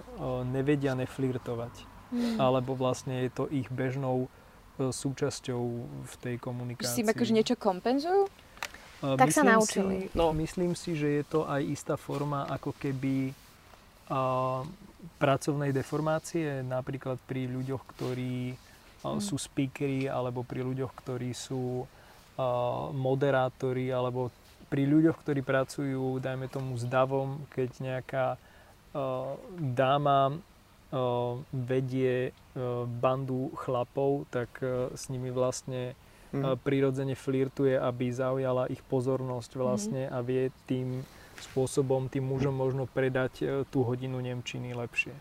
nevedia 0.50 0.98
neflirtovať. 0.98 1.86
Hmm. 2.10 2.36
Alebo 2.42 2.74
vlastne 2.74 3.22
je 3.22 3.30
to 3.30 3.44
ich 3.54 3.70
bežnou 3.70 4.26
e, 4.82 4.90
súčasťou 4.90 5.62
v 6.10 6.14
tej 6.18 6.42
komunikácii. 6.42 7.06
tým 7.06 7.12
akože 7.14 7.32
niečo 7.32 7.54
kompenzujú? 7.54 8.26
E, 8.26 9.14
Tak 9.14 9.30
sa 9.30 9.46
naučili. 9.46 10.10
Si, 10.10 10.18
no, 10.18 10.34
myslím 10.34 10.74
si, 10.74 10.98
že 10.98 11.22
je 11.22 11.24
to 11.24 11.46
aj 11.46 11.62
istá 11.70 11.94
forma 11.94 12.50
ako 12.50 12.74
keby 12.74 13.30
a, 14.10 14.66
pracovnej 15.20 15.70
deformácie, 15.70 16.64
napríklad 16.64 17.20
pri 17.28 17.44
ľuďoch, 17.46 17.82
ktorí 17.94 18.56
a, 19.00 19.16
Mm. 19.16 19.20
sú 19.20 19.36
speakery, 19.36 20.08
alebo 20.08 20.40
pri 20.42 20.60
ľuďoch, 20.60 20.92
ktorí 20.96 21.30
sú 21.30 21.84
a, 21.84 21.86
moderátori, 22.90 23.88
alebo 23.88 24.32
pri 24.68 24.84
ľuďoch, 24.84 25.20
ktorí 25.20 25.40
pracujú, 25.42 26.18
dajme 26.18 26.48
tomu 26.48 26.76
s 26.76 26.84
davom, 26.84 27.44
keď 27.52 27.68
nejaká 27.78 28.26
a, 28.34 28.38
dáma 29.54 30.34
vedie 31.54 32.34
bandu 32.98 33.54
chlapov, 33.54 34.26
tak 34.26 34.50
s 34.90 35.06
nimi 35.06 35.30
vlastne 35.30 35.94
Mhm. 36.30 36.42
a 36.42 36.54
prirodzene 36.54 37.14
flirtuje, 37.14 37.74
aby 37.74 38.10
zaujala 38.10 38.66
ich 38.66 38.82
pozornosť 38.86 39.50
vlastne 39.54 40.06
a 40.06 40.18
vie 40.18 40.50
tým 40.66 41.02
spôsobom 41.42 42.06
tým 42.06 42.22
mužom 42.22 42.52
možno 42.52 42.84
predať 42.84 43.32
e, 43.36 43.44
tú 43.66 43.82
hodinu 43.82 44.16
Nemčiny 44.16 44.72
lepšie. 44.72 45.12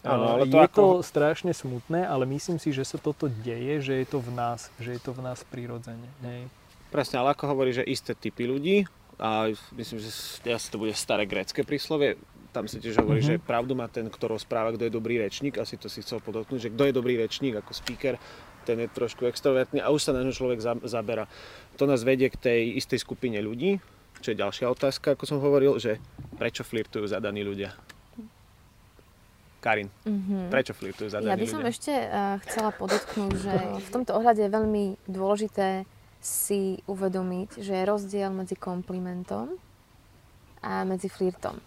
Áno, 0.00 0.24
A 0.24 0.28
ale 0.34 0.44
to 0.46 0.56
je 0.56 0.64
ako- 0.64 0.76
to 0.76 0.86
strašne 1.02 1.52
smutné, 1.52 2.02
ale 2.02 2.24
myslím 2.26 2.56
si, 2.56 2.70
že 2.70 2.82
sa 2.82 2.96
toto 2.96 3.28
deje, 3.28 3.80
že 3.80 3.94
je 3.94 4.06
to 4.06 4.18
v 4.18 4.30
nás, 4.30 4.72
že 4.76 4.96
je 4.96 5.00
to 5.00 5.12
v 5.12 5.20
nás 5.20 5.44
prirodzene. 5.44 6.08
Hej. 6.22 6.48
Presne, 6.88 7.18
ale 7.18 7.30
ako 7.30 7.44
hovorí, 7.46 7.70
že 7.70 7.84
isté 7.84 8.12
typy 8.12 8.44
ľudí, 8.44 8.88
a 9.16 9.46
myslím, 9.70 10.00
že 10.00 10.08
asi 10.46 10.66
to 10.66 10.78
bude 10.78 10.92
staré 10.92 11.22
grécke 11.22 11.60
príslovie, 11.60 12.16
tam 12.50 12.64
sa 12.64 12.76
tiež 12.76 12.96
hovorí, 12.96 13.20
Mhm. 13.20 13.28
že 13.28 13.34
pravdu 13.38 13.76
má 13.76 13.86
ten, 13.86 14.08
kto 14.08 14.26
rozpráva, 14.30 14.72
kto 14.72 14.82
je 14.82 14.90
dobrý 14.90 15.18
rečník, 15.18 15.54
asi 15.54 15.76
to 15.76 15.86
si 15.86 16.00
chcel 16.00 16.18
podotknúť, 16.18 16.58
že 16.58 16.70
kto 16.70 16.82
je 16.82 16.92
dobrý 16.92 17.14
rečník 17.14 17.54
ako 17.54 17.70
speaker, 17.70 18.16
ten 18.62 18.76
je 18.76 18.88
trošku 18.88 19.24
extrovertný 19.24 19.78
a 19.78 19.88
už 19.88 20.00
sa 20.00 20.12
na 20.12 20.20
ňo 20.20 20.32
človek 20.32 20.58
za- 20.58 20.82
zabera. 20.82 21.28
To 21.76 21.84
nás 21.84 22.00
vedie 22.00 22.26
k 22.26 22.36
tej 22.36 22.60
istej 22.74 22.98
skupine 22.98 23.36
ľudí, 23.38 23.78
čo 24.20 24.30
je 24.30 24.38
ďalšia 24.38 24.66
otázka, 24.68 25.12
ako 25.12 25.24
som 25.24 25.38
hovoril, 25.38 25.76
že 25.76 25.96
prečo 26.36 26.62
flirtujú 26.62 27.04
zadaní 27.04 27.40
ľudia? 27.40 27.72
Karin, 29.60 29.92
Mhm. 30.04 30.48
prečo 30.48 30.72
flirtujú 30.72 31.10
zadaní 31.10 31.28
Ja 31.28 31.36
by 31.36 31.46
som 31.46 31.60
ľudia? 31.60 31.68
ešte 31.68 31.92
uh, 31.92 32.40
chcela 32.44 32.72
podotknúť, 32.72 33.32
že 33.36 33.52
v 33.78 33.88
tomto 33.90 34.16
ohľade 34.16 34.40
je 34.40 34.50
veľmi 34.50 34.84
dôležité 35.04 35.84
si 36.16 36.80
uvedomiť, 36.86 37.60
že 37.60 37.72
je 37.74 37.84
rozdiel 37.84 38.28
medzi 38.30 38.56
komplimentom 38.56 39.52
a 40.60 40.84
medzi 40.84 41.08
flirtom. 41.08 41.60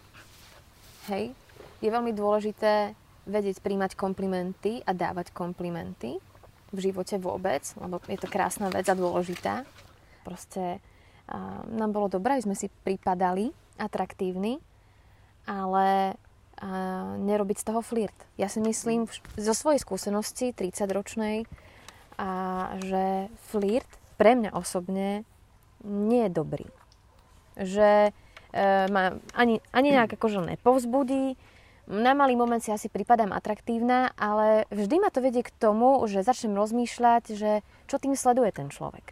Hej? 1.08 1.34
Je 1.82 1.89
veľmi 1.89 2.14
dôležité 2.14 2.93
vedieť 3.26 3.62
príjmať 3.62 3.93
komplimenty 3.93 4.82
a 4.82 4.91
dávať 4.91 5.30
komplimenty 5.32 6.18
v 6.70 6.78
živote 6.80 7.18
vôbec, 7.18 7.62
lebo 7.78 8.01
je 8.06 8.18
to 8.18 8.26
krásna 8.26 8.70
vec 8.70 8.86
a 8.86 8.93
dôležitá. 8.93 9.66
Proste 10.22 10.82
nám 11.70 11.92
bolo 11.96 12.12
dobré, 12.12 12.40
sme 12.44 12.58
si 12.58 12.68
pripadali 12.84 13.52
atraktívni, 13.80 14.60
ale 15.48 16.18
nerobiť 17.20 17.58
z 17.60 17.68
toho 17.68 17.82
flirt. 17.84 18.16
Ja 18.40 18.48
si 18.48 18.64
myslím 18.64 19.10
zo 19.36 19.52
svojej 19.52 19.84
skúsenosti 19.84 20.56
30-ročnej, 20.56 21.44
a 22.18 22.30
že 22.82 23.30
flirt 23.50 23.90
pre 24.18 24.38
mňa 24.38 24.54
osobne 24.54 25.26
nie 25.84 26.30
je 26.30 26.32
dobrý. 26.32 26.68
že 27.54 28.10
e, 28.10 28.62
ma 28.90 29.14
ani, 29.38 29.62
ani 29.70 29.90
nejak 29.94 30.14
akože 30.18 30.42
nepovzbudí. 30.42 31.38
Na 31.92 32.16
malý 32.16 32.40
moment 32.40 32.64
si 32.64 32.72
asi 32.72 32.88
pripadám 32.88 33.36
atraktívna, 33.36 34.16
ale 34.16 34.64
vždy 34.72 34.96
ma 35.04 35.12
to 35.12 35.20
vedie 35.20 35.44
k 35.44 35.52
tomu, 35.60 36.00
že 36.08 36.24
začnem 36.24 36.56
rozmýšľať, 36.56 37.24
že 37.36 37.60
čo 37.92 38.00
tým 38.00 38.16
sleduje 38.16 38.56
ten 38.56 38.72
človek. 38.72 39.12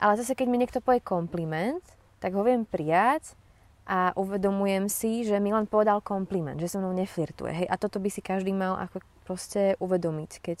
Ale 0.00 0.16
zase, 0.16 0.32
keď 0.32 0.46
mi 0.48 0.56
niekto 0.56 0.80
povie 0.80 1.04
kompliment, 1.04 1.84
tak 2.24 2.32
ho 2.32 2.40
viem 2.40 2.64
prijať 2.64 3.36
a 3.84 4.16
uvedomujem 4.16 4.88
si, 4.88 5.28
že 5.28 5.36
mi 5.36 5.52
len 5.52 5.68
povedal 5.68 6.00
kompliment, 6.00 6.56
že 6.56 6.72
so 6.72 6.80
mnou 6.80 6.96
neflirtuje. 6.96 7.52
Hej? 7.52 7.66
A 7.68 7.76
toto 7.76 8.00
by 8.00 8.08
si 8.08 8.24
každý 8.24 8.56
mal 8.56 8.80
ako 8.80 9.04
proste 9.28 9.76
uvedomiť, 9.76 10.30
keď 10.40 10.58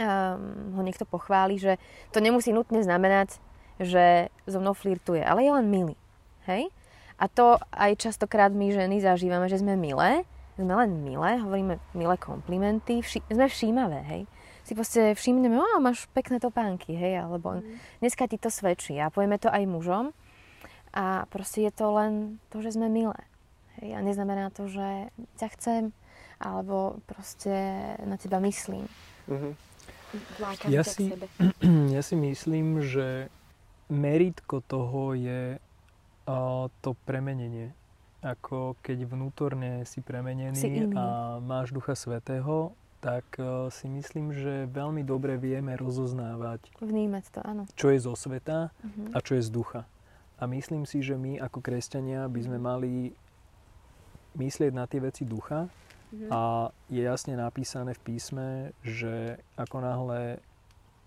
um, 0.00 0.78
ho 0.78 0.82
niekto 0.84 1.04
pochváli, 1.04 1.60
že 1.60 1.76
to 2.14 2.24
nemusí 2.24 2.54
nutne 2.54 2.80
znamenať, 2.80 3.36
že 3.78 4.32
so 4.48 4.58
mnou 4.58 4.72
flirtuje, 4.72 5.20
ale 5.20 5.44
je 5.44 5.52
len 5.52 5.66
milý. 5.68 5.96
Hej? 6.48 6.72
A 7.18 7.26
to 7.26 7.58
aj 7.74 7.98
častokrát 7.98 8.54
my 8.54 8.70
ženy 8.70 9.02
zažívame, 9.02 9.50
že 9.50 9.58
sme 9.58 9.74
milé, 9.74 10.22
sme 10.54 10.74
len 10.74 11.02
milé, 11.02 11.38
hovoríme 11.38 11.78
milé 11.94 12.16
komplimenty, 12.18 13.02
vši- 13.02 13.26
sme 13.30 13.46
všímavé, 13.46 14.00
hej. 14.10 14.22
Si 14.68 14.76
proste 14.76 15.16
všimneme, 15.16 15.56
o, 15.56 15.80
máš 15.80 16.04
pekné 16.12 16.36
topánky, 16.36 16.92
hej, 16.92 17.24
alebo 17.24 17.56
mm. 17.56 18.04
dneska 18.04 18.28
ti 18.28 18.36
to 18.36 18.52
svedčí 18.52 19.00
a 19.00 19.08
povieme 19.08 19.40
to 19.40 19.48
aj 19.48 19.64
mužom. 19.64 20.12
A 20.92 21.24
proste 21.32 21.64
je 21.64 21.72
to 21.72 21.88
len 21.96 22.36
to, 22.52 22.60
že 22.60 22.76
sme 22.76 22.92
milé. 22.92 23.16
Hej, 23.80 23.96
a 23.96 24.04
neznamená 24.04 24.52
to, 24.52 24.68
že 24.68 25.08
ťa 25.40 25.48
chcem, 25.56 25.82
alebo 26.36 27.00
proste 27.08 27.56
na 28.04 28.20
teba 28.20 28.44
myslím. 28.44 28.84
Mhm. 29.24 29.56
Ja 30.68 30.84
si, 30.84 31.16
ja 31.96 32.04
si 32.04 32.16
myslím, 32.20 32.84
že 32.84 33.32
meritko 33.88 34.60
toho 34.60 35.16
je 35.16 35.56
to 36.84 36.92
premenenie. 37.08 37.72
Ako 38.20 38.76
keď 38.84 39.08
vnútorne 39.08 39.88
si 39.88 40.04
premenený 40.04 40.60
Si 40.60 40.68
a 40.92 41.40
máš 41.40 41.72
Ducha 41.72 41.96
Svetého, 41.96 42.76
tak 43.00 43.24
e, 43.34 43.42
si 43.68 43.86
myslím, 43.88 44.32
že 44.32 44.66
veľmi 44.66 45.02
dobre 45.02 45.36
vieme 45.36 45.74
rozoznávať, 45.74 46.66
Vnímať 46.78 47.24
to, 47.30 47.40
áno. 47.40 47.62
čo 47.72 47.88
je 47.88 47.98
zo 48.00 48.14
sveta 48.14 48.74
Mhm. 48.82 49.12
a 49.12 49.18
čo 49.18 49.34
je 49.34 49.42
z 49.42 49.50
ducha. 49.50 49.82
A 50.34 50.46
myslím 50.46 50.82
si, 50.82 50.98
že 50.98 51.14
my 51.14 51.38
ako 51.38 51.58
kresťania 51.60 52.26
by 52.26 52.40
sme 52.40 52.58
mali 52.58 53.14
myslieť 54.34 54.72
na 54.72 54.84
tie 54.84 55.00
veci 55.00 55.24
ducha 55.24 55.66
Mhm. 56.08 56.28
a 56.28 56.40
je 56.86 57.02
jasne 57.02 57.34
napísané 57.34 57.92
v 57.92 58.02
písme, 58.02 58.48
že 58.80 59.36
ako 59.54 59.76
náhle 59.78 60.22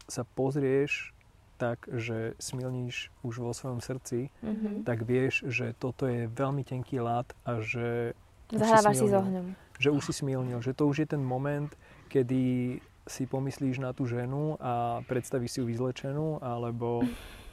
sa 0.06 0.24
pozrieš 0.26 1.16
tak, 1.58 1.86
že 1.88 2.34
smilníš 2.38 2.96
už 3.22 3.38
vo 3.40 3.52
svojom 3.52 3.80
srdci, 3.80 4.30
Mhm. 4.42 4.84
tak 4.84 5.04
vieš, 5.04 5.46
že 5.48 5.74
toto 5.74 6.06
je 6.06 6.26
veľmi 6.28 6.62
tenký 6.62 6.98
lát 6.98 7.26
a 7.44 7.62
že 7.62 8.18
Zahrávaš 8.50 8.98
si 8.98 9.06
s 9.06 9.14
ohňom. 9.14 9.56
Že 9.82 9.98
už 9.98 10.04
si 10.06 10.14
smilnil, 10.22 10.62
že 10.62 10.78
to 10.78 10.86
už 10.86 11.02
je 11.02 11.08
ten 11.10 11.26
moment, 11.26 11.74
kedy 12.14 12.78
si 13.10 13.26
pomyslíš 13.26 13.82
na 13.82 13.98
tú 13.98 14.06
ženu 14.06 14.62
a 14.62 15.02
predstavíš 15.10 15.58
si 15.58 15.60
ju 15.60 15.66
vyzlečenú, 15.66 16.38
alebo 16.38 17.02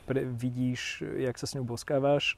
pre, 0.04 0.28
vidíš, 0.28 1.00
jak 1.16 1.40
sa 1.40 1.48
s 1.48 1.56
ňou 1.56 1.64
boskávaš, 1.64 2.36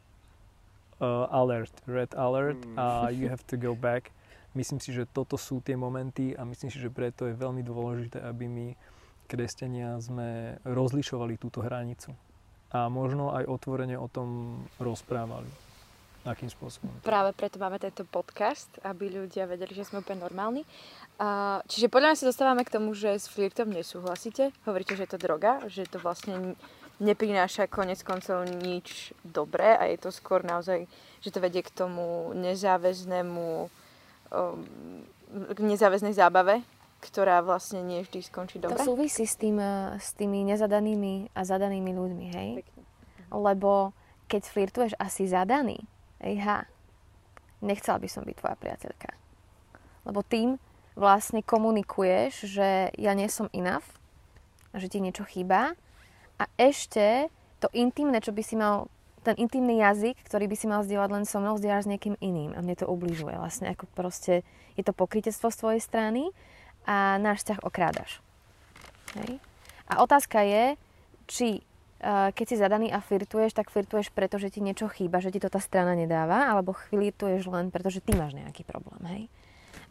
uh, 1.03 1.27
alert, 1.35 1.75
red 1.91 2.15
alert 2.15 2.61
a 2.79 3.11
you 3.11 3.27
have 3.27 3.43
to 3.51 3.59
go 3.59 3.75
back. 3.75 4.15
Myslím 4.55 4.83
si, 4.83 4.91
že 4.91 5.07
toto 5.07 5.39
sú 5.39 5.63
tie 5.63 5.79
momenty 5.79 6.35
a 6.35 6.43
myslím 6.43 6.71
si, 6.71 6.79
že 6.79 6.91
preto 6.91 7.27
je 7.27 7.39
veľmi 7.39 7.63
dôležité, 7.63 8.19
aby 8.19 8.51
my, 8.51 8.67
kresťania, 9.31 9.99
sme 10.03 10.59
rozlišovali 10.67 11.39
túto 11.39 11.63
hranicu. 11.63 12.15
A 12.71 12.87
možno 12.91 13.35
aj 13.35 13.47
otvorene 13.47 13.95
o 13.99 14.11
tom 14.11 14.63
rozprávali. 14.79 15.70
Akým 16.21 16.53
spôsobom. 16.53 16.93
Práve 17.01 17.33
preto 17.33 17.57
máme 17.57 17.81
tento 17.81 18.05
podcast, 18.05 18.69
aby 18.85 19.09
ľudia 19.09 19.49
vedeli, 19.49 19.73
že 19.73 19.89
sme 19.89 20.05
úplne 20.05 20.21
normálni. 20.21 20.69
Čiže 21.65 21.89
podľa 21.89 22.13
mňa 22.13 22.21
sa 22.21 22.29
dostávame 22.29 22.63
k 22.69 22.77
tomu, 22.77 22.93
že 22.93 23.17
s 23.17 23.25
flirtom 23.25 23.73
nesúhlasíte. 23.73 24.53
Hovoríte, 24.69 25.01
že 25.01 25.09
je 25.09 25.13
to 25.17 25.21
droga, 25.21 25.65
že 25.73 25.89
to 25.89 25.97
vlastne 25.97 26.61
neprináša 27.01 27.73
konec 27.73 28.05
koncov 28.05 28.45
nič 28.45 29.17
dobré 29.25 29.73
a 29.73 29.89
je 29.89 29.97
to 29.97 30.13
skôr 30.13 30.45
naozaj, 30.45 30.85
že 31.25 31.33
to 31.33 31.41
vedie 31.41 31.65
k 31.65 31.73
tomu 31.73 32.37
nezáväznému 32.37 33.73
um, 34.29 34.61
k 35.31 35.59
nezáväznej 35.65 36.13
zábave, 36.13 36.61
ktorá 37.01 37.41
vlastne 37.41 37.81
nie 37.81 38.05
vždy 38.05 38.21
skončí 38.21 38.61
To 38.61 38.69
dobre. 38.69 38.85
súvisí 38.85 39.25
s, 39.25 39.41
tým, 39.41 39.57
s 39.97 40.13
tými 40.13 40.45
nezadanými 40.45 41.33
a 41.33 41.41
zadanými 41.41 41.91
ľuďmi, 41.97 42.27
hej? 42.37 42.49
Pekne. 42.61 42.83
Lebo 43.33 43.97
keď 44.29 44.43
flirtuješ 44.45 44.93
asi 45.01 45.25
zadaný, 45.31 45.81
ej 46.25 46.37
ha, 46.45 46.69
nechcela 47.61 48.01
by 48.01 48.09
som 48.09 48.25
byť 48.25 48.37
tvoja 48.37 48.57
priateľka. 48.57 49.11
Lebo 50.09 50.25
tým 50.25 50.57
vlastne 50.97 51.45
komunikuješ, 51.45 52.45
že 52.49 52.93
ja 52.97 53.13
nie 53.17 53.29
som 53.29 53.49
enough, 53.53 53.87
že 54.75 54.89
ti 54.89 54.99
niečo 55.01 55.25
chýba 55.27 55.75
a 56.41 56.45
ešte 56.57 57.29
to 57.61 57.69
intimné, 57.77 58.25
čo 58.25 58.33
by 58.33 58.43
si 58.45 58.57
mal, 58.57 58.89
ten 59.21 59.37
intimný 59.37 59.85
jazyk, 59.85 60.17
ktorý 60.25 60.49
by 60.49 60.57
si 60.57 60.67
mal 60.69 60.81
zdieľať 60.81 61.11
len 61.13 61.25
so 61.29 61.41
mnou, 61.45 61.61
zdieľaš 61.61 61.85
s 61.85 61.93
niekým 61.93 62.17
iným 62.25 62.57
a 62.57 62.65
mne 62.65 62.77
to 62.77 62.89
ubližuje. 62.89 63.37
Vlastne 63.37 63.69
ako 63.69 63.85
proste 63.93 64.41
je 64.81 64.83
to 64.85 64.97
pokrytectvo 64.97 65.53
z 65.53 65.61
tvojej 65.61 65.81
strany 65.85 66.33
a 66.89 67.21
náš 67.21 67.45
vzťah 67.45 67.61
okrádaš. 67.61 68.25
Hej? 69.21 69.37
A 69.85 70.01
otázka 70.01 70.41
je, 70.41 70.65
či 71.29 71.61
keď 72.01 72.47
si 72.49 72.57
zadaný 72.57 72.89
a 72.89 73.05
flirtuješ, 73.05 73.53
tak 73.53 73.69
flirtuješ 73.69 74.09
preto, 74.17 74.41
že 74.41 74.49
ti 74.49 74.65
niečo 74.65 74.89
chýba, 74.89 75.21
že 75.21 75.29
ti 75.29 75.37
to 75.37 75.53
tá 75.53 75.61
strana 75.61 75.93
nedáva, 75.93 76.49
alebo 76.49 76.73
flirtuješ 76.73 77.45
len 77.53 77.69
preto, 77.69 77.93
že 77.93 78.01
ty 78.01 78.17
máš 78.17 78.33
nejaký 78.33 78.65
problém. 78.65 79.03
Hej? 79.05 79.23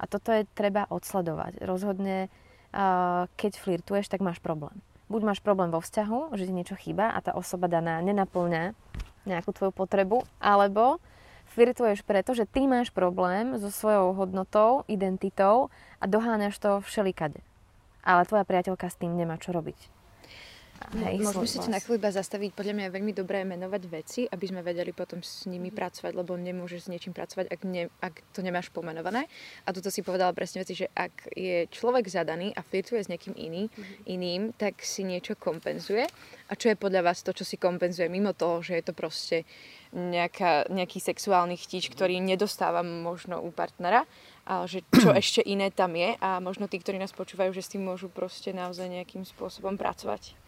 A 0.02 0.10
toto 0.10 0.34
je 0.34 0.50
treba 0.58 0.90
odsledovať. 0.90 1.62
Rozhodne, 1.62 2.34
uh, 2.74 3.30
keď 3.38 3.52
flirtuješ, 3.62 4.10
tak 4.10 4.26
máš 4.26 4.42
problém. 4.42 4.74
Buď 5.06 5.22
máš 5.22 5.40
problém 5.42 5.70
vo 5.70 5.82
vzťahu, 5.82 6.34
že 6.34 6.50
ti 6.50 6.54
niečo 6.54 6.74
chýba 6.78 7.14
a 7.14 7.22
tá 7.22 7.38
osoba 7.38 7.70
daná 7.70 8.02
nenaplňa 8.02 8.74
nejakú 9.30 9.54
tvoju 9.54 9.74
potrebu, 9.74 10.26
alebo 10.42 10.98
flirtuješ 11.54 12.02
preto, 12.06 12.34
že 12.34 12.50
ty 12.50 12.66
máš 12.66 12.90
problém 12.90 13.58
so 13.62 13.70
svojou 13.70 14.18
hodnotou, 14.18 14.86
identitou 14.90 15.70
a 16.02 16.06
doháňaš 16.10 16.58
to 16.58 16.72
všelikade. 16.86 17.42
Ale 18.02 18.26
tvoja 18.26 18.46
priateľka 18.46 18.90
s 18.90 18.98
tým 18.98 19.14
nemá 19.14 19.38
čo 19.38 19.54
robiť. 19.54 19.99
Hej, 20.80 21.20
Môžeme 21.20 21.44
svoj 21.44 21.50
si 21.52 21.60
to 21.60 21.70
na 21.70 21.84
chvíľu 21.84 22.00
iba 22.00 22.12
zastaviť. 22.16 22.56
Podľa 22.56 22.74
mňa 22.74 22.86
je 22.88 22.96
veľmi 22.96 23.14
dobré 23.14 23.44
menovať 23.44 23.84
veci, 23.92 24.22
aby 24.26 24.46
sme 24.48 24.64
vedeli 24.64 24.96
potom 24.96 25.20
s 25.20 25.44
nimi 25.46 25.76
pracovať, 25.76 26.16
lebo 26.16 26.40
nemôžeš 26.40 26.88
s 26.88 26.92
niečím 26.92 27.12
pracovať, 27.12 27.52
ak, 27.52 27.62
ne, 27.68 27.92
ak 28.00 28.24
to 28.32 28.40
nemáš 28.40 28.72
pomenované. 28.72 29.28
A 29.68 29.76
tuto 29.76 29.92
si 29.92 30.00
povedala 30.00 30.32
presne 30.32 30.64
veci, 30.64 30.80
že 30.80 30.88
ak 30.96 31.36
je 31.36 31.68
človek 31.68 32.08
zadaný 32.08 32.56
a 32.56 32.64
flirtuje 32.64 33.04
s 33.04 33.12
niekým 33.12 33.36
iný, 33.36 33.68
iným, 34.08 34.56
tak 34.56 34.80
si 34.80 35.04
niečo 35.04 35.36
kompenzuje. 35.36 36.08
A 36.48 36.56
čo 36.56 36.72
je 36.72 36.80
podľa 36.80 37.12
vás 37.12 37.22
to, 37.28 37.36
čo 37.36 37.44
si 37.44 37.60
kompenzuje, 37.60 38.08
mimo 38.08 38.32
toho, 38.32 38.64
že 38.64 38.80
je 38.80 38.84
to 38.88 38.94
proste 38.96 39.44
nejaká, 39.92 40.72
nejaký 40.72 41.04
sexuálny 41.04 41.60
chtíč, 41.60 41.92
ktorý 41.92 42.24
nedostáva 42.24 42.86
možno 42.88 43.44
u 43.44 43.52
partnera, 43.52 44.08
ale 44.48 44.66
že 44.72 44.80
čo 44.96 45.12
ešte 45.20 45.44
iné 45.44 45.76
tam 45.76 45.92
je 45.92 46.16
a 46.24 46.40
možno 46.40 46.72
tí, 46.72 46.80
ktorí 46.80 46.96
nás 46.96 47.12
počúvajú, 47.12 47.52
že 47.52 47.66
s 47.68 47.72
tým 47.76 47.84
môžu 47.84 48.08
proste 48.08 48.56
naozaj 48.56 48.88
nejakým 48.88 49.28
spôsobom 49.28 49.76
pracovať. 49.76 50.39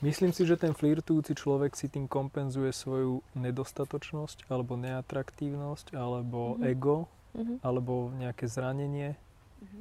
Myslím 0.00 0.32
si, 0.32 0.48
že 0.48 0.56
ten 0.56 0.72
flirtujúci 0.72 1.36
človek 1.36 1.76
si 1.76 1.92
tým 1.92 2.08
kompenzuje 2.08 2.72
svoju 2.72 3.20
nedostatočnosť 3.36 4.48
alebo 4.48 4.80
neatraktívnosť 4.80 5.92
alebo 5.92 6.56
Mhm. 6.56 6.62
ego 6.64 6.96
Mhm. 7.36 7.54
alebo 7.60 8.08
nejaké 8.16 8.48
zranenie. 8.48 9.20
Mhm. 9.60 9.80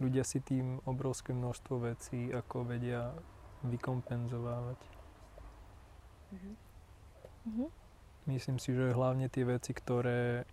Ľudia 0.00 0.24
si 0.24 0.40
tým 0.40 0.80
obrovské 0.88 1.36
množstvo 1.36 1.74
vecí 1.84 2.32
ako 2.32 2.64
vedia 2.64 3.12
vykompenzovávať. 3.60 4.80
Mhm. 6.32 7.66
Myslím 8.28 8.60
si, 8.60 8.76
že 8.76 8.92
hlavne 8.92 9.28
tie 9.32 9.44
veci, 9.44 9.72
ktoré 9.72 10.44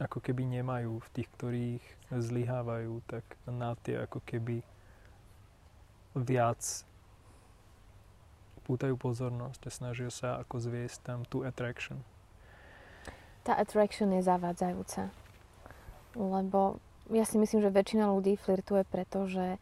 ako 0.00 0.22
keby 0.24 0.48
nemajú 0.60 0.96
v 0.96 1.08
tých, 1.12 1.28
ktorých 1.36 1.84
zlyhávajú, 2.08 3.04
tak 3.04 3.24
na 3.44 3.76
tie 3.84 4.00
ako 4.00 4.24
keby 4.24 4.64
viac 6.16 6.87
pútajú 8.68 9.00
pozornosť 9.00 9.60
a 9.64 9.70
snažia 9.72 10.12
sa 10.12 10.36
ako 10.44 10.60
zviesť 10.60 10.98
tam 11.00 11.24
tú 11.24 11.40
attraction. 11.40 12.04
Tá 13.48 13.56
attraction 13.56 14.12
je 14.12 14.20
zavádzajúca. 14.20 15.08
Lebo 16.12 16.76
ja 17.08 17.24
si 17.24 17.40
myslím, 17.40 17.64
že 17.64 17.72
väčšina 17.72 18.12
ľudí 18.12 18.36
flirtuje 18.36 18.84
preto, 18.84 19.24
že 19.24 19.56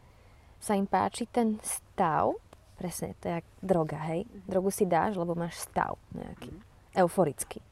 sa 0.59 0.75
im 0.75 0.83
páči 0.83 1.23
ten 1.31 1.55
stav, 1.63 2.35
presne, 2.75 3.15
to 3.23 3.31
je 3.31 3.39
jak 3.39 3.47
droga, 3.63 3.99
hej. 4.11 4.27
Drogu 4.43 4.75
si 4.75 4.83
dáš, 4.83 5.15
lebo 5.15 5.37
máš 5.37 5.55
stav 5.63 5.95
nejaký, 6.11 6.51
euforický. 6.99 7.63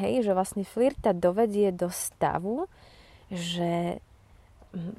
Hej, 0.00 0.24
že 0.24 0.32
vlastne 0.32 0.64
flirt 0.64 0.96
ťa 1.04 1.12
dovedie 1.12 1.68
do 1.72 1.92
stavu, 1.92 2.70
že 3.28 4.00
mm, 4.72 4.96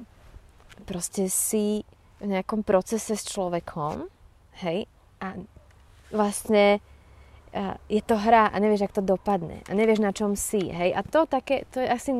proste 0.86 1.26
si 1.32 1.82
v 2.18 2.26
nejakom 2.26 2.66
procese 2.66 3.14
s 3.14 3.24
človekom, 3.26 4.10
hej, 4.62 4.90
a 5.18 5.38
vlastne 6.14 6.78
a 7.48 7.80
je 7.88 8.04
to 8.04 8.16
hra 8.16 8.52
a 8.52 8.56
nevieš, 8.60 8.88
ak 8.88 9.00
to 9.00 9.00
dopadne 9.00 9.64
a 9.64 9.72
nevieš, 9.72 10.04
na 10.04 10.12
čom 10.12 10.36
si, 10.36 10.68
hej. 10.68 10.92
A 10.92 11.00
to, 11.00 11.24
také, 11.24 11.64
to 11.72 11.80
je 11.80 11.88
asi 11.88 12.10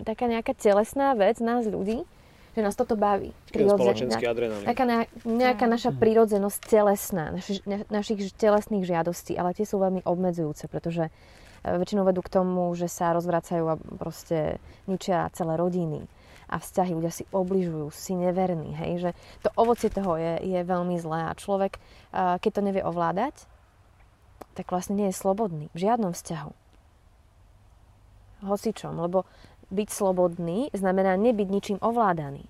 taká 0.00 0.24
nejaká 0.32 0.56
telesná 0.56 1.12
vec 1.12 1.36
nás 1.44 1.68
ľudí, 1.68 2.08
že 2.56 2.60
nás 2.64 2.72
toto 2.72 2.96
baví. 2.96 3.36
Spoločenský 3.52 4.24
adrenalín. 4.24 4.64
Taká 4.64 4.84
na, 4.88 4.98
nejaká 5.28 5.68
naša 5.68 5.92
prírodzenosť 5.92 6.60
telesná, 6.64 7.36
naši, 7.36 7.60
na, 7.68 7.84
našich 7.92 8.32
telesných 8.32 8.88
žiadostí, 8.88 9.36
ale 9.36 9.52
tie 9.52 9.68
sú 9.68 9.76
veľmi 9.76 10.00
obmedzujúce, 10.08 10.72
pretože 10.72 11.12
e, 11.12 11.76
väčšinou 11.76 12.08
vedú 12.08 12.24
k 12.24 12.32
tomu, 12.32 12.72
že 12.72 12.88
sa 12.88 13.12
rozvracajú 13.12 13.64
a 13.68 13.76
proste 14.00 14.56
ničia 14.88 15.28
celé 15.36 15.60
rodiny 15.60 16.08
a 16.46 16.62
vzťahy, 16.62 16.94
ľudia 16.94 17.10
si 17.10 17.26
obližujú, 17.34 17.90
si 17.90 18.14
neverní, 18.14 18.70
hej, 18.78 18.92
že 19.02 19.10
to 19.42 19.50
ovocie 19.58 19.90
toho 19.90 20.14
je, 20.14 20.46
je 20.46 20.60
veľmi 20.62 20.94
zlé 21.02 21.26
a 21.26 21.34
človek, 21.34 21.78
keď 22.14 22.50
to 22.54 22.62
nevie 22.62 22.82
ovládať, 22.86 23.34
tak 24.54 24.70
vlastne 24.70 24.94
nie 24.94 25.10
je 25.10 25.18
slobodný 25.18 25.66
v 25.74 25.78
žiadnom 25.82 26.14
vzťahu. 26.14 26.52
Hocičom, 28.46 28.94
lebo 28.94 29.26
byť 29.74 29.88
slobodný 29.90 30.70
znamená 30.70 31.18
nebyť 31.18 31.48
ničím 31.50 31.78
ovládaný. 31.82 32.46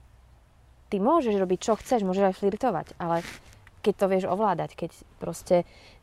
Ty 0.92 0.97
môžeš 1.01 1.34
robiť, 1.40 1.59
čo 1.59 1.72
chceš, 1.80 2.05
môžeš 2.05 2.30
aj 2.30 2.38
flirtovať, 2.38 2.86
ale 3.01 3.24
keď 3.80 3.94
to 3.97 4.07
vieš 4.11 4.24
ovládať, 4.28 4.70
keď 4.76 4.90
proste, 5.18 5.57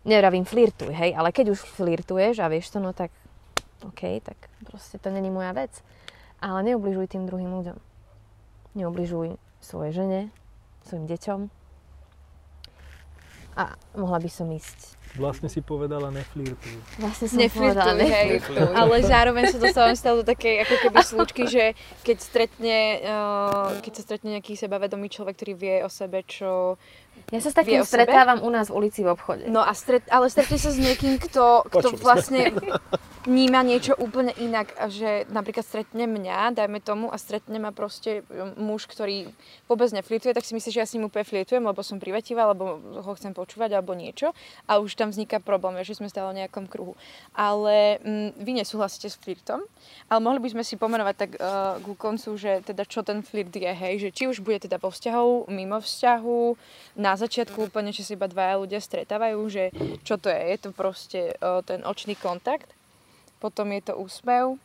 nevravím 0.07 0.47
flirtuj, 0.47 0.91
hej, 0.91 1.13
ale 1.13 1.35
keď 1.35 1.53
už 1.53 1.67
flirtuješ 1.77 2.41
a 2.41 2.49
vieš 2.49 2.71
to, 2.73 2.79
no 2.81 2.95
tak 2.95 3.13
OK, 3.83 4.23
tak 4.23 4.39
proste 4.63 4.95
to 4.97 5.11
není 5.11 5.27
moja 5.27 5.51
vec. 5.51 5.83
Ale 6.43 6.59
neubližuj 6.67 7.15
tým 7.15 7.23
druhým 7.23 7.47
ľuďom. 7.47 7.77
Neubližuj 8.75 9.39
svojej 9.63 9.95
žene, 9.95 10.21
svojim 10.83 11.07
deťom. 11.07 11.47
A 13.55 13.79
mohla 13.95 14.19
by 14.19 14.27
som 14.27 14.51
ísť 14.51 14.99
Vlastne 15.13 15.45
si 15.45 15.61
povedala 15.61 16.09
neflirtuj. 16.09 16.73
Vlastne 16.97 17.29
som 17.29 17.37
Neflirtuj, 17.37 17.77
povedala 17.77 17.93
hej. 18.01 18.41
neflirtuj. 18.41 18.73
Ale 18.73 18.95
zároveň 19.05 19.43
sa 19.53 19.57
dostávam 19.61 19.93
stále 19.93 20.25
do 20.25 20.25
takej 20.25 20.65
ako 20.65 20.75
keby 20.81 20.99
slučky, 21.05 21.43
že 21.45 21.63
keď 22.01 22.17
stretne, 22.17 22.77
uh, 23.05 23.77
keď 23.85 23.93
sa 23.93 24.01
stretne 24.09 24.29
nejaký 24.41 24.57
sebavedomý 24.57 25.13
človek, 25.13 25.37
ktorý 25.37 25.53
vie 25.53 25.75
o 25.85 25.89
sebe, 25.93 26.25
čo 26.25 26.81
Ja 27.33 27.41
sa 27.41 27.49
s 27.49 27.57
takým 27.57 27.81
stretávam 27.81 28.45
u 28.45 28.49
nás 28.53 28.69
v 28.69 28.77
ulici 28.77 29.01
v 29.01 29.17
obchode. 29.17 29.49
No 29.49 29.65
a 29.65 29.73
stret, 29.73 30.05
ale 30.13 30.29
stretne 30.29 30.61
sa 30.61 30.69
s 30.69 30.77
niekým, 30.77 31.17
kto, 31.17 31.63
kto 31.73 31.97
vlastne 31.97 32.53
vníma 33.25 33.63
niečo 33.65 33.97
úplne 33.97 34.35
inak. 34.37 34.75
A 34.77 34.91
že 34.91 35.25
napríklad 35.33 35.65
stretne 35.65 36.05
mňa, 36.05 36.53
dajme 36.53 36.77
tomu, 36.83 37.09
a 37.09 37.17
stretne 37.17 37.57
ma 37.57 37.73
proste 37.73 38.21
muž, 38.59 38.85
ktorý 38.85 39.31
vôbec 39.65 39.89
neflirtuje, 39.89 40.35
tak 40.35 40.45
si 40.45 40.53
myslí, 40.53 40.69
že 40.69 40.81
ja 40.83 40.87
s 40.87 40.93
ním 40.93 41.09
úplne 41.09 41.25
flirtujem, 41.25 41.63
lebo 41.63 41.81
som 41.81 41.97
privativá, 41.97 42.45
alebo 42.45 42.77
ho 43.01 43.11
chcem 43.17 43.33
počúvať, 43.33 43.81
alebo 43.81 43.97
niečo. 43.97 44.35
A 44.69 44.77
už 44.77 44.93
tam 44.93 45.09
vzniká 45.09 45.41
problém, 45.41 45.79
že 45.81 45.97
sme 45.97 46.13
stále 46.13 46.37
v 46.37 46.45
nejakom 46.45 46.69
kruhu. 46.69 46.93
Ale 47.33 47.97
mm, 47.97 48.29
vy 48.45 48.51
nesúhlasíte 48.61 49.09
s 49.09 49.17
flirtom, 49.17 49.63
ale 50.05 50.19
mohli 50.21 50.37
by 50.37 50.53
sme 50.53 50.63
si 50.67 50.77
pomenovať 50.77 51.15
tak 51.17 51.31
uh, 51.41 51.81
ku 51.81 51.97
koncu, 51.97 52.35
že 52.37 52.61
teda 52.61 52.85
čo 52.85 53.01
ten 53.01 53.25
flirt 53.25 53.55
je, 53.55 53.71
hej, 53.71 53.93
že 54.05 54.09
či 54.13 54.23
už 54.29 54.45
bude 54.45 54.61
teda 54.61 54.77
vo 54.77 54.93
vzťahu, 54.93 55.49
mimo 55.49 55.79
vzťahu, 55.79 56.41
na 57.03 57.19
začiatku 57.19 57.67
úplne, 57.67 57.91
že 57.91 58.07
si 58.07 58.15
iba 58.15 58.31
dvaja 58.31 58.55
ľudia 58.63 58.79
stretávajú, 58.79 59.39
že 59.51 59.75
čo 60.07 60.15
to 60.15 60.31
je, 60.31 60.39
je 60.55 60.57
to 60.63 60.69
proste 60.71 61.35
uh, 61.43 61.59
ten 61.67 61.83
očný 61.83 62.15
kontakt, 62.15 62.71
potom 63.43 63.67
je 63.75 63.91
to 63.91 63.99
úsmev, 63.99 64.55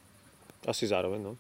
Asi 0.67 0.91
zároveň, 0.91 1.23
no. 1.23 1.33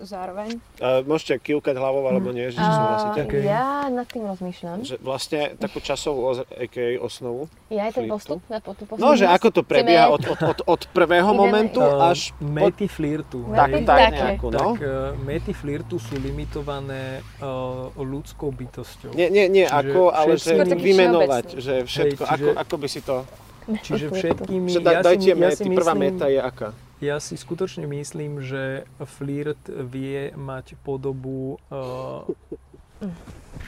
Zároveň. 0.00 0.56
A 0.78 1.02
môžete 1.02 1.36
kývkať 1.38 1.74
hlavou, 1.74 2.04
alebo 2.04 2.30
nie, 2.30 2.48
že 2.48 2.56
či 2.56 2.64
súhlasíte. 2.64 3.20
A 3.22 3.36
ja 3.38 3.66
nad 3.88 4.06
tým 4.06 4.24
rozmýšľam. 4.24 4.84
Že 4.84 4.96
vlastne 5.00 5.40
takú 5.56 5.78
časovú 5.78 6.32
aka 6.32 6.84
osnovu. 6.98 7.50
Ja 7.68 7.88
aj 7.88 7.92
ten 7.94 8.06
postup? 8.06 8.38
Na 8.46 8.58
tú 8.58 8.72
poslednú 8.74 9.02
No, 9.02 9.12
že 9.12 9.26
ako 9.26 9.48
to 9.50 9.62
prebieha 9.62 10.08
od, 10.08 10.22
od, 10.22 10.40
od, 10.40 10.58
od 10.64 10.80
prvého 10.90 11.28
Ideme- 11.28 11.40
momentu 11.40 11.80
Uh, 11.82 12.10
až. 12.10 12.30
Mety 12.38 12.86
flirtu. 12.86 13.42
Tak, 13.48 13.68
Mety 13.68 13.82
tak 13.82 13.98
také. 13.98 14.16
nejakú, 14.16 14.46
no. 14.48 14.58
Tak 14.58 14.80
uh, 14.80 14.90
mety 15.18 15.52
flirtu 15.52 15.96
sú 15.98 16.14
limitované 16.16 17.20
uh, 17.38 17.90
ľudskou 17.94 18.52
bytosťou. 18.52 19.12
Nie, 19.12 19.28
nie, 19.28 19.48
nie 19.48 19.64
Čiže 19.64 19.74
ako, 19.74 20.00
ale 20.08 20.32
že 20.36 20.52
vymenovať, 20.62 21.44
všeobecný. 21.48 21.62
že 21.62 21.74
všetko, 21.84 22.22
Hej, 22.22 22.30
čiže- 22.30 22.44
ako, 22.44 22.60
ako 22.60 22.74
by 22.76 22.88
si 22.88 23.00
to... 23.00 23.16
Čiže 23.62 24.06
všetkými... 24.18 24.68
Že 24.68 24.80
da, 24.80 24.90
ja 24.90 25.00
dajte 25.00 25.22
si, 25.22 25.30
ja 25.30 25.36
mety, 25.38 25.66
prvá 25.70 25.94
meta 25.94 26.26
je 26.26 26.38
aká? 26.38 26.68
Ja 27.02 27.18
si 27.18 27.34
skutočne 27.34 27.82
myslím, 27.84 28.38
že 28.38 28.86
flirt 29.02 29.58
vie 29.66 30.30
mať 30.32 30.78
podobu 30.78 31.58
uh, 31.66 32.22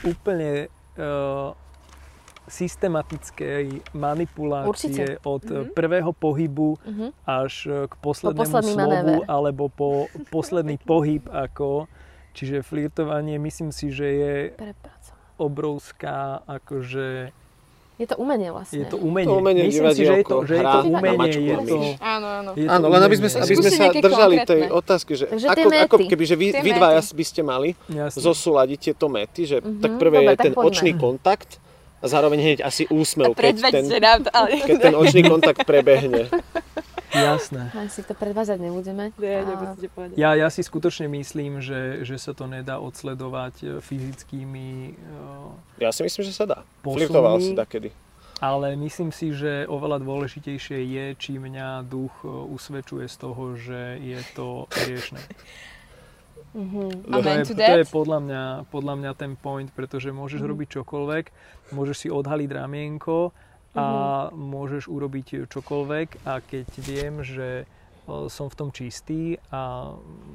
úplne 0.01 0.71
uh, 0.95 1.51
systematickej 2.47 3.91
manipulácie 3.91 4.69
Určite. 4.71 5.05
od 5.27 5.43
Mhm. 5.43 5.51
mm-hmm. 5.51 5.73
prvého 5.73 6.11
pohybu 6.13 6.69
Mhm. 6.85 7.07
až 7.25 7.53
k 7.89 7.93
poslednému 7.99 8.39
posledný 8.39 8.71
slovu 8.71 8.87
manéver. 9.19 9.27
alebo 9.27 9.63
po 9.67 9.89
posledný 10.29 10.77
pohyb 10.79 11.25
ako 11.27 11.89
čiže 12.31 12.61
flirtovanie 12.61 13.35
myslím 13.35 13.71
si, 13.71 13.89
že 13.89 14.07
je 14.07 14.35
obrovská 15.35 16.39
akože 16.47 17.35
Je 17.95 18.03
to 18.03 18.15
umenie 18.15 18.51
vlastne. 18.51 18.75
je 18.77 18.87
to 18.87 18.97
umenie. 18.97 19.23
To 19.25 19.39
umenie, 19.39 19.61
myslím 19.65 19.87
si, 19.89 20.03
že 20.03 20.13
je 20.13 20.25
to, 20.25 20.37
že 20.43 20.53
je 20.53 20.63
to 20.63 20.79
umenie, 20.85 21.31
je 21.31 21.55
to. 21.63 21.77
Áno, 21.97 22.27
áno. 22.29 22.49
je 22.53 22.63
to 22.63 22.69
Áno, 22.69 22.85
len 22.85 23.01
aby 23.01 23.15
sme, 23.15 23.27
aby 23.31 23.53
sme 23.55 23.69
sa 23.69 23.85
držali 23.89 24.35
tej 24.37 24.61
konkrétne. 24.61 24.75
otázky, 24.75 25.11
že 25.13 25.25
Takže 25.25 25.47
ako, 25.47 25.67
ako 25.87 25.97
keby, 26.05 26.23
že 26.23 26.35
vy, 26.35 26.47
vy 26.57 26.71
dvaja 26.73 27.01
by 27.01 27.23
ste 27.23 27.41
mali 27.41 27.69
Jasne. 27.87 28.19
zosúľadiť 28.21 28.79
tieto 28.81 29.07
mety, 29.07 29.41
že 29.45 29.57
Mhm, 29.57 29.79
tak 29.79 29.91
prvé 29.95 30.17
dobre, 30.17 30.25
je 30.25 30.31
tak 30.33 30.43
ten 30.43 30.53
poďme. 30.53 30.67
očný 30.67 30.91
kontakt 30.93 31.49
a 31.95 32.05
zároveň 32.05 32.37
hneď 32.37 32.59
asi 32.61 32.83
úsmev, 32.85 33.31
keď 33.31 33.55
ten, 33.63 33.87
nám 33.97 34.19
to, 34.21 34.29
ale... 34.29 34.47
keď 34.59 34.77
ten 34.83 34.93
očný 34.93 35.21
kontakt 35.23 35.63
prebehne. 35.63 36.27
Jasné. 37.11 37.69
Len 37.77 37.87
si 37.87 38.01
to 38.01 38.13
predvádzať 38.13 38.57
nebudeme. 38.57 39.11
Nie, 39.15 39.39
A- 39.39 39.45
nemusíte 39.45 39.87
povedať. 39.87 40.15
Ja, 40.15 40.33
ja 40.33 40.47
si 40.47 40.61
skutočne 40.61 41.05
myslím, 41.07 41.59
že, 41.59 42.01
že 42.01 42.15
sa 42.15 42.31
to 42.31 42.45
nedá 42.45 42.77
odsledovať 42.77 43.55
eh, 43.59 43.69
fyzickými 43.79 44.67
eh, 44.91 45.83
Ja 45.83 45.89
si 45.89 46.01
myslím, 46.01 46.23
že 46.23 46.33
sa 46.33 46.45
dá. 46.45 46.59
Posuny. 46.79 47.05
Flirtoval 47.05 47.35
si 47.39 47.53
takedy. 47.53 47.89
Ale 48.35 48.75
myslím 48.75 49.09
si, 49.09 49.31
že 49.31 49.63
oveľa 49.65 50.01
dôležitejšie 50.01 50.83
je, 50.83 51.05
či 51.15 51.39
mňa 51.39 51.87
duch 51.87 52.11
e, 52.19 52.27
usvedčuje 52.27 53.07
z 53.07 53.15
toho, 53.15 53.55
že 53.55 53.95
je 53.95 54.19
to 54.33 54.47
riešne. 54.83 55.23
Mhm. 56.55 57.11
A 57.11 57.19
To 57.19 57.27
je, 57.27 57.43
to 57.51 57.79
je 57.83 57.87
podľa, 57.91 58.19
mňa, 58.21 58.43
podľa 58.71 58.95
mňa 58.95 59.11
ten 59.13 59.35
point, 59.35 59.67
pretože 59.67 60.07
môžeš 60.07 60.39
Mhm. 60.39 60.47
robiť 60.47 60.67
čokoľvek, 60.79 61.25
môžeš 61.75 61.97
si 61.97 62.07
odhaliť 62.07 62.49
ramienko 62.49 63.35
a 63.75 63.85
Mhm. 64.31 64.39
môžeš 64.39 64.83
urobiť 64.87 65.51
čokoľvek 65.51 66.23
a 66.25 66.39
keď 66.39 66.67
viem, 66.79 67.19
že 67.21 67.49
e, 67.61 67.65
som 68.29 68.47
v 68.47 68.55
tom 68.55 68.69
čistý 68.71 69.35
a 69.51 69.91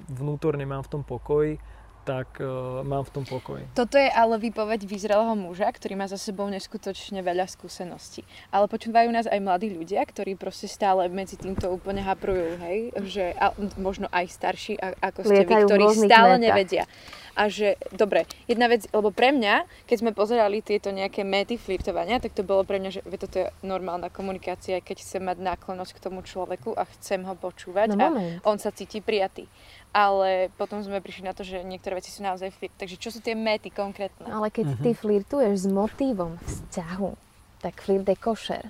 vnútorne 0.08 0.66
mám 0.66 0.84
v 0.84 0.92
tom 0.92 1.02
pokoj, 1.02 1.56
tak 2.02 2.38
e, 2.38 2.46
mám 2.82 3.02
v 3.02 3.12
tom 3.12 3.24
pokoj. 3.24 3.60
Toto 3.72 3.94
je 3.94 4.06
ale 4.06 4.36
výpoveď 4.36 4.82
vyzrelého 4.84 5.32
muža, 5.34 5.68
ktorý 5.68 5.94
má 5.94 6.06
za 6.06 6.16
sebou 6.16 6.48
neskutočne 6.48 7.20
veľa 7.20 7.46
skúseností. 7.46 8.24
Ale 8.48 8.66
počúvajú 8.66 9.08
nás 9.08 9.24
aj 9.24 9.38
mladí 9.38 9.68
ľudia, 9.68 10.00
ktorí 10.02 10.34
proste 10.34 10.66
stále 10.66 11.06
medzi 11.06 11.36
týmto 11.36 11.68
úplne 11.68 12.00
haprujú, 12.00 12.58
hej? 12.60 12.78
Že, 12.96 13.24
a 13.36 13.46
možno 13.76 14.08
aj 14.10 14.26
starší 14.28 14.74
a, 14.76 14.96
ako 14.98 15.28
ste 15.28 15.44
vy, 15.44 15.46
Lietajú 15.46 15.64
v 15.64 15.70
ktorí 15.70 15.84
stále 16.00 16.34
metách. 16.34 16.44
nevedia. 16.44 16.84
A 17.30 17.46
že, 17.46 17.78
dobre, 17.94 18.26
jedna 18.44 18.66
vec, 18.66 18.84
lebo 18.90 19.14
pre 19.14 19.30
mňa, 19.30 19.64
keď 19.86 19.96
sme 19.96 20.10
pozerali 20.12 20.60
tieto 20.60 20.90
nejaké 20.90 21.22
méty 21.22 21.56
flirtovania, 21.56 22.18
tak 22.18 22.34
to 22.34 22.42
bolo 22.42 22.66
pre 22.66 22.76
mňa, 22.76 22.90
že 22.90 23.00
toto 23.06 23.36
je 23.38 23.46
normálna 23.62 24.10
komunikácia, 24.10 24.82
keď 24.82 25.00
chcem 25.00 25.22
mať 25.24 25.38
náklonosť 25.38 25.92
k 25.94 26.02
tomu 26.02 26.20
človeku 26.20 26.74
a 26.74 26.84
chcem 26.98 27.22
ho 27.22 27.32
počúvať 27.32 27.94
No 27.94 27.96
a 27.96 28.08
moment. 28.10 28.42
on 28.44 28.58
sa 28.58 28.74
cíti 28.74 28.98
prijatý. 28.98 29.46
Ale 29.92 30.28
potom 30.54 30.78
sme 30.78 30.98
prišli 30.98 31.24
na 31.24 31.32
to, 31.32 31.42
že 31.42 31.62
niektoré 31.62 31.98
veci 31.98 32.08
sú 32.08 32.20
naozaj 32.20 32.52
flirt. 32.52 32.70
Takže 32.78 32.94
čo 32.94 33.10
sú 33.10 33.18
tie 33.18 33.34
méty 33.34 33.68
konkrétne? 33.68 34.22
Ale 34.24 34.46
keď 34.48 34.72
Mhm. 34.72 34.80
ty 34.80 34.90
flirtuješ 34.92 35.54
s 35.56 35.68
motívom 35.68 36.38
vzťahu, 36.40 37.10
tak 37.58 37.74
flirt 37.76 38.06
je 38.06 38.16
košer. 38.16 38.64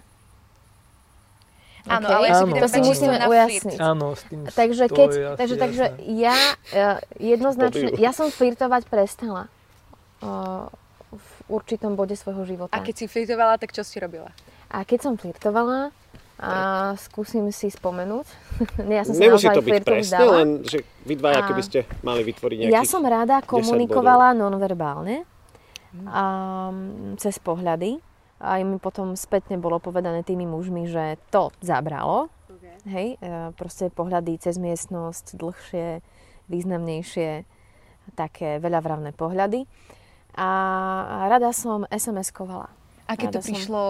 Áno, 1.83 2.05
OK? 2.05 2.12
ale 2.14 2.25
ja 2.27 2.35
si 2.35 2.45
Áno. 2.47 2.55
To 2.55 2.68
si 2.68 2.81
musíme 2.83 3.16
na 3.16 3.27
ujasniť. 3.27 3.62
flirt. 3.73 3.81
Áno, 3.81 4.07
s 4.12 4.23
tým 4.25 4.41
Takže, 4.47 4.85
to 4.87 4.95
keď, 4.95 5.09
je 5.11 5.25
takže, 5.35 5.55
takže 5.57 5.85
jasné. 5.87 6.12
ja 6.18 6.37
uh, 6.37 6.99
jednoznačne, 7.16 7.89
ja 7.97 8.11
som 8.11 8.29
flirtovať 8.29 8.85
prestala 8.85 9.49
uh, 10.21 10.68
v 11.11 11.27
určitom 11.49 11.97
bode 11.97 12.12
svojho 12.14 12.45
života. 12.45 12.73
A 12.73 12.81
keď 12.81 12.95
si 12.95 13.05
flirtovala, 13.07 13.57
tak 13.57 13.73
čo 13.73 13.81
si 13.81 13.97
robila? 13.97 14.29
A 14.68 14.85
keď 14.85 14.99
som 15.03 15.12
flirtovala, 15.16 15.89
a 16.41 16.53
skúsim 16.97 17.45
si 17.53 17.68
spomenúť. 17.68 18.26
Ja 18.88 19.05
som 19.05 19.12
Nemusí 19.14 19.45
to 19.47 19.61
byť 19.61 19.84
presne, 19.84 20.16
vzdala. 20.16 20.32
len 20.41 20.49
že 20.64 20.80
vy 21.05 21.14
dvaja, 21.14 21.45
A- 21.45 21.49
keby 21.53 21.62
ste 21.62 21.78
mali 22.01 22.24
vytvoriť 22.24 22.57
nejakých... 22.59 22.74
Ja 22.74 22.84
som 22.84 23.05
rada 23.05 23.45
komunikovala 23.45 24.32
nonverbálne 24.32 25.28
a, 26.09 26.24
cez 27.16 27.36
pohľady. 27.38 28.01
A 28.41 28.57
mi 28.64 28.80
potom 28.80 29.12
spätne 29.12 29.61
bolo 29.61 29.76
povedané 29.76 30.24
tými 30.24 30.49
mužmi, 30.49 30.88
že 30.88 31.20
to 31.28 31.53
zabralo. 31.61 32.32
Hej, 32.88 33.20
e, 33.20 33.53
proste 33.53 33.93
pohľady 33.93 34.41
cez 34.41 34.57
miestnosť, 34.57 35.36
dlhšie, 35.36 36.01
významnejšie, 36.49 37.45
také 38.16 38.57
veľavravné 38.57 39.12
pohľady. 39.12 39.68
A, 40.32 40.49
rada 41.28 41.53
som 41.53 41.84
SMS-kovala. 41.93 42.72
A 43.05 43.12
keď 43.12 43.28
to 43.28 43.38
Rada 43.38 43.45
som- 43.45 43.53
prišlo 43.53 43.82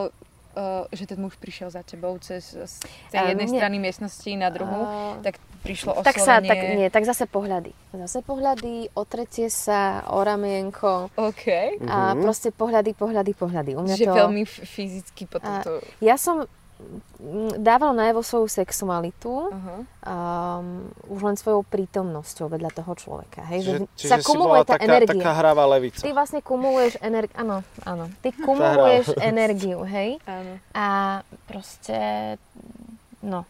uh, 0.57 0.87
že 0.91 1.05
ten 1.07 1.19
muž 1.21 1.37
prišiel 1.37 1.71
za 1.71 1.83
tebou 1.83 2.19
cez 2.19 2.55
z 2.55 2.75
tej 3.11 3.35
jednej 3.35 3.47
nie. 3.47 3.59
strany 3.59 3.77
miestnosti 3.79 4.31
na 4.37 4.49
druhú, 4.51 4.81
A- 4.87 5.19
tak 5.23 5.39
prišlo 5.61 5.93
oslovenie. 6.01 6.09
Tak 6.09 6.17
sa, 6.25 6.35
tak 6.41 6.59
nie, 6.73 6.89
tak 6.89 7.05
zase 7.05 7.25
pohľady. 7.29 7.71
Zase 7.93 8.25
pohľady, 8.25 8.89
otretie 8.97 9.53
sa 9.53 10.01
o 10.09 10.25
ramienko 10.25 11.13
OK. 11.21 11.77
a 11.85 12.17
proste 12.17 12.49
pohľady, 12.49 12.97
pohľady, 12.97 13.33
pohľady. 13.37 13.71
U 13.77 13.85
mňa 13.85 13.95
Že 14.01 14.07
to... 14.09 14.15
veľmi 14.17 14.43
fyzicky 14.49 15.29
potom 15.29 15.61
to... 15.61 15.85
Ja 16.01 16.17
som 16.17 16.49
dávala 17.61 17.93
najavo 17.93 18.25
svoju 18.25 18.49
sexualitu 18.49 19.53
Aha. 19.53 19.77
um, 19.85 20.89
už 21.13 21.21
len 21.21 21.37
svojou 21.37 21.63
prítomnosťou 21.69 22.49
vedľa 22.49 22.71
toho 22.73 22.93
človeka. 22.97 23.45
Hej? 23.53 23.61
Že 23.61 23.73
Čiže, 23.95 24.11
sa 24.11 24.17
čiže 24.17 24.25
si 24.25 24.29
kumuluje 24.29 24.63
tá 24.65 24.77
taká, 24.77 24.85
energia. 24.89 25.21
taká 25.21 25.33
hravá 25.37 25.65
levica. 25.69 26.01
Ty 26.01 26.11
vlastne 26.17 26.41
kumuluješ 26.41 26.95
energiu, 27.05 27.37
áno, 27.37 27.57
áno. 27.85 28.05
Ty 28.25 28.29
kumuluješ 28.41 29.07
energiu, 29.21 29.85
hej? 29.85 30.17
Áno. 30.25 30.53
A 30.73 30.87
proste, 31.45 31.99
no, 33.21 33.45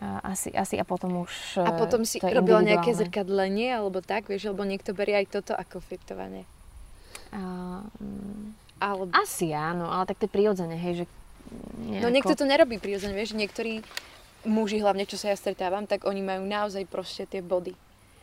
a 0.00 0.32
asi, 0.32 0.48
asi 0.56 0.80
a 0.80 0.84
potom 0.88 1.28
už 1.28 1.60
A 1.60 1.76
potom 1.76 2.08
si 2.08 2.16
robila 2.24 2.64
nejaké 2.64 2.96
zrkadlenie, 2.96 3.76
alebo 3.76 4.00
tak, 4.00 4.32
vieš, 4.32 4.48
alebo 4.48 4.64
niekto 4.64 4.96
berie 4.96 5.20
aj 5.20 5.26
toto 5.28 5.52
ako 5.52 5.84
flirtovanie. 5.84 6.48
A, 7.36 7.40
mm, 8.00 8.44
Alebo... 8.80 9.12
asi 9.12 9.52
áno, 9.52 9.92
ale 9.92 10.08
tak 10.08 10.18
to 10.18 10.24
je 10.24 10.32
prirodzene, 10.32 10.74
hej, 10.80 11.04
že 11.04 11.06
nejako... 11.80 12.02
No 12.02 12.08
niekto 12.08 12.34
to 12.34 12.44
nerobí 12.44 12.76
prirodzene, 12.76 13.12
vieš, 13.12 13.32
niektorí 13.32 13.82
muži, 14.42 14.78
hlavne 14.78 15.04
čo 15.04 15.14
sa 15.14 15.28
ja 15.28 15.36
stretávam, 15.36 15.84
tak 15.84 16.02
oni 16.02 16.20
majú 16.20 16.42
naozaj 16.42 16.84
proste 16.84 17.24
tie 17.24 17.40
body. 17.40 17.76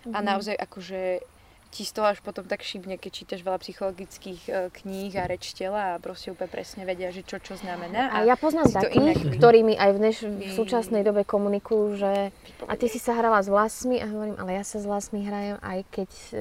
A 0.08 0.20
naozaj 0.20 0.56
akože 0.56 1.20
ti 1.68 1.84
z 1.84 1.92
toho 1.92 2.08
až 2.08 2.24
potom 2.24 2.42
tak 2.42 2.64
šibne, 2.64 2.96
keď 2.96 3.12
čítaš 3.14 3.44
veľa 3.44 3.60
psychologických 3.60 4.42
e, 4.42 4.52
kníh 4.72 5.12
a 5.14 5.28
reč 5.28 5.52
tela 5.52 5.94
a 5.94 6.00
proste 6.00 6.32
úplne 6.32 6.48
presne 6.48 6.88
vedia, 6.88 7.12
že 7.12 7.22
čo 7.22 7.38
čo 7.38 7.54
znamená. 7.54 8.08
A 8.10 8.24
ja 8.24 8.34
poznám 8.34 8.72
inak 8.72 8.88
takých, 8.88 9.20
vy- 9.20 9.36
ktorí 9.36 9.60
mi 9.62 9.76
aj 9.76 9.90
v, 9.92 9.98
dneš, 10.00 10.18
v 10.22 10.32
vy- 10.32 10.56
súčasnej 10.56 11.04
dobe 11.04 11.22
komunikujú, 11.22 12.00
že 12.00 12.32
a 12.64 12.74
ty 12.74 12.88
si 12.88 12.98
sa 12.98 13.14
hrala 13.14 13.44
s 13.44 13.52
vlasmi 13.52 14.00
a 14.00 14.08
hovorím, 14.08 14.40
ale 14.40 14.56
ja 14.56 14.64
sa 14.64 14.80
s 14.80 14.88
vlasmi 14.88 15.20
hrajem 15.22 15.60
aj 15.60 15.80
keď 15.92 16.10
e, 16.10 16.36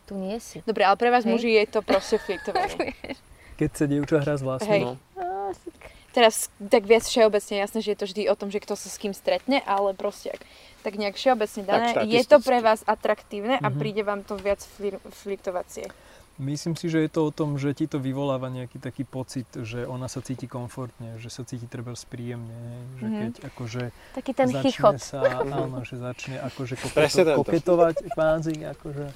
tu 0.00 0.16
nie 0.16 0.40
si. 0.40 0.64
Dobre, 0.64 0.82
ale 0.82 0.96
pre 0.96 1.12
vás 1.12 1.22
Hej. 1.22 1.30
muži 1.30 1.50
je 1.52 1.64
to 1.68 1.80
proste 1.82 2.16
flirtovanie. 2.18 2.96
Keď 3.60 3.70
sa 3.70 3.84
dievča 3.84 4.16
hrá 4.18 4.32
s 4.32 4.40
Hej. 4.40 4.48
vlastmi, 4.48 4.78
No. 4.80 4.96
Teraz 6.10 6.50
tak 6.58 6.84
viac 6.84 7.02
všeobecne, 7.02 7.54
jasné, 7.56 7.78
že 7.80 7.94
je 7.94 7.98
to 7.98 8.06
vždy 8.06 8.22
o 8.26 8.34
tom, 8.34 8.50
že 8.50 8.58
kto 8.58 8.74
sa 8.74 8.90
s 8.90 8.98
kým 8.98 9.12
stretne, 9.12 9.62
ale 9.62 9.94
proste 9.94 10.34
ak, 10.34 10.42
tak 10.80 10.98
nejak 10.98 11.14
všeobecne 11.14 11.62
dané, 11.62 11.88
Tak 11.92 12.02
je 12.04 12.22
to 12.24 12.38
pre 12.40 12.58
vás 12.58 12.82
atraktívne 12.82 13.56
a 13.56 13.68
Mhm. 13.68 13.76
príde 13.76 14.02
vám 14.02 14.20
to 14.20 14.34
viac 14.34 14.58
flir, 14.58 14.98
flirtovacie. 15.22 15.86
myslím 16.40 16.72
si, 16.72 16.88
že 16.88 16.98
je 16.98 17.10
to 17.10 17.20
o 17.22 17.30
tom, 17.30 17.54
že 17.54 17.70
ti 17.74 17.84
to 17.84 18.00
vyvoláva 18.00 18.48
nejaký 18.48 18.80
taký 18.80 19.04
pocit, 19.04 19.44
že 19.52 19.84
ona 19.84 20.08
sa 20.08 20.18
cíti 20.18 20.48
komfortne, 20.48 21.20
že 21.20 21.28
sa 21.28 21.44
cíti 21.44 21.68
treba 21.68 21.92
príjemne, 22.02 22.48
hej, 22.48 22.80
že 22.96 23.06
Mhm. 23.06 23.14
keď 23.14 23.32
akože 23.46 23.82
Taký 24.16 24.32
ten 24.32 24.46
začne 24.48 24.62
chichot. 24.64 24.94
sa, 24.98 25.20
áno, 25.44 25.84
že 25.84 25.94
začne 25.94 26.40
akože 26.42 26.74
koketo, 26.82 27.36
koketovať 27.36 27.94
kvázi, 28.08 28.54
akože 28.66 29.06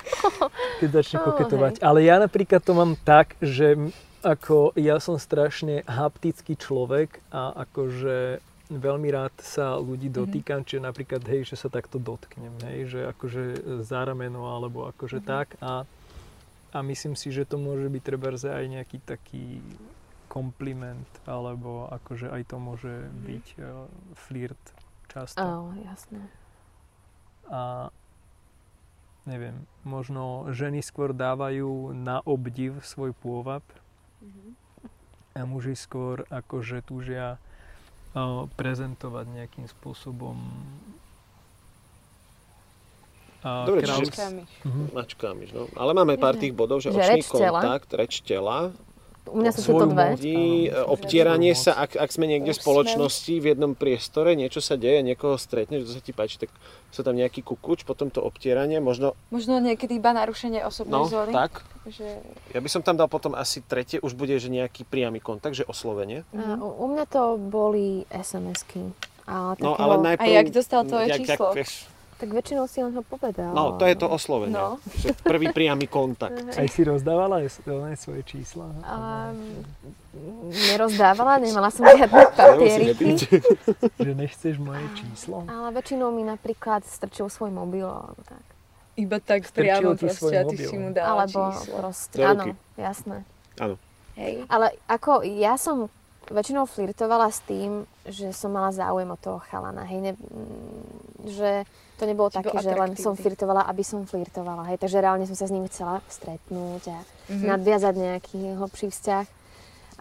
keď 0.80 0.88
začne 0.92 1.16
Ó, 1.16 1.24
koketovať. 1.24 1.74
Ale 1.80 2.02
ja 2.02 2.18
napríklad 2.18 2.60
to 2.60 2.72
mám 2.74 2.98
tak, 2.98 3.38
že 3.38 3.78
ako 4.20 4.76
ja 4.76 5.00
som 5.00 5.16
strašne 5.16 5.82
haptický 5.88 6.56
človek 6.56 7.20
a 7.32 7.52
akože 7.64 8.40
veľmi 8.70 9.08
rád 9.10 9.34
sa 9.42 9.74
ľudí 9.80 10.06
dotýkam, 10.06 10.62
čiže 10.62 10.86
napríklad, 10.86 11.26
hej, 11.26 11.42
že 11.50 11.58
sa 11.58 11.66
takto 11.66 11.98
dotknem, 11.98 12.54
hej, 12.70 12.80
že 12.86 13.00
akože 13.10 13.42
za 13.82 14.06
rameno 14.06 14.46
alebo 14.46 14.86
akože 14.94 15.18
tak. 15.26 15.58
A, 15.58 15.82
a 16.70 16.78
myslím 16.86 17.18
si, 17.18 17.34
že 17.34 17.42
to 17.42 17.58
môže 17.58 17.90
byť 17.90 18.02
treba 18.04 18.30
aj 18.30 18.64
nejaký 18.70 19.02
taký 19.02 19.58
kompliment, 20.30 21.10
alebo 21.26 21.90
akože 21.90 22.30
aj 22.30 22.42
to 22.46 22.56
môže 22.62 22.94
byť 23.26 23.46
uh, 23.58 23.90
flirt 24.14 24.62
často. 25.10 25.42
Áno, 25.42 25.74
jasné. 25.82 26.22
A 27.50 27.90
neviem, 29.26 29.66
možno 29.82 30.46
ženy 30.54 30.86
skôr 30.86 31.10
dávajú 31.10 31.90
na 31.98 32.22
obdiv 32.22 32.78
svoj 32.86 33.10
pôvab 33.18 33.66
a 35.30 35.40
muži 35.42 35.72
skôr 35.72 36.26
akože 36.26 36.82
túžia 36.82 37.38
uh, 38.12 38.44
prezentovať 38.54 39.26
nejakým 39.30 39.66
spôsobom 39.70 40.36
uh, 43.40 43.64
Dobre, 43.64 43.86
čiže- 43.86 44.10
Čakami. 44.10 44.42
Mhm. 44.64 44.82
Mačkami, 44.92 45.44
no. 45.50 45.62
Ale 45.74 45.90
máme 45.94 46.16
pár 46.16 46.36
tých 46.36 46.52
bodov, 46.52 46.80
že, 46.80 46.90
Že 46.90 46.98
očný 46.98 47.10
reč 47.14 47.26
tela. 47.26 47.60
kontakt, 47.60 47.88
reč 47.94 48.12
tela, 48.20 48.58
U 49.28 49.36
mňa 49.36 49.50
sú 49.52 49.60
tieto 49.62 49.86
dve. 49.86 50.16
ľudí, 50.16 50.40
e, 50.66 50.74
obtieranie 50.74 51.52
sa, 51.52 51.76
ak, 51.76 51.94
ak 51.94 52.10
sme 52.10 52.24
niekde 52.24 52.50
v 52.50 52.58
spoločnosti, 52.58 53.34
v 53.36 53.46
jednom 53.52 53.76
priestore, 53.76 54.32
niečo 54.32 54.58
sa 54.58 54.74
deje, 54.74 55.04
niekoho 55.04 55.36
stretneš, 55.36 55.86
to 55.86 55.92
sa 55.92 56.02
ti 56.02 56.10
páči, 56.10 56.40
tak 56.40 56.50
sa 56.88 57.04
tam 57.04 57.14
nejaký 57.14 57.44
kukuč, 57.44 57.84
potom 57.84 58.08
to 58.08 58.18
obtieranie, 58.18 58.80
možno, 58.80 59.14
Možno 59.28 59.60
niekedy 59.60 60.00
iba 60.00 60.10
narušenie 60.10 60.64
osobnej 60.64 60.98
no, 60.98 61.06
zóny. 61.06 61.30
tak. 61.30 61.62
Že... 61.86 62.06
Ja 62.50 62.60
by 62.60 62.68
som 62.68 62.82
tam 62.82 62.96
dal 62.96 63.06
potom 63.06 63.32
asi 63.32 63.60
tretie, 63.60 64.00
už 64.00 64.12
bude, 64.12 64.34
že 64.36 64.48
nejaký 64.48 64.82
priamy 64.82 65.20
kontakt, 65.20 65.54
že 65.54 65.62
oslovenie. 65.64 66.24
A 66.32 66.58
u, 66.58 66.68
u 66.82 66.86
mňa 66.88 67.04
to 67.06 67.38
boli 67.38 68.08
SMS-ky. 68.10 68.90
A 69.26 69.54
No, 69.56 69.78
ale 69.78 70.00
najprv... 70.02 70.26
A 70.26 70.32
jak 70.32 70.48
dostal 70.50 70.82
tvoje 70.82 71.06
jak- 71.06 71.22
jak, 71.22 71.38
číslo? 71.38 71.54
vieš, 71.54 71.86
Tak 72.20 72.28
väčšinou 72.28 72.68
si 72.68 72.84
len 72.84 72.92
ho 72.92 73.00
povedal. 73.00 73.56
no, 73.56 73.80
to 73.80 73.88
je 73.88 73.96
to 73.96 74.04
oslovenie. 74.04 74.52
No. 74.52 74.76
Že 75.00 75.16
prvý 75.24 75.48
priamy 75.50 75.88
kontakt. 75.88 76.36
Aj 76.60 76.68
si 76.68 76.84
rozdávala 76.84 77.40
aj 77.40 77.64
aj 77.64 77.96
svoje 77.96 78.22
čísla? 78.28 78.68
A, 78.84 79.32
nerozdávala, 80.68 81.40
nemala 81.40 81.72
som 81.72 81.88
žiadne 81.88 82.22
papieriky. 82.36 83.16
Že 84.04 84.12
nechceš 84.12 84.54
moje 84.60 84.84
číslo? 85.00 85.48
Ale 85.48 85.72
väčšinou 85.72 86.12
mi 86.12 86.28
napríklad 86.28 86.84
strčil 86.84 87.32
svoj 87.32 87.48
mobil 87.48 87.88
alebo 87.88 88.20
tak. 88.28 88.44
Iba 89.00 89.16
tak 89.16 89.48
priamo 89.48 89.96
proste 89.96 90.34
a 90.36 90.44
ty 90.44 90.60
mobil. 90.60 90.68
si 90.68 90.76
mu 90.76 90.88
dala 90.92 91.24
Alebo 91.24 91.56
číslo. 91.56 91.72
proste, 91.80 92.20
áno, 92.20 92.44
jasné. 92.76 93.24
Hej. 94.20 94.44
Ale 94.52 94.76
ako 94.84 95.24
ja 95.24 95.56
som 95.56 95.88
väčšinou 96.28 96.68
flirtovala 96.68 97.32
s 97.32 97.40
tým, 97.42 97.88
že 98.04 98.30
som 98.36 98.52
mala 98.52 98.70
záujem 98.70 99.08
od 99.08 99.18
toho 99.18 99.38
chalana, 99.48 99.82
hej, 99.88 99.98
ne, 99.98 100.12
že 101.24 101.64
to 102.00 102.08
nebolo 102.08 102.32
také, 102.32 102.56
že 102.64 102.72
len 102.72 102.96
som 102.96 103.12
flirtovala, 103.12 103.68
aby 103.68 103.84
som 103.84 104.08
flirtovala, 104.08 104.72
hej, 104.72 104.80
takže 104.80 105.04
reálne 105.04 105.28
som 105.28 105.36
sa 105.36 105.44
s 105.44 105.52
ním 105.52 105.68
chcela 105.68 106.00
stretnúť 106.08 106.82
a 106.88 106.98
Mhm. 107.28 107.44
nadviazať 107.44 107.94
nejaký 107.94 108.38
hlbší 108.56 108.88
vzťah. 108.88 109.26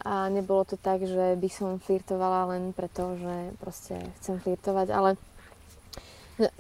A 0.08 0.32
nebolo 0.32 0.64
to 0.64 0.80
tak, 0.80 1.04
že 1.04 1.36
by 1.36 1.50
som 1.52 1.76
flirtovala 1.76 2.56
len 2.56 2.72
preto, 2.72 3.20
že 3.20 3.36
proste 3.60 4.00
chcem 4.24 4.40
flirtovať, 4.40 4.88
ale 4.96 5.20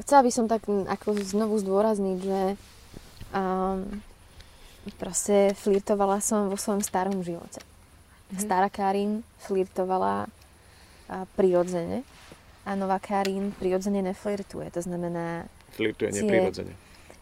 chcela 0.04 0.28
by 0.28 0.32
som 0.36 0.52
tak 0.52 0.68
ako 0.68 1.16
znovu 1.24 1.56
zdôrazniť, 1.56 2.18
že 2.20 2.42
um, 3.32 4.04
proste 5.00 5.56
flirtovala 5.56 6.20
som 6.20 6.52
vo 6.52 6.60
svojom 6.60 6.84
starom 6.84 7.24
živote. 7.24 7.64
Mhm. 8.36 8.44
Stará 8.44 8.68
Karin 8.68 9.24
flirtovala 9.40 10.28
prirodzene 11.40 12.04
a 12.70 12.78
nová 12.78 13.02
Karin 13.02 13.50
prirodzene 13.58 14.06
neflirtuje. 14.06 14.70
To 14.78 14.82
znamená, 14.86 15.50
Flirtuje 15.74 16.14
Cie- 16.14 16.22
neprirodzene. 16.22 16.74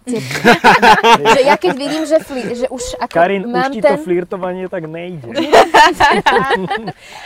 že 1.36 1.42
ja 1.44 1.60
keď 1.60 1.74
vidím, 1.76 2.08
že, 2.08 2.16
fli, 2.24 2.56
že 2.56 2.68
už 2.72 2.96
ako 2.96 3.12
Karin, 3.12 3.44
mám 3.44 3.76
už 3.76 3.76
ti 3.76 3.82
ten... 3.84 4.00
to 4.00 4.08
flirtovanie 4.08 4.72
tak 4.72 4.88
nejde. 4.88 5.28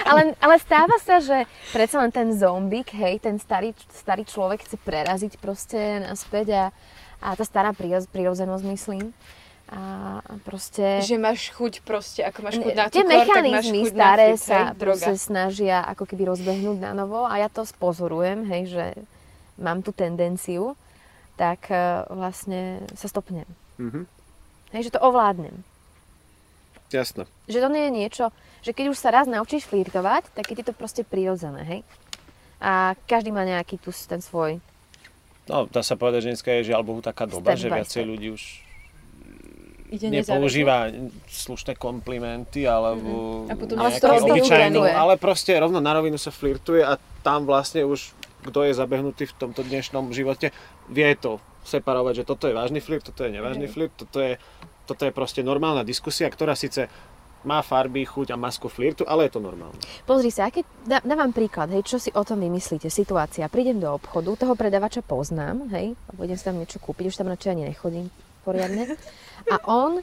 ale, 0.10 0.34
ale 0.42 0.56
stáva 0.58 0.98
sa, 0.98 1.22
že 1.22 1.46
predsa 1.70 2.02
len 2.02 2.10
ten 2.10 2.34
zombík, 2.34 2.90
hej, 2.98 3.22
ten 3.22 3.38
starý, 3.38 3.78
starý 3.94 4.26
človek 4.26 4.66
chce 4.66 4.82
preraziť 4.82 5.38
proste 5.38 6.02
naspäť 6.02 6.58
a, 6.58 6.64
a 7.22 7.38
tá 7.38 7.46
stará 7.46 7.70
prírodzenosť, 8.10 8.66
myslím. 8.66 9.14
A 9.72 10.20
proste... 10.44 11.00
Že 11.00 11.16
máš 11.16 11.48
chuť 11.56 11.80
proste, 11.88 12.28
ako 12.28 12.40
máš 12.44 12.60
chuť 12.60 12.76
na 12.76 12.92
Tie 12.92 13.08
cukor, 13.08 13.08
tak 13.08 13.24
máš 13.24 13.28
mechanizmy 13.32 13.80
chuť 13.88 13.94
staré 13.96 14.28
na 14.28 14.36
flip, 14.36 14.44
sa 14.44 14.60
hej, 14.60 14.76
droga. 14.76 15.08
snažia 15.16 15.78
ako 15.88 16.04
keby 16.04 16.24
rozbehnúť 16.28 16.78
na 16.84 16.92
novo 16.92 17.24
a 17.24 17.40
ja 17.40 17.48
to 17.48 17.64
spozorujem, 17.64 18.44
hej, 18.52 18.64
že 18.68 18.86
mám 19.56 19.80
tú 19.80 19.96
tendenciu, 19.96 20.76
tak 21.40 21.72
eh, 21.72 22.04
vlastne 22.12 22.84
sa 23.00 23.08
stopnem. 23.08 23.48
Mhm. 23.80 24.04
Hej, 24.76 24.92
že 24.92 24.94
to 24.96 25.00
ovládnem. 25.00 25.64
Jasné. 26.92 27.24
Že 27.48 27.60
to 27.64 27.70
nie 27.72 27.84
je 27.88 27.92
niečo, 27.96 28.26
že 28.60 28.76
keď 28.76 28.92
už 28.92 29.00
sa 29.00 29.16
raz 29.16 29.24
naučíš 29.24 29.64
flirtovať, 29.72 30.28
tak 30.36 30.52
je 30.52 30.56
ti 30.60 30.64
to 30.68 30.76
proste 30.76 31.08
prirodzené, 31.08 31.64
hej. 31.64 31.82
A 32.60 33.00
každý 33.08 33.32
má 33.32 33.48
nejaký 33.48 33.80
tu 33.80 33.96
ten 33.96 34.20
svoj. 34.20 34.60
No, 35.48 35.66
dá 35.72 35.82
sa 35.82 35.96
povedať, 35.96 36.28
že 36.28 36.30
dneska 36.36 36.52
je 36.60 36.76
žiaľ 36.76 36.84
Bohu 36.84 37.00
taká 37.00 37.24
doba, 37.24 37.56
Step 37.56 37.64
že 37.64 37.68
viacej 37.72 38.02
step. 38.04 38.12
ľudí 38.12 38.28
už 38.36 38.44
Ide 39.92 40.08
nepoužíva 40.08 40.88
slušné 41.28 41.76
komplimenty 41.76 42.64
alebo 42.64 43.44
A 43.52 43.60
potom 43.60 43.76
Ale 43.76 44.00
obyčajnú, 44.00 44.88
ale 44.88 45.20
proste 45.20 45.52
rovno 45.60 45.84
na 45.84 45.92
rovinu 45.92 46.16
sa 46.16 46.32
flirtuje 46.32 46.80
a 46.80 46.96
tam 47.20 47.44
vlastne 47.44 47.84
už 47.84 48.16
kto 48.42 48.66
je 48.66 48.74
zabehnutý 48.74 49.30
v 49.30 49.38
tomto 49.38 49.62
dnešnom 49.62 50.10
živote, 50.10 50.50
vie 50.90 51.10
to 51.14 51.38
separovať, 51.62 52.24
že 52.24 52.28
toto 52.28 52.50
je 52.50 52.58
vážny 52.58 52.82
flirt, 52.82 53.06
toto 53.06 53.22
je 53.22 53.30
nevážny 53.38 53.70
Hej. 53.70 53.74
flirt, 53.78 53.94
toto 53.94 54.18
je, 54.18 54.42
toto 54.90 55.06
je 55.06 55.14
proste 55.14 55.46
normálna 55.46 55.86
diskusia, 55.86 56.26
ktorá 56.26 56.58
síce 56.58 56.90
má 57.42 57.62
farby, 57.66 58.06
chuť 58.06 58.34
a 58.34 58.38
masku 58.38 58.70
flirtu, 58.70 59.02
ale 59.06 59.26
je 59.26 59.38
to 59.38 59.42
normálne. 59.42 59.78
Pozri 60.06 60.30
sa, 60.30 60.54
keď, 60.54 60.66
dá, 60.86 60.98
dávam 61.02 61.34
príklad, 61.34 61.74
hej, 61.74 61.82
čo 61.86 61.98
si 61.98 62.14
o 62.14 62.22
tom 62.22 62.38
vymyslíte, 62.38 62.86
situácia, 62.90 63.50
prídem 63.50 63.82
do 63.82 63.90
obchodu, 63.90 64.46
toho 64.46 64.54
predavača 64.54 65.02
poznám, 65.02 65.70
hej, 65.74 65.98
a 65.98 66.12
budem 66.14 66.38
si 66.38 66.46
tam 66.46 66.58
niečo 66.58 66.78
kúpiť, 66.78 67.10
už 67.10 67.18
tam 67.18 67.30
radšej 67.30 67.54
ani 67.54 67.74
nechodím 67.74 68.10
poriadne, 68.42 68.98
a 69.50 69.56
on 69.70 70.02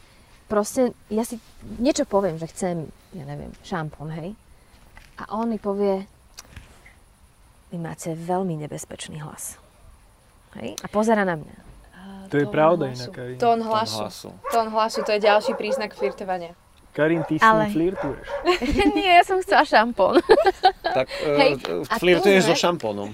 proste, 0.48 0.96
ja 1.12 1.22
si 1.22 1.38
niečo 1.78 2.08
poviem, 2.08 2.40
že 2.40 2.48
chcem, 2.48 2.88
ja 3.12 3.24
neviem, 3.28 3.52
šampón, 3.60 4.10
hej, 4.14 4.32
a 5.18 5.34
on 5.34 5.50
mi 5.50 5.58
povie, 5.58 6.06
vy 7.68 7.76
máte 7.76 8.16
veľmi 8.16 8.56
nebezpečný 8.64 9.20
hlas. 9.20 9.60
Hej, 10.56 10.80
a 10.80 10.86
pozera 10.88 11.28
na 11.28 11.36
mňa. 11.36 11.56
To 12.28 12.36
je 12.36 12.46
pravda 12.48 12.92
inak 12.92 13.12
aj. 13.12 13.30
Tón 13.40 13.60
hlasu. 13.64 14.04
hlasu. 14.04 14.30
Tón 14.52 14.68
hlasu, 14.68 15.00
to 15.04 15.12
je 15.16 15.20
ďalší 15.20 15.52
príznak 15.56 15.96
flirtovania. 15.96 16.52
Karin, 16.92 17.22
ty 17.24 17.38
s 17.38 17.42
Ale- 17.44 17.68
ním 17.68 17.72
flirtuješ. 17.72 18.26
Nie, 18.96 19.20
ja 19.20 19.24
som 19.24 19.38
chcela 19.38 19.62
šampón. 19.64 20.18
Tak 20.82 21.06
Hej, 21.40 21.52
uh, 21.68 21.86
a 21.88 21.94
flirtuješ 22.00 22.52
so 22.52 22.54
šampónom. 22.58 23.12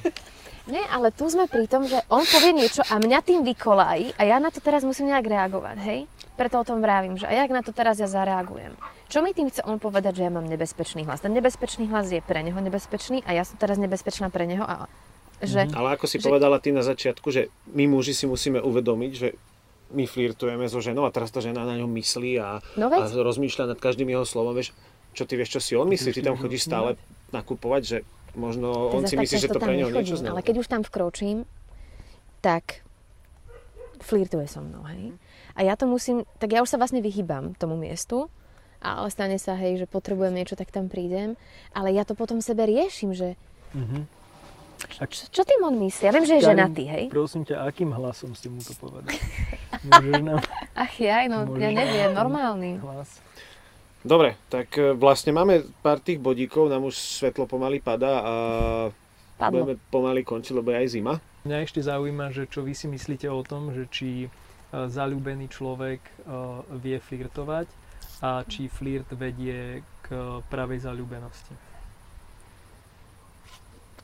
Nie, 0.65 0.81
ale 0.89 1.13
tu 1.13 1.29
sme 1.29 1.45
pri 1.45 1.69
tom, 1.69 1.85
že 1.85 2.01
on 2.09 2.25
povie 2.25 2.57
niečo 2.57 2.81
a 2.89 2.97
mňa 2.97 3.21
tým 3.21 3.45
vykolají 3.45 4.17
a 4.17 4.23
ja 4.25 4.41
na 4.41 4.49
to 4.49 4.65
teraz 4.65 4.81
musím 4.81 5.13
nejak 5.13 5.29
reagovať, 5.29 5.77
hej? 5.85 6.01
Preto 6.41 6.57
o 6.57 6.65
tom 6.65 6.81
vravím, 6.81 7.21
že 7.21 7.29
a 7.29 7.37
jak 7.37 7.53
na 7.53 7.61
to 7.61 7.71
teraz 7.71 8.01
ja 8.01 8.09
zareagujem. 8.09 8.73
Čo 9.13 9.21
mi 9.21 9.37
tým 9.37 9.53
chce 9.53 9.61
on 9.69 9.77
povedať, 9.77 10.19
že 10.19 10.23
ja 10.25 10.33
mám 10.33 10.49
nebezpečný 10.49 11.05
hlas? 11.05 11.21
Ten 11.21 11.37
nebezpečný 11.37 11.87
hlas 11.93 12.09
je 12.09 12.25
pre 12.25 12.41
neho 12.41 12.57
nebezpečný 12.57 13.21
a 13.29 13.37
ja 13.37 13.45
som 13.45 13.61
teraz 13.61 13.77
nebezpečná 13.77 14.33
pre 14.33 14.49
neho 14.49 14.65
a 14.65 14.89
že... 15.45 15.69
Ale 15.77 16.01
ako 16.01 16.09
si 16.09 16.17
Že- 16.17 16.33
povedala 16.33 16.57
ty 16.59 16.73
na 16.73 16.81
začiatku, 16.81 17.29
že 17.29 17.53
my 17.69 17.85
muži 17.85 18.17
si 18.17 18.25
musíme 18.25 18.65
uvedomiť, 18.65 19.13
že 19.13 19.29
my 19.93 20.09
flirtujeme 20.09 20.65
so 20.67 20.81
ženou 20.81 21.05
a 21.05 21.13
teraz 21.13 21.29
tá 21.29 21.45
žena 21.45 21.63
na 21.69 21.77
ňom 21.77 21.93
myslí 21.93 22.41
a, 22.41 22.65
No 22.75 22.89
a 22.89 23.05
rozmýšľa 23.05 23.77
nad 23.77 23.79
každým 23.79 24.09
jeho 24.11 24.25
slovom. 24.25 24.57
Vieš, 24.57 24.73
čo 25.13 25.29
ty 25.29 25.37
vieš, 25.37 25.55
čo 25.55 25.61
si 25.61 25.73
on 25.77 25.87
myslí? 25.87 26.11
Ty 26.17 26.33
tam 26.33 26.41
chodíš 26.41 26.67
stále 26.67 26.97
nakupovať, 27.31 27.83
že 27.85 27.97
možno 28.35 28.91
on 28.91 29.03
si 29.03 29.15
myslí, 29.15 29.37
že 29.39 29.49
to 29.49 29.57
pre 29.57 29.75
neho 29.75 29.89
niečo 29.89 30.15
znamená. 30.15 30.35
Ale 30.35 30.43
keď 30.43 30.57
už 30.59 30.69
tam 30.69 30.83
vkročím, 30.83 31.43
tak 32.39 32.85
flirtuje 33.99 34.45
so 34.45 34.61
mnou, 34.61 34.85
hej. 34.87 35.17
A 35.53 35.63
ja 35.63 35.75
to 35.75 35.85
musím, 35.85 36.27
tak 36.37 36.51
ja 36.51 36.61
už 36.61 36.69
sa 36.69 36.77
vlastne 36.77 36.99
vyhýbam 36.99 37.55
tomu 37.55 37.75
miestu, 37.75 38.29
ale 38.79 39.09
stane 39.09 39.37
sa, 39.37 39.55
hej, 39.55 39.79
že 39.79 39.87
potrebujem 39.87 40.35
niečo, 40.35 40.53
tak 40.53 40.69
tam 40.69 40.87
prídem. 40.87 41.41
Ale 41.71 41.89
ja 41.89 42.03
to 42.03 42.13
potom 42.13 42.39
sebe 42.39 42.63
riešim, 42.63 43.11
že 43.11 43.39
Mhm. 43.73 44.05
čo, 45.09 45.25
čo 45.27 45.43
tým 45.43 45.63
on 45.63 45.81
myslí? 45.81 46.05
Ja 46.05 46.13
viem, 46.13 46.23
že 46.23 46.37
je 46.37 46.43
Karin, 46.43 46.51
ženatý, 46.53 46.85
hej. 46.87 47.05
Prosím 47.09 47.43
ťa, 47.43 47.65
akým 47.65 47.91
hlasom 47.91 48.31
si 48.33 48.47
mu 48.47 48.59
to 48.59 48.71
povedal? 48.75 49.09
Môžeš 49.85 50.21
nám 50.21 50.39
Ach 50.75 50.95
jaj, 50.95 51.25
no 51.27 51.49
ja 51.55 51.71
Môžeš- 51.71 51.75
neviem, 51.75 52.11
normálny. 52.13 52.71
hlas? 52.79 53.09
Dobre, 54.05 54.37
tak 54.53 54.77
e, 54.77 54.93
vlastne 54.93 55.33
máme 55.33 55.65
pár 55.81 55.97
tých 55.97 56.21
bodíkov, 56.21 56.69
nám 56.69 56.85
už 56.85 56.93
svetlo 56.93 57.49
pomaly 57.49 57.81
padá 57.81 58.21
a 58.21 58.35
Padlo. 59.41 59.65
budeme 59.65 59.81
pomaly 59.89 60.21
končiť, 60.21 60.53
lebo 60.61 60.77
je 60.77 60.77
aj 60.77 60.89
zima. 60.93 61.15
Mňa 61.49 61.65
ešte 61.65 61.81
zaujíma, 61.81 62.29
že 62.37 62.45
čo 62.45 62.61
vy 62.61 62.77
si 62.77 62.85
myslíte 62.85 63.25
o 63.33 63.41
tom, 63.41 63.73
že 63.73 63.89
či 63.89 64.09
e, 64.25 64.29
zalúbený 64.69 65.49
človek 65.49 66.05
e, 66.05 66.13
vie 66.85 67.01
flirtovať 67.01 67.65
a 68.21 68.45
či 68.45 68.69
flirt 68.69 69.09
vedie 69.17 69.81
k 70.05 70.07
pravej 70.53 70.85
zalúbenosti. 70.85 71.57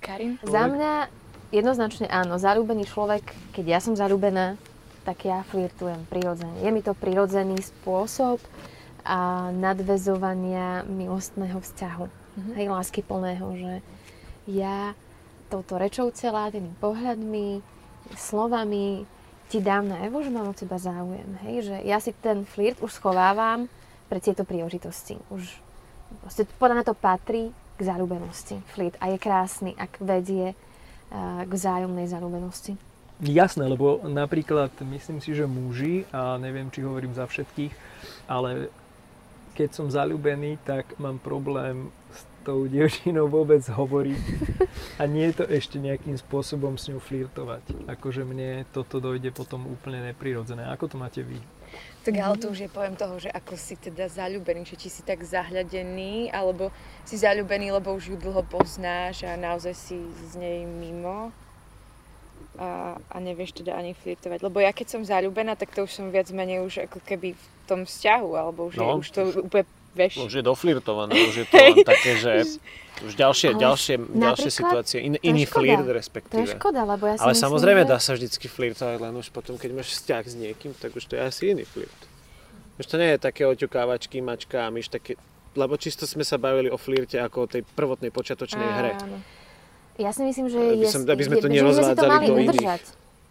Karin? 0.00 0.40
Za 0.40 0.64
mňa 0.64 1.12
jednoznačne 1.52 2.08
áno, 2.08 2.40
zalúbený 2.40 2.88
človek, 2.88 3.36
keď 3.52 3.64
ja 3.68 3.78
som 3.84 3.92
zalúbená, 3.92 4.56
tak 5.04 5.28
ja 5.28 5.44
flirtujem 5.52 6.08
prirodzene. 6.08 6.64
Je 6.64 6.72
mi 6.72 6.80
to 6.80 6.96
prirodzený 6.96 7.60
spôsob 7.60 8.40
a 9.04 9.50
nadvezovania 9.54 10.84
milostného 10.86 11.58
vzťahu. 11.60 12.06
Mm-hmm. 12.06 12.54
Hej, 12.56 12.66
lásky 12.70 13.00
plného, 13.02 13.46
že 13.58 13.72
ja 14.48 14.94
touto 15.50 15.76
rečou 15.76 16.08
celá, 16.14 16.48
tými 16.48 16.70
pohľadmi, 16.78 17.60
slovami 18.14 19.04
ti 19.50 19.58
dám 19.58 19.90
najavo, 19.90 20.22
že 20.22 20.30
mám 20.30 20.46
o 20.50 20.54
teba 20.54 20.78
záujem. 20.78 21.26
Hej, 21.42 21.56
že 21.66 21.76
ja 21.82 21.98
si 21.98 22.14
ten 22.14 22.46
flirt 22.46 22.78
už 22.78 22.94
schovávam 22.94 23.66
pre 24.06 24.22
tieto 24.22 24.46
príležitosti. 24.46 25.18
Už 25.26 25.42
proste 26.22 26.46
podľa 26.58 26.80
mňa 26.80 26.86
to 26.86 26.94
patrí 26.94 27.42
k 27.74 27.80
zalúbenosti. 27.82 28.62
Flirt 28.70 28.94
a 29.02 29.10
je 29.10 29.18
krásny, 29.18 29.74
ak 29.74 29.98
vedie 29.98 30.54
a, 30.54 31.42
k 31.42 31.50
vzájomnej 31.50 32.06
zalúbenosti. 32.06 32.78
Jasné, 33.20 33.68
lebo 33.68 34.00
napríklad 34.06 34.72
myslím 34.80 35.20
si, 35.20 35.36
že 35.36 35.44
muži, 35.44 36.08
a 36.08 36.40
neviem, 36.40 36.72
či 36.72 36.80
hovorím 36.80 37.12
za 37.12 37.28
všetkých, 37.28 37.74
ale 38.24 38.72
keď 39.60 39.76
som 39.76 39.92
zalúbený, 39.92 40.56
tak 40.64 40.96
mám 40.96 41.20
problém 41.20 41.92
s 42.08 42.24
tou 42.40 42.64
dievčinou 42.64 43.28
vôbec 43.28 43.60
hovoriť 43.60 44.24
a 44.96 45.04
nie 45.04 45.28
je 45.28 45.34
to 45.36 45.44
ešte 45.44 45.76
nejakým 45.76 46.16
spôsobom 46.16 46.80
s 46.80 46.88
ňou 46.88 46.96
flirtovať. 46.96 47.84
Akože 47.84 48.24
mne 48.24 48.64
toto 48.72 49.04
dojde 49.04 49.28
potom 49.36 49.68
úplne 49.68 50.00
neprirodzené. 50.00 50.64
Ako 50.72 50.88
to 50.88 50.96
máte 50.96 51.20
vy? 51.20 51.36
Tak 52.00 52.16
ale 52.16 52.40
to 52.40 52.48
už 52.48 52.64
je 52.64 52.72
pojem 52.72 52.96
toho, 52.96 53.20
že 53.20 53.28
ako 53.28 53.52
si 53.60 53.76
teda 53.76 54.08
zalúbený, 54.08 54.64
že 54.64 54.80
či 54.80 54.88
si 54.88 55.04
tak 55.04 55.20
zahľadený, 55.20 56.32
alebo 56.32 56.72
si 57.04 57.20
zalúbený, 57.20 57.76
lebo 57.76 57.92
už 57.92 58.10
ju 58.10 58.16
dlho 58.16 58.40
poznáš 58.48 59.28
a 59.28 59.36
naozaj 59.36 59.76
si 59.76 60.00
z 60.32 60.40
nej 60.40 60.64
mimo 60.64 61.36
a, 62.56 62.70
a 62.98 63.16
nevieš 63.18 63.54
teda 63.56 63.74
ani 63.74 63.92
flirtovať. 63.92 64.40
Lebo 64.40 64.58
ja 64.58 64.70
keď 64.70 64.86
som 64.88 65.00
zalúbená, 65.02 65.54
tak 65.54 65.70
to 65.70 65.84
už 65.84 65.92
som 65.92 66.08
viac 66.08 66.26
menej 66.30 66.62
už 66.62 66.86
ako 66.86 66.98
keby 67.00 67.32
v 67.32 67.44
tom 67.64 67.80
vzťahu, 67.84 68.30
alebo 68.32 68.66
už, 68.66 68.74
No. 68.74 68.98
je, 68.98 68.98
už 68.98 69.08
to 69.10 69.20
úplne, 69.40 69.64
vieš, 69.92 70.12
Už 70.20 70.34
je 70.34 70.42
doflirtované, 70.42 71.14
už 71.22 71.34
je 71.36 71.46
to 71.46 71.56
len 71.68 71.76
také, 71.82 72.10
že 72.16 72.32
už 73.00 73.12
ďalšie, 73.14 73.48
Ale 73.50 73.60
ďalšie, 73.60 73.94
ďalšie 74.12 74.50
situácie, 74.50 74.98
in, 75.00 75.14
iný 75.20 75.44
škoda. 75.44 75.56
flirt 75.56 75.80
To 75.80 75.86
je 75.86 75.96
respektíve. 75.96 76.50
škoda, 76.52 76.80
lebo 76.84 77.04
ja 77.06 77.14
si 77.14 77.22
Ale 77.22 77.32
myslím, 77.32 77.44
samozrejme 77.46 77.80
že... 77.80 77.88
dá 77.88 77.98
sa 77.98 78.12
vždycky 78.12 78.46
flirtovať, 78.46 78.96
len 78.98 79.14
už 79.14 79.26
potom, 79.30 79.54
keď 79.54 79.70
máš 79.72 79.88
vzťah 79.96 80.22
s 80.26 80.34
niekým, 80.34 80.72
tak 80.74 80.90
už 80.92 81.04
to 81.04 81.14
je 81.14 81.22
asi 81.22 81.42
iný 81.48 81.64
flirt. 81.64 82.00
Už 82.76 82.84
to 82.84 82.96
nie 82.96 83.12
je 83.12 83.18
také 83.18 83.44
oťukávačky, 83.44 84.20
mačka 84.20 84.64
a 84.64 84.68
myš, 84.68 84.88
také, 84.88 85.16
lebo 85.52 85.76
čisto 85.76 86.04
sme 86.04 86.24
sa 86.24 86.36
bavili 86.36 86.66
o 86.66 86.76
flirte 86.76 87.16
ako 87.16 87.44
o 87.44 87.50
tej 87.50 87.62
prvotnej 87.66 88.08
počiatočnej 88.08 88.68
hre. 88.74 88.92
Áno. 88.98 89.20
Ja 90.00 90.10
si 90.10 90.22
myslím, 90.22 90.48
že, 90.48 90.56
Aby 90.58 90.80
je, 90.80 90.88
som- 90.88 91.04
aby 91.04 91.22
sme 91.22 91.36
je, 91.36 91.42
to 91.42 91.46
že 91.46 91.52
by 91.52 91.70
sme 91.70 91.84
si 91.84 91.92
to 91.92 92.00
nerozvádzali 92.00 92.08
mali 92.08 92.24
do 92.24 92.34
iných. 92.34 92.48
udržať. 92.50 92.82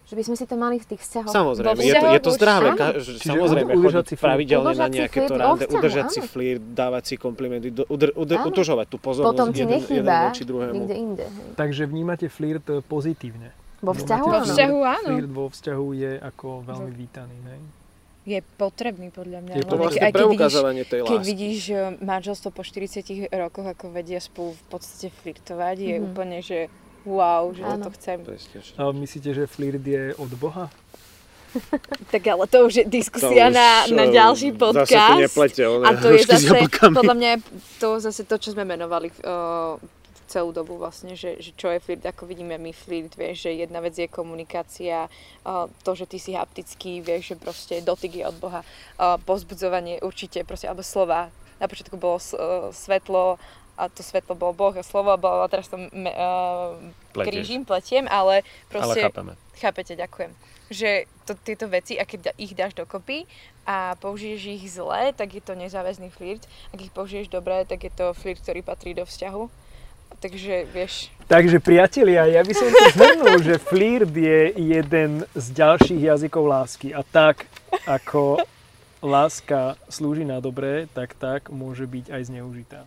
Že 0.06 0.16
by 0.16 0.24
sme 0.24 0.36
si 0.36 0.46
to 0.46 0.56
mali 0.56 0.76
v 0.76 0.86
tých 0.86 1.02
vzťahoch. 1.02 1.30
Samozrejme, 1.32 1.80
je 1.80 1.94
to, 1.94 2.06
je 2.08 2.20
to 2.20 2.32
zdravé, 2.32 2.68
ka, 2.74 2.88
samozrejme, 3.22 3.72
udržať 3.72 4.04
chodiť 4.04 4.10
si 4.10 4.16
pravidelne 4.18 4.74
na 4.76 4.88
nejaké 4.88 5.20
to 5.24 5.34
rande, 5.36 5.66
udržať 5.68 6.06
si 6.10 6.22
flirt, 6.24 6.62
dávať 6.68 7.04
si 7.06 7.16
komplimenty, 7.16 7.70
udr, 7.70 8.10
udr, 8.14 8.36
Áno. 8.36 8.50
udržovať 8.50 8.86
tú 8.88 8.98
pozornosť 8.98 9.30
Potom 9.32 9.48
ti 9.52 9.62
jeden, 9.62 9.78
jeden 9.78 10.10
voči 10.10 10.44
druhému. 10.44 10.74
nikde 10.76 10.96
inde. 10.96 11.26
Takže 11.54 11.86
vnímate 11.86 12.26
flirt 12.26 12.66
e, 12.68 12.82
pozitívne. 12.82 13.54
Vo 13.80 13.94
vzťahu 13.94 14.26
Vo 14.26 14.40
vzťahu 14.44 14.78
áno. 14.82 15.08
Flirt 15.08 15.30
vo 15.32 15.46
vzťahu 15.48 15.88
je 15.96 16.12
ako 16.20 16.48
veľmi 16.66 16.92
vítaný. 16.92 17.38
Ne? 17.46 17.56
Je 18.30 18.42
potrebný 18.56 19.10
podľa 19.10 19.40
mňa. 19.42 19.54
Je 19.56 19.64
To 19.64 19.76
vlastne 19.76 20.00
aj 20.00 20.12
keď 20.12 20.22
vidíš, 20.22 20.38
preukazovanie 20.38 20.84
tej 20.84 21.00
keď 21.02 21.10
lásky. 21.12 21.26
vidíš 21.28 21.60
e, 21.66 21.76
manželstvo 22.00 22.50
po 22.50 22.62
40 22.62 23.02
rokoch, 23.34 23.68
ako 23.68 23.86
vedia 23.90 24.20
spolu 24.20 24.54
v 24.54 24.64
podstate 24.70 25.10
flirtovať, 25.12 25.76
je 25.80 25.96
Mhm. 25.96 26.04
úplne, 26.06 26.38
že 26.40 26.70
wow, 27.04 27.50
že 27.50 27.64
Áno. 27.64 27.82
to 27.82 27.90
chcem. 27.92 28.22
A 28.76 28.82
myslíte, 28.92 29.34
že 29.34 29.44
flirt 29.46 29.82
je 29.82 30.14
od 30.14 30.30
Boha? 30.36 30.70
Tak 32.12 32.22
ale 32.24 32.46
to 32.46 32.58
už 32.64 32.74
je 32.76 32.84
diskusia 32.86 33.50
To 33.50 33.50
už, 33.50 33.58
na, 33.58 33.70
na 33.90 34.06
eh, 34.06 34.14
ďalší 34.14 34.50
Zase 34.52 34.62
podcast. 34.62 35.10
tu 35.10 35.18
neplete, 35.20 35.62
one, 35.64 35.82
A 35.82 35.90
to 35.96 36.08
je 36.08 36.22
zase, 36.24 36.50
podľa 36.94 37.16
mňa 37.16 37.30
je 37.32 37.40
to 37.80 37.90
zase 37.98 38.22
to, 38.24 38.36
čo 38.38 38.54
sme 38.54 38.64
menovali 38.64 39.10
uh, 39.20 39.82
celú 40.30 40.54
dobu 40.54 40.78
vlastne, 40.78 41.18
že, 41.18 41.42
že 41.42 41.58
čo 41.58 41.74
je 41.74 41.82
flirt, 41.82 42.06
ako 42.06 42.30
vidíme 42.30 42.62
my 42.62 42.70
flirt, 42.70 43.18
vieš, 43.18 43.50
že 43.50 43.66
jedna 43.66 43.82
vec 43.82 43.98
je 43.98 44.06
komunikácia, 44.06 45.10
to, 45.82 45.92
že 45.98 46.06
ty 46.06 46.22
si 46.22 46.38
haptický, 46.38 47.02
vieš, 47.02 47.34
že 47.34 47.36
proste 47.42 47.76
dotyk 47.82 48.22
je 48.22 48.24
od 48.30 48.38
Boha, 48.38 48.62
pozbudzovanie 49.26 50.06
určite, 50.06 50.46
proste, 50.46 50.70
alebo 50.70 50.86
slova. 50.86 51.34
Na 51.58 51.68
počiatku 51.68 52.00
bolo 52.00 52.22
uh, 52.22 52.72
svetlo, 52.72 53.36
a 53.76 53.92
to 53.92 54.00
svetlo 54.00 54.32
bolo 54.32 54.56
Boh 54.56 54.76
a 54.78 54.84
slovo, 54.86 55.12
bolo, 55.20 55.44
a 55.44 55.52
teraz 55.52 55.68
to 55.68 55.76
uh, 55.76 56.78
krížim, 57.12 57.68
pletiem, 57.68 58.08
ale 58.08 58.46
Ale 58.46 58.72
proste... 58.72 59.02
chápeme. 59.04 59.34
Chápete, 59.60 59.94
ďakujem. 60.00 60.32
Že 60.72 60.90
to, 61.28 61.36
tieto 61.36 61.68
veci, 61.68 62.00
a 62.00 62.08
keď 62.08 62.32
da- 62.32 62.38
ich 62.40 62.56
dáš 62.56 62.78
dokopy 62.80 63.28
a 63.68 64.00
použiješ 64.00 64.42
ich 64.56 64.72
zle, 64.72 65.12
tak 65.12 65.36
je 65.36 65.44
to 65.44 65.58
nezáväzný 65.58 66.14
flirt. 66.16 66.48
Ak 66.72 66.80
ich 66.80 66.96
použiješ 66.96 67.28
dobre, 67.28 67.68
tak 67.68 67.84
je 67.84 67.92
to 67.92 68.16
flirt, 68.16 68.40
ktorý 68.40 68.64
patrí 68.64 68.96
do 68.96 69.04
vzťahu. 69.04 69.44
Takže 70.18 70.66
vieš, 70.74 71.14
Takže 71.30 71.62
priatelia, 71.62 72.26
ja 72.26 72.42
by 72.42 72.54
som 72.58 72.66
to 72.74 72.86
zhrnul, 72.98 73.38
že 73.46 73.62
flirt 73.62 74.10
je 74.10 74.50
jeden 74.58 75.22
z 75.38 75.46
ďalších 75.54 76.10
jazykov 76.10 76.50
lásky 76.50 76.90
a 76.90 77.06
tak 77.06 77.46
ako 77.86 78.42
láska 79.06 79.78
slúži 79.86 80.26
na 80.26 80.42
dobré, 80.42 80.90
tak 80.90 81.14
tak 81.14 81.54
môže 81.54 81.86
byť 81.86 82.10
aj 82.10 82.22
zneužitá. 82.34 82.82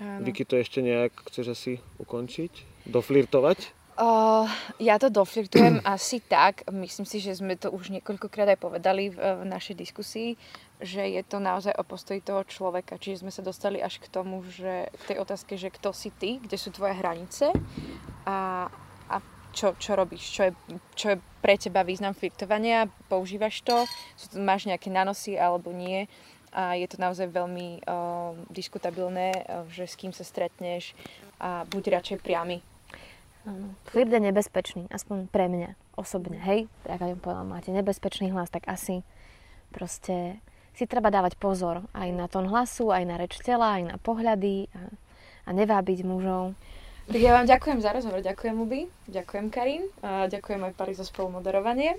áno. 0.00 0.24
Vicky, 0.24 0.48
to 0.48 0.56
ešte 0.56 0.80
nejak 0.80 1.12
chceš 1.28 1.52
asi 1.52 1.72
ukončiť? 2.00 2.88
Doflirtovať? 2.88 3.76
Uh, 3.96 4.44
ja 4.80 4.96
to 4.96 5.12
doflirtujem 5.12 5.84
asi 6.00 6.24
tak, 6.24 6.64
myslím 6.72 7.04
si, 7.04 7.20
že 7.20 7.36
sme 7.36 7.60
to 7.60 7.68
už 7.68 7.92
niekoľkokrát 7.92 8.56
aj 8.56 8.60
povedali 8.60 9.12
v, 9.12 9.20
v 9.20 9.44
našej 9.44 9.76
diskusii, 9.76 10.32
že 10.80 11.02
je 11.08 11.22
to 11.24 11.40
naozaj 11.40 11.72
o 11.76 11.84
postoji 11.84 12.20
toho 12.20 12.44
človeka. 12.44 13.00
Čiže 13.00 13.24
sme 13.24 13.32
sa 13.32 13.40
dostali 13.44 13.80
až 13.80 14.00
k 14.02 14.10
tomu, 14.12 14.44
že 14.44 14.92
k 14.92 15.02
tej 15.14 15.16
otázke, 15.22 15.56
že 15.56 15.72
kto 15.72 15.92
si 15.96 16.12
ty, 16.12 16.38
kde 16.42 16.56
sú 16.60 16.72
tvoje 16.72 16.96
hranice 16.96 17.52
a, 18.28 18.68
a 19.08 19.16
čo, 19.56 19.72
čo 19.80 19.96
robíš, 19.96 20.24
čo 20.36 20.42
je, 20.48 20.52
čo 20.92 21.06
je 21.14 21.18
pre 21.40 21.56
teba 21.56 21.80
význam 21.86 22.12
flirtovania, 22.12 22.90
používaš 23.08 23.64
to, 23.64 23.88
máš 24.36 24.68
nejaké 24.68 24.92
nanosy 24.92 25.40
alebo 25.40 25.72
nie 25.72 26.10
a 26.52 26.76
je 26.76 26.88
to 26.88 26.96
naozaj 26.96 27.28
veľmi 27.28 27.84
uh, 27.84 28.32
diskutabilné, 28.48 29.44
uh, 29.44 29.64
že 29.68 29.88
s 29.88 29.96
kým 29.96 30.12
sa 30.12 30.24
stretneš 30.24 30.96
a 31.36 31.68
buď 31.68 32.00
radšej 32.00 32.18
priamy 32.24 32.64
Áno. 33.46 33.78
Flirt 33.86 34.10
je 34.10 34.18
nebezpečný, 34.18 34.90
aspoň 34.90 35.30
pre 35.30 35.46
mňa 35.46 35.78
osobne, 35.94 36.34
hej. 36.42 36.66
Tak 36.82 36.98
ako 36.98 37.22
povedal, 37.22 37.46
máte 37.46 37.70
nebezpečný 37.70 38.34
hlas, 38.34 38.50
tak 38.50 38.66
asi 38.66 39.06
proste 39.70 40.42
si 40.76 40.84
treba 40.84 41.08
dávať 41.08 41.40
pozor 41.40 41.80
aj 41.96 42.08
na 42.12 42.28
tón 42.28 42.52
hlasu, 42.52 42.92
aj 42.92 43.04
na 43.08 43.16
reč 43.16 43.40
tela, 43.40 43.80
aj 43.80 43.82
na 43.88 43.96
pohľady 43.96 44.68
a, 44.76 44.92
a 45.48 45.50
nevábiť 45.56 46.04
mužov. 46.04 46.52
Tak 47.06 47.22
ja 47.22 47.38
vám 47.38 47.46
ďakujem 47.46 47.78
za 47.78 47.94
rozhovor, 47.94 48.18
ďakujem 48.18 48.56
Ubi, 48.58 48.90
ďakujem 49.06 49.46
Karin, 49.46 49.86
a 50.02 50.26
ďakujem 50.26 50.58
aj 50.58 50.72
Pari 50.74 50.90
za 50.90 51.06
spolumoderovanie. 51.06 51.94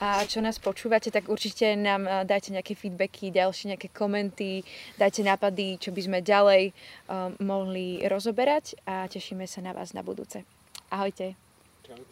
A 0.00 0.24
čo 0.24 0.40
nás 0.40 0.56
počúvate, 0.56 1.12
tak 1.12 1.28
určite 1.28 1.76
nám 1.76 2.24
dajte 2.24 2.56
nejaké 2.56 2.72
feedbacky, 2.72 3.28
ďalšie 3.28 3.76
nejaké 3.76 3.92
komenty, 3.92 4.64
dajte 4.96 5.20
nápady, 5.28 5.76
čo 5.76 5.92
by 5.92 6.00
sme 6.00 6.18
ďalej 6.24 6.72
um, 6.72 7.36
mohli 7.44 8.00
rozoberať 8.08 8.80
a 8.88 9.04
tešíme 9.12 9.44
sa 9.44 9.60
na 9.60 9.76
vás 9.76 9.92
na 9.92 10.00
budúce. 10.00 10.40
Ahojte. 10.88 11.36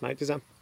Majte 0.05 0.29
sa. 0.29 0.54